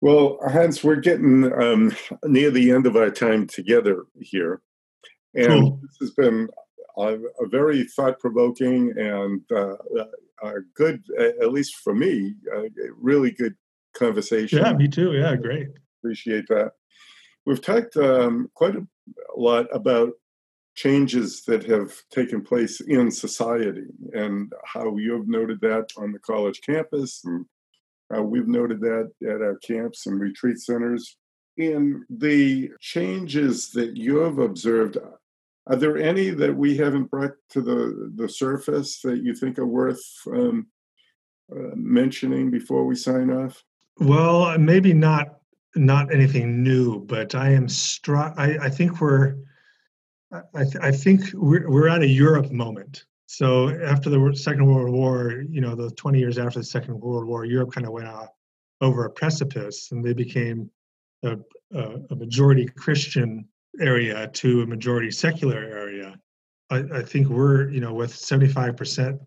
Well 0.00 0.38
hans 0.48 0.82
we're 0.82 0.96
getting 0.96 1.52
um, 1.52 1.92
near 2.24 2.50
the 2.50 2.70
end 2.70 2.86
of 2.86 2.96
our 2.96 3.10
time 3.10 3.46
together 3.46 4.04
here 4.20 4.62
and 5.34 5.48
cool. 5.48 5.80
this 5.82 5.96
has 6.00 6.10
been 6.12 6.48
a, 6.98 7.16
a 7.40 7.48
very 7.48 7.84
thought-provoking 7.84 8.94
and 8.96 9.42
uh, 9.54 9.76
a 10.42 10.60
good 10.74 11.02
at 11.18 11.52
least 11.52 11.76
for 11.76 11.94
me 11.94 12.34
a 12.54 12.68
really 12.96 13.30
good 13.30 13.54
conversation. 13.94 14.58
Yeah 14.58 14.72
me 14.72 14.88
too. 14.88 15.12
Yeah 15.12 15.36
great. 15.36 15.68
Appreciate 16.00 16.46
that. 16.48 16.72
We've 17.44 17.60
talked 17.60 17.96
um, 17.96 18.48
quite 18.54 18.74
a 18.76 18.86
lot 19.36 19.66
about 19.72 20.12
changes 20.74 21.42
that 21.42 21.64
have 21.64 21.92
taken 22.10 22.42
place 22.42 22.80
in 22.80 23.10
society 23.10 23.84
and 24.12 24.52
how 24.64 24.96
you've 24.96 25.28
noted 25.28 25.60
that 25.60 25.88
on 25.96 26.12
the 26.12 26.18
college 26.20 26.60
campus 26.64 27.22
and 27.24 27.44
how 28.10 28.22
we've 28.22 28.48
noted 28.48 28.80
that 28.80 29.10
at 29.22 29.42
our 29.42 29.56
camps 29.56 30.06
and 30.06 30.20
retreat 30.20 30.58
centers. 30.58 31.16
In 31.56 32.04
the 32.08 32.70
changes 32.80 33.70
that 33.72 33.96
you 33.96 34.18
have 34.18 34.38
observed, 34.38 34.96
are 35.66 35.76
there 35.76 35.98
any 35.98 36.30
that 36.30 36.54
we 36.54 36.76
haven't 36.76 37.10
brought 37.10 37.32
to 37.50 37.60
the, 37.60 38.10
the 38.16 38.28
surface 38.28 39.00
that 39.02 39.22
you 39.22 39.34
think 39.34 39.58
are 39.58 39.66
worth 39.66 40.02
um, 40.28 40.68
uh, 41.52 41.74
mentioning 41.74 42.50
before 42.50 42.86
we 42.86 42.94
sign 42.94 43.30
off? 43.30 43.62
Well, 43.98 44.58
maybe 44.58 44.94
not 44.94 45.36
not 45.76 46.12
anything 46.12 46.62
new, 46.64 47.00
but 47.00 47.34
I 47.34 47.50
am 47.50 47.68
struck. 47.68 48.34
I, 48.36 48.56
I 48.58 48.70
think 48.70 49.00
we're 49.00 49.36
I, 50.32 50.64
th- 50.64 50.76
I 50.80 50.92
think 50.92 51.32
we're, 51.34 51.68
we're 51.68 51.88
at 51.88 52.02
a 52.02 52.06
Europe 52.06 52.50
moment. 52.52 53.04
So 53.26 53.70
after 53.82 54.10
the 54.10 54.32
Second 54.34 54.66
World 54.66 54.92
War, 54.92 55.44
you 55.48 55.60
know, 55.60 55.74
the 55.74 55.90
20 55.92 56.18
years 56.18 56.38
after 56.38 56.60
the 56.60 56.64
Second 56.64 57.00
World 57.00 57.26
War, 57.26 57.44
Europe 57.44 57.72
kind 57.72 57.86
of 57.86 57.92
went 57.92 58.08
off 58.08 58.28
over 58.80 59.04
a 59.04 59.10
precipice 59.10 59.90
and 59.92 60.04
they 60.04 60.12
became 60.12 60.70
a, 61.24 61.36
a, 61.74 62.00
a 62.10 62.16
majority 62.16 62.66
Christian 62.66 63.46
area 63.80 64.28
to 64.28 64.62
a 64.62 64.66
majority 64.66 65.10
secular 65.10 65.58
area. 65.58 66.18
I, 66.70 66.78
I 66.92 67.02
think 67.02 67.28
we're, 67.28 67.70
you 67.70 67.80
know, 67.80 67.94
with 67.94 68.12
75% 68.12 69.18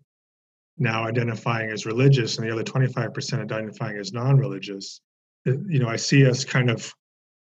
now 0.76 1.06
identifying 1.06 1.70
as 1.70 1.86
religious 1.86 2.36
and 2.36 2.46
the 2.46 2.52
other 2.52 2.64
25% 2.64 3.40
identifying 3.40 3.96
as 3.96 4.12
non-religious, 4.12 5.00
you 5.44 5.78
know, 5.78 5.88
I 5.88 5.96
see 5.96 6.26
us 6.26 6.44
kind 6.44 6.70
of 6.70 6.92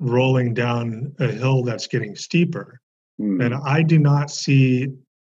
rolling 0.01 0.55
down 0.55 1.15
a 1.21 1.29
hill 1.29 1.63
that's 1.63 1.87
getting 1.87 2.17
steeper 2.17 2.81
Mm. 3.21 3.45
And 3.45 3.55
I 3.55 3.83
do 3.83 3.99
not 3.99 4.31
see, 4.31 4.89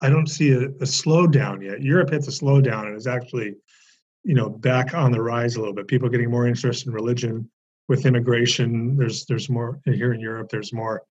I 0.00 0.08
don't 0.08 0.28
see 0.28 0.52
a, 0.52 0.62
a 0.64 0.86
slowdown 0.86 1.62
yet. 1.62 1.82
Europe 1.82 2.10
hits 2.10 2.28
a 2.28 2.30
slowdown 2.30 2.86
and 2.86 2.96
is 2.96 3.06
actually, 3.06 3.54
you 4.24 4.34
know, 4.34 4.48
back 4.48 4.94
on 4.94 5.12
the 5.12 5.22
rise 5.22 5.56
a 5.56 5.60
little 5.60 5.74
bit. 5.74 5.86
People 5.86 6.08
getting 6.08 6.30
more 6.30 6.46
interest 6.46 6.86
in 6.86 6.92
religion 6.92 7.50
with 7.88 8.06
immigration. 8.06 8.96
There's 8.96 9.26
there's 9.26 9.48
more 9.48 9.78
here 9.84 10.12
in 10.12 10.20
Europe. 10.20 10.48
There's 10.50 10.72
more 10.72 11.02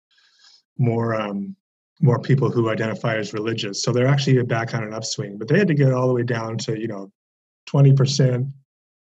more 0.78 1.16
um, 1.16 1.56
more 2.02 2.20
people 2.20 2.50
who 2.50 2.70
identify 2.70 3.16
as 3.16 3.34
religious. 3.34 3.82
So 3.82 3.92
they're 3.92 4.08
actually 4.08 4.42
back 4.44 4.74
on 4.74 4.84
an 4.84 4.94
upswing. 4.94 5.38
But 5.38 5.48
they 5.48 5.58
had 5.58 5.70
to 5.70 5.74
get 5.74 5.94
all 5.94 6.08
the 6.08 6.14
way 6.14 6.24
down 6.24 6.58
to 6.60 6.80
you 6.80 6.88
know, 6.88 7.12
twenty 7.66 7.94
percent. 7.94 8.48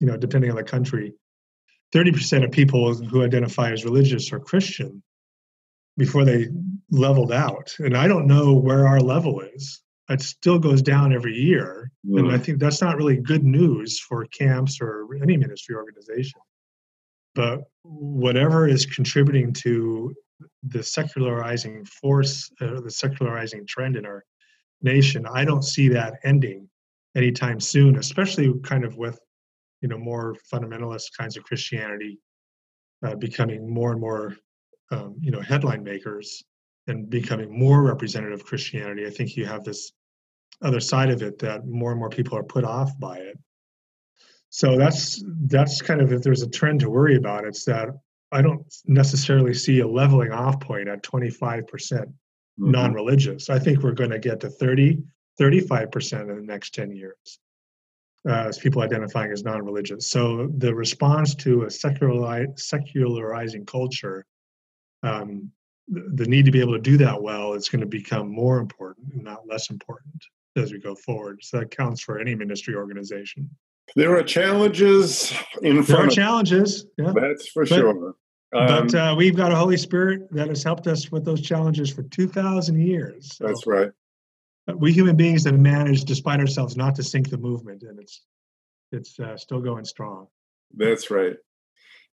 You 0.00 0.06
know, 0.06 0.16
depending 0.16 0.50
on 0.50 0.56
the 0.56 0.62
country, 0.62 1.12
thirty 1.92 2.12
percent 2.12 2.44
of 2.44 2.50
people 2.50 2.94
who 2.94 3.24
identify 3.24 3.72
as 3.72 3.84
religious 3.84 4.32
are 4.32 4.40
Christian 4.40 5.02
before 5.98 6.24
they 6.24 6.48
leveled 6.90 7.32
out. 7.32 7.74
And 7.80 7.96
I 7.96 8.08
don't 8.08 8.26
know 8.26 8.54
where 8.54 8.86
our 8.86 9.00
level 9.00 9.40
is. 9.40 9.82
It 10.08 10.22
still 10.22 10.58
goes 10.58 10.80
down 10.80 11.12
every 11.12 11.34
year. 11.34 11.90
Mm. 12.06 12.20
And 12.20 12.32
I 12.32 12.38
think 12.38 12.58
that's 12.58 12.80
not 12.80 12.96
really 12.96 13.18
good 13.18 13.44
news 13.44 14.00
for 14.00 14.24
camps 14.26 14.78
or 14.80 15.06
any 15.20 15.36
ministry 15.36 15.74
organization. 15.74 16.40
But 17.34 17.64
whatever 17.82 18.66
is 18.66 18.86
contributing 18.86 19.52
to 19.64 20.14
the 20.62 20.82
secularizing 20.82 21.84
force, 21.84 22.50
uh, 22.60 22.80
the 22.80 22.90
secularizing 22.90 23.66
trend 23.66 23.96
in 23.96 24.06
our 24.06 24.24
nation, 24.80 25.26
I 25.26 25.44
don't 25.44 25.64
see 25.64 25.88
that 25.88 26.14
ending 26.24 26.68
anytime 27.16 27.60
soon, 27.60 27.96
especially 27.96 28.52
kind 28.62 28.84
of 28.84 28.96
with 28.96 29.18
you 29.82 29.88
know 29.88 29.98
more 29.98 30.36
fundamentalist 30.52 31.16
kinds 31.16 31.36
of 31.36 31.44
Christianity 31.44 32.18
uh, 33.04 33.14
becoming 33.14 33.68
more 33.68 33.92
and 33.92 34.00
more 34.00 34.36
um, 34.90 35.16
you 35.20 35.30
know 35.30 35.40
headline 35.40 35.82
makers 35.82 36.42
and 36.86 37.10
becoming 37.10 37.56
more 37.56 37.82
representative 37.82 38.40
of 38.40 38.46
Christianity, 38.46 39.06
I 39.06 39.10
think 39.10 39.36
you 39.36 39.44
have 39.46 39.64
this 39.64 39.92
other 40.62 40.80
side 40.80 41.10
of 41.10 41.22
it 41.22 41.38
that 41.40 41.66
more 41.66 41.90
and 41.90 42.00
more 42.00 42.08
people 42.08 42.36
are 42.36 42.42
put 42.42 42.64
off 42.64 42.98
by 42.98 43.18
it. 43.18 43.38
So 44.50 44.76
that's 44.76 45.22
that's 45.46 45.82
kind 45.82 46.00
of 46.00 46.12
if 46.12 46.22
there's 46.22 46.42
a 46.42 46.48
trend 46.48 46.80
to 46.80 46.90
worry 46.90 47.16
about, 47.16 47.44
it's 47.44 47.64
that 47.66 47.90
I 48.32 48.42
don't 48.42 48.62
necessarily 48.86 49.54
see 49.54 49.80
a 49.80 49.86
leveling 49.86 50.32
off 50.32 50.60
point 50.60 50.88
at 50.88 51.02
25% 51.02 51.64
mm-hmm. 51.66 52.10
non-religious. 52.70 53.50
I 53.50 53.58
think 53.58 53.82
we're 53.82 53.92
going 53.92 54.10
to 54.10 54.18
get 54.18 54.40
to 54.40 54.50
30, 54.50 55.02
35% 55.40 56.20
in 56.20 56.28
the 56.28 56.42
next 56.42 56.74
10 56.74 56.92
years 56.92 57.38
uh, 58.28 58.46
as 58.48 58.58
people 58.58 58.82
identifying 58.82 59.32
as 59.32 59.44
non-religious. 59.44 60.10
So 60.10 60.50
the 60.58 60.74
response 60.74 61.34
to 61.36 61.64
a 61.64 61.70
secularizing 61.70 63.66
culture 63.66 64.26
um, 65.02 65.50
the 65.88 66.26
need 66.26 66.44
to 66.44 66.50
be 66.50 66.60
able 66.60 66.74
to 66.74 66.80
do 66.80 66.96
that 66.98 67.22
well 67.22 67.54
is 67.54 67.68
going 67.68 67.80
to 67.80 67.86
become 67.86 68.28
more 68.28 68.58
important 68.58 69.12
and 69.14 69.24
not 69.24 69.48
less 69.48 69.70
important 69.70 70.24
as 70.56 70.72
we 70.72 70.78
go 70.78 70.94
forward. 70.94 71.40
So 71.42 71.60
that 71.60 71.70
counts 71.70 72.02
for 72.02 72.18
any 72.18 72.34
ministry 72.34 72.74
organization. 72.74 73.48
There 73.96 74.14
are 74.16 74.22
challenges 74.22 75.32
in 75.62 75.82
front. 75.82 75.86
There 75.86 76.04
are 76.04 76.08
challenges. 76.08 76.86
Yeah, 76.98 77.12
that's 77.14 77.48
for 77.48 77.64
but, 77.64 77.68
sure. 77.68 78.14
Um, 78.54 78.66
but 78.66 78.94
uh, 78.94 79.14
we've 79.16 79.36
got 79.36 79.52
a 79.52 79.56
Holy 79.56 79.76
Spirit 79.76 80.30
that 80.32 80.48
has 80.48 80.62
helped 80.62 80.86
us 80.86 81.10
with 81.10 81.24
those 81.24 81.40
challenges 81.40 81.90
for 81.90 82.02
two 82.02 82.28
thousand 82.28 82.80
years. 82.80 83.36
So 83.36 83.46
that's 83.46 83.66
right. 83.66 83.90
We 84.74 84.92
human 84.92 85.16
beings 85.16 85.44
have 85.44 85.58
managed, 85.58 86.06
despite 86.06 86.40
ourselves, 86.40 86.76
not 86.76 86.94
to 86.96 87.02
sink 87.02 87.30
the 87.30 87.38
movement, 87.38 87.82
and 87.82 87.98
it's 87.98 88.24
it's 88.92 89.18
uh, 89.18 89.36
still 89.36 89.60
going 89.60 89.86
strong. 89.86 90.26
That's 90.74 91.10
right. 91.10 91.36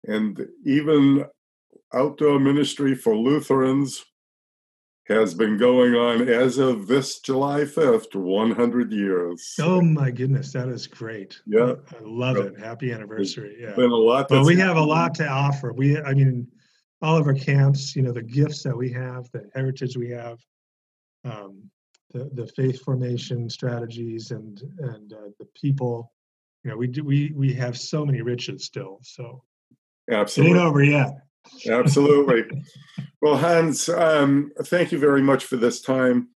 And 0.08 0.48
even 0.66 1.26
outdoor 1.94 2.40
ministry 2.40 2.96
for 2.96 3.16
Lutherans 3.16 4.06
has 5.08 5.34
been 5.34 5.58
going 5.58 5.96
on 5.96 6.30
as 6.30 6.60
of 6.60 6.86
this 6.86 7.20
July 7.20 7.62
5th, 7.62 8.16
100 8.16 8.92
years. 8.92 9.56
Oh 9.60 9.82
my 9.82 10.12
goodness, 10.12 10.54
that 10.54 10.70
is 10.70 10.86
great. 10.86 11.42
Yeah. 11.48 11.74
I 11.92 12.04
love 12.04 12.38
it. 12.38 12.60
Happy 12.60 12.92
anniversary. 12.92 13.58
Yeah. 13.60 13.74
Been 13.74 13.92
a 13.92 13.96
lot. 13.96 14.30
That's 14.30 14.46
we 14.46 14.58
have 14.58 14.78
a 14.78 14.84
lot 14.84 15.16
to 15.16 15.28
offer. 15.28 15.74
We, 15.74 16.00
I 16.00 16.14
mean, 16.14 16.48
all 17.02 17.18
of 17.18 17.26
our 17.26 17.34
camps, 17.34 17.96
you 17.96 18.04
know, 18.04 18.12
the 18.12 18.22
gifts 18.22 18.62
that 18.64 18.78
we 18.78 18.92
have, 18.92 19.30
the 19.32 19.50
heritage 19.56 19.98
we 19.98 20.12
have, 20.12 20.40
um, 21.26 21.64
the 22.12 22.30
the 22.34 22.48
faith 22.48 22.82
formation 22.82 23.50
strategies, 23.50 24.32
and 24.32 24.62
and 24.80 25.14
uh, 25.14 25.30
the 25.40 25.48
people. 25.56 26.12
You 26.64 26.72
know, 26.72 26.78
we 26.78 26.88
do 26.88 27.04
we 27.04 27.32
we 27.36 27.54
have 27.54 27.78
so 27.78 28.06
many 28.06 28.22
riches 28.22 28.66
still. 28.66 29.00
So 29.02 29.44
it 30.08 30.38
ain't 30.38 30.58
over 30.58 30.84
yet. 30.84 31.14
Absolutely. 31.70 32.64
well, 33.22 33.38
Hans, 33.38 33.90
um, 33.90 34.52
thank 34.64 34.92
you 34.92 35.00
very 35.00 35.22
much 35.22 35.46
for 35.46 35.58
this 35.58 35.82
time. 35.82 36.30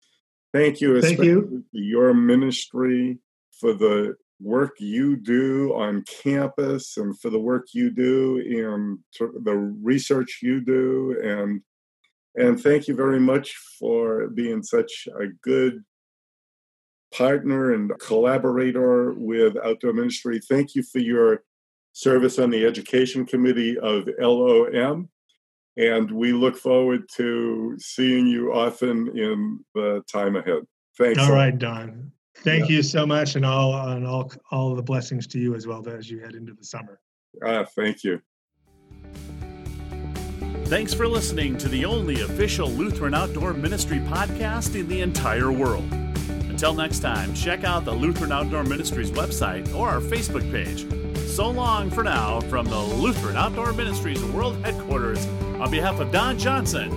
Thank 0.52 0.80
you, 0.80 1.00
Thank 1.00 1.20
you. 1.20 1.64
for 1.70 1.78
your 1.78 2.12
ministry, 2.12 3.18
for 3.60 3.72
the 3.72 4.16
work 4.40 4.76
you 4.80 5.16
do 5.16 5.74
on 5.74 6.02
campus, 6.02 6.96
and 6.96 7.18
for 7.20 7.30
the 7.30 7.38
work 7.38 7.68
you 7.72 7.90
do 7.90 8.38
in 8.38 8.98
the 9.18 9.54
research 9.82 10.40
you 10.42 10.60
do, 10.60 11.16
and 11.22 11.62
and 12.36 12.60
thank 12.60 12.88
you 12.88 12.94
very 12.94 13.20
much 13.20 13.56
for 13.78 14.28
being 14.28 14.62
such 14.62 15.08
a 15.20 15.26
good 15.42 15.84
partner 17.12 17.72
and 17.72 17.92
collaborator 18.00 19.12
with 19.12 19.56
Outdoor 19.64 19.92
Ministry. 19.92 20.40
Thank 20.40 20.74
you 20.74 20.82
for 20.82 21.00
your 21.00 21.42
service 21.92 22.38
on 22.38 22.50
the 22.50 22.64
Education 22.64 23.26
Committee 23.26 23.78
of 23.78 24.08
LOM. 24.18 25.08
And 25.76 26.10
we 26.10 26.32
look 26.32 26.56
forward 26.56 27.08
to 27.16 27.76
seeing 27.78 28.26
you 28.26 28.52
often 28.52 29.16
in 29.16 29.64
the 29.74 30.02
time 30.10 30.36
ahead. 30.36 30.62
Thanks. 30.98 31.20
All 31.20 31.32
right, 31.32 31.56
Don. 31.56 32.12
Thank 32.38 32.68
you 32.68 32.82
so 32.82 33.06
much, 33.06 33.36
and 33.36 33.44
all 33.44 33.88
and 33.90 34.06
all 34.06 34.32
all 34.50 34.74
the 34.74 34.82
blessings 34.82 35.26
to 35.28 35.38
you 35.38 35.54
as 35.54 35.66
well 35.66 35.86
as 35.88 36.10
you 36.10 36.20
head 36.20 36.34
into 36.34 36.54
the 36.54 36.64
summer. 36.64 37.00
Ah, 37.44 37.64
thank 37.76 38.02
you. 38.02 38.20
Thanks 40.64 40.94
for 40.94 41.08
listening 41.08 41.58
to 41.58 41.68
the 41.68 41.84
only 41.84 42.22
official 42.22 42.68
Lutheran 42.68 43.14
Outdoor 43.14 43.52
Ministry 43.52 43.98
podcast 43.98 44.78
in 44.78 44.88
the 44.88 45.00
entire 45.00 45.50
world. 45.50 45.92
Until 45.92 46.74
next 46.74 47.00
time, 47.00 47.34
check 47.34 47.64
out 47.64 47.84
the 47.84 47.92
Lutheran 47.92 48.32
Outdoor 48.32 48.64
Ministries 48.64 49.10
website 49.10 49.74
or 49.74 49.88
our 49.88 50.00
Facebook 50.00 50.48
page. 50.52 50.86
So 51.30 51.48
long 51.48 51.90
for 51.90 52.02
now 52.02 52.40
from 52.40 52.66
the 52.66 52.76
Lutheran 52.76 53.36
Outdoor 53.36 53.72
Ministries 53.72 54.22
World 54.24 54.56
Headquarters. 54.64 55.24
On 55.60 55.70
behalf 55.70 56.00
of 56.00 56.10
Don 56.10 56.36
Johnson, 56.36 56.90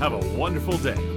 have 0.00 0.12
a 0.12 0.18
wonderful 0.36 0.76
day. 0.78 1.15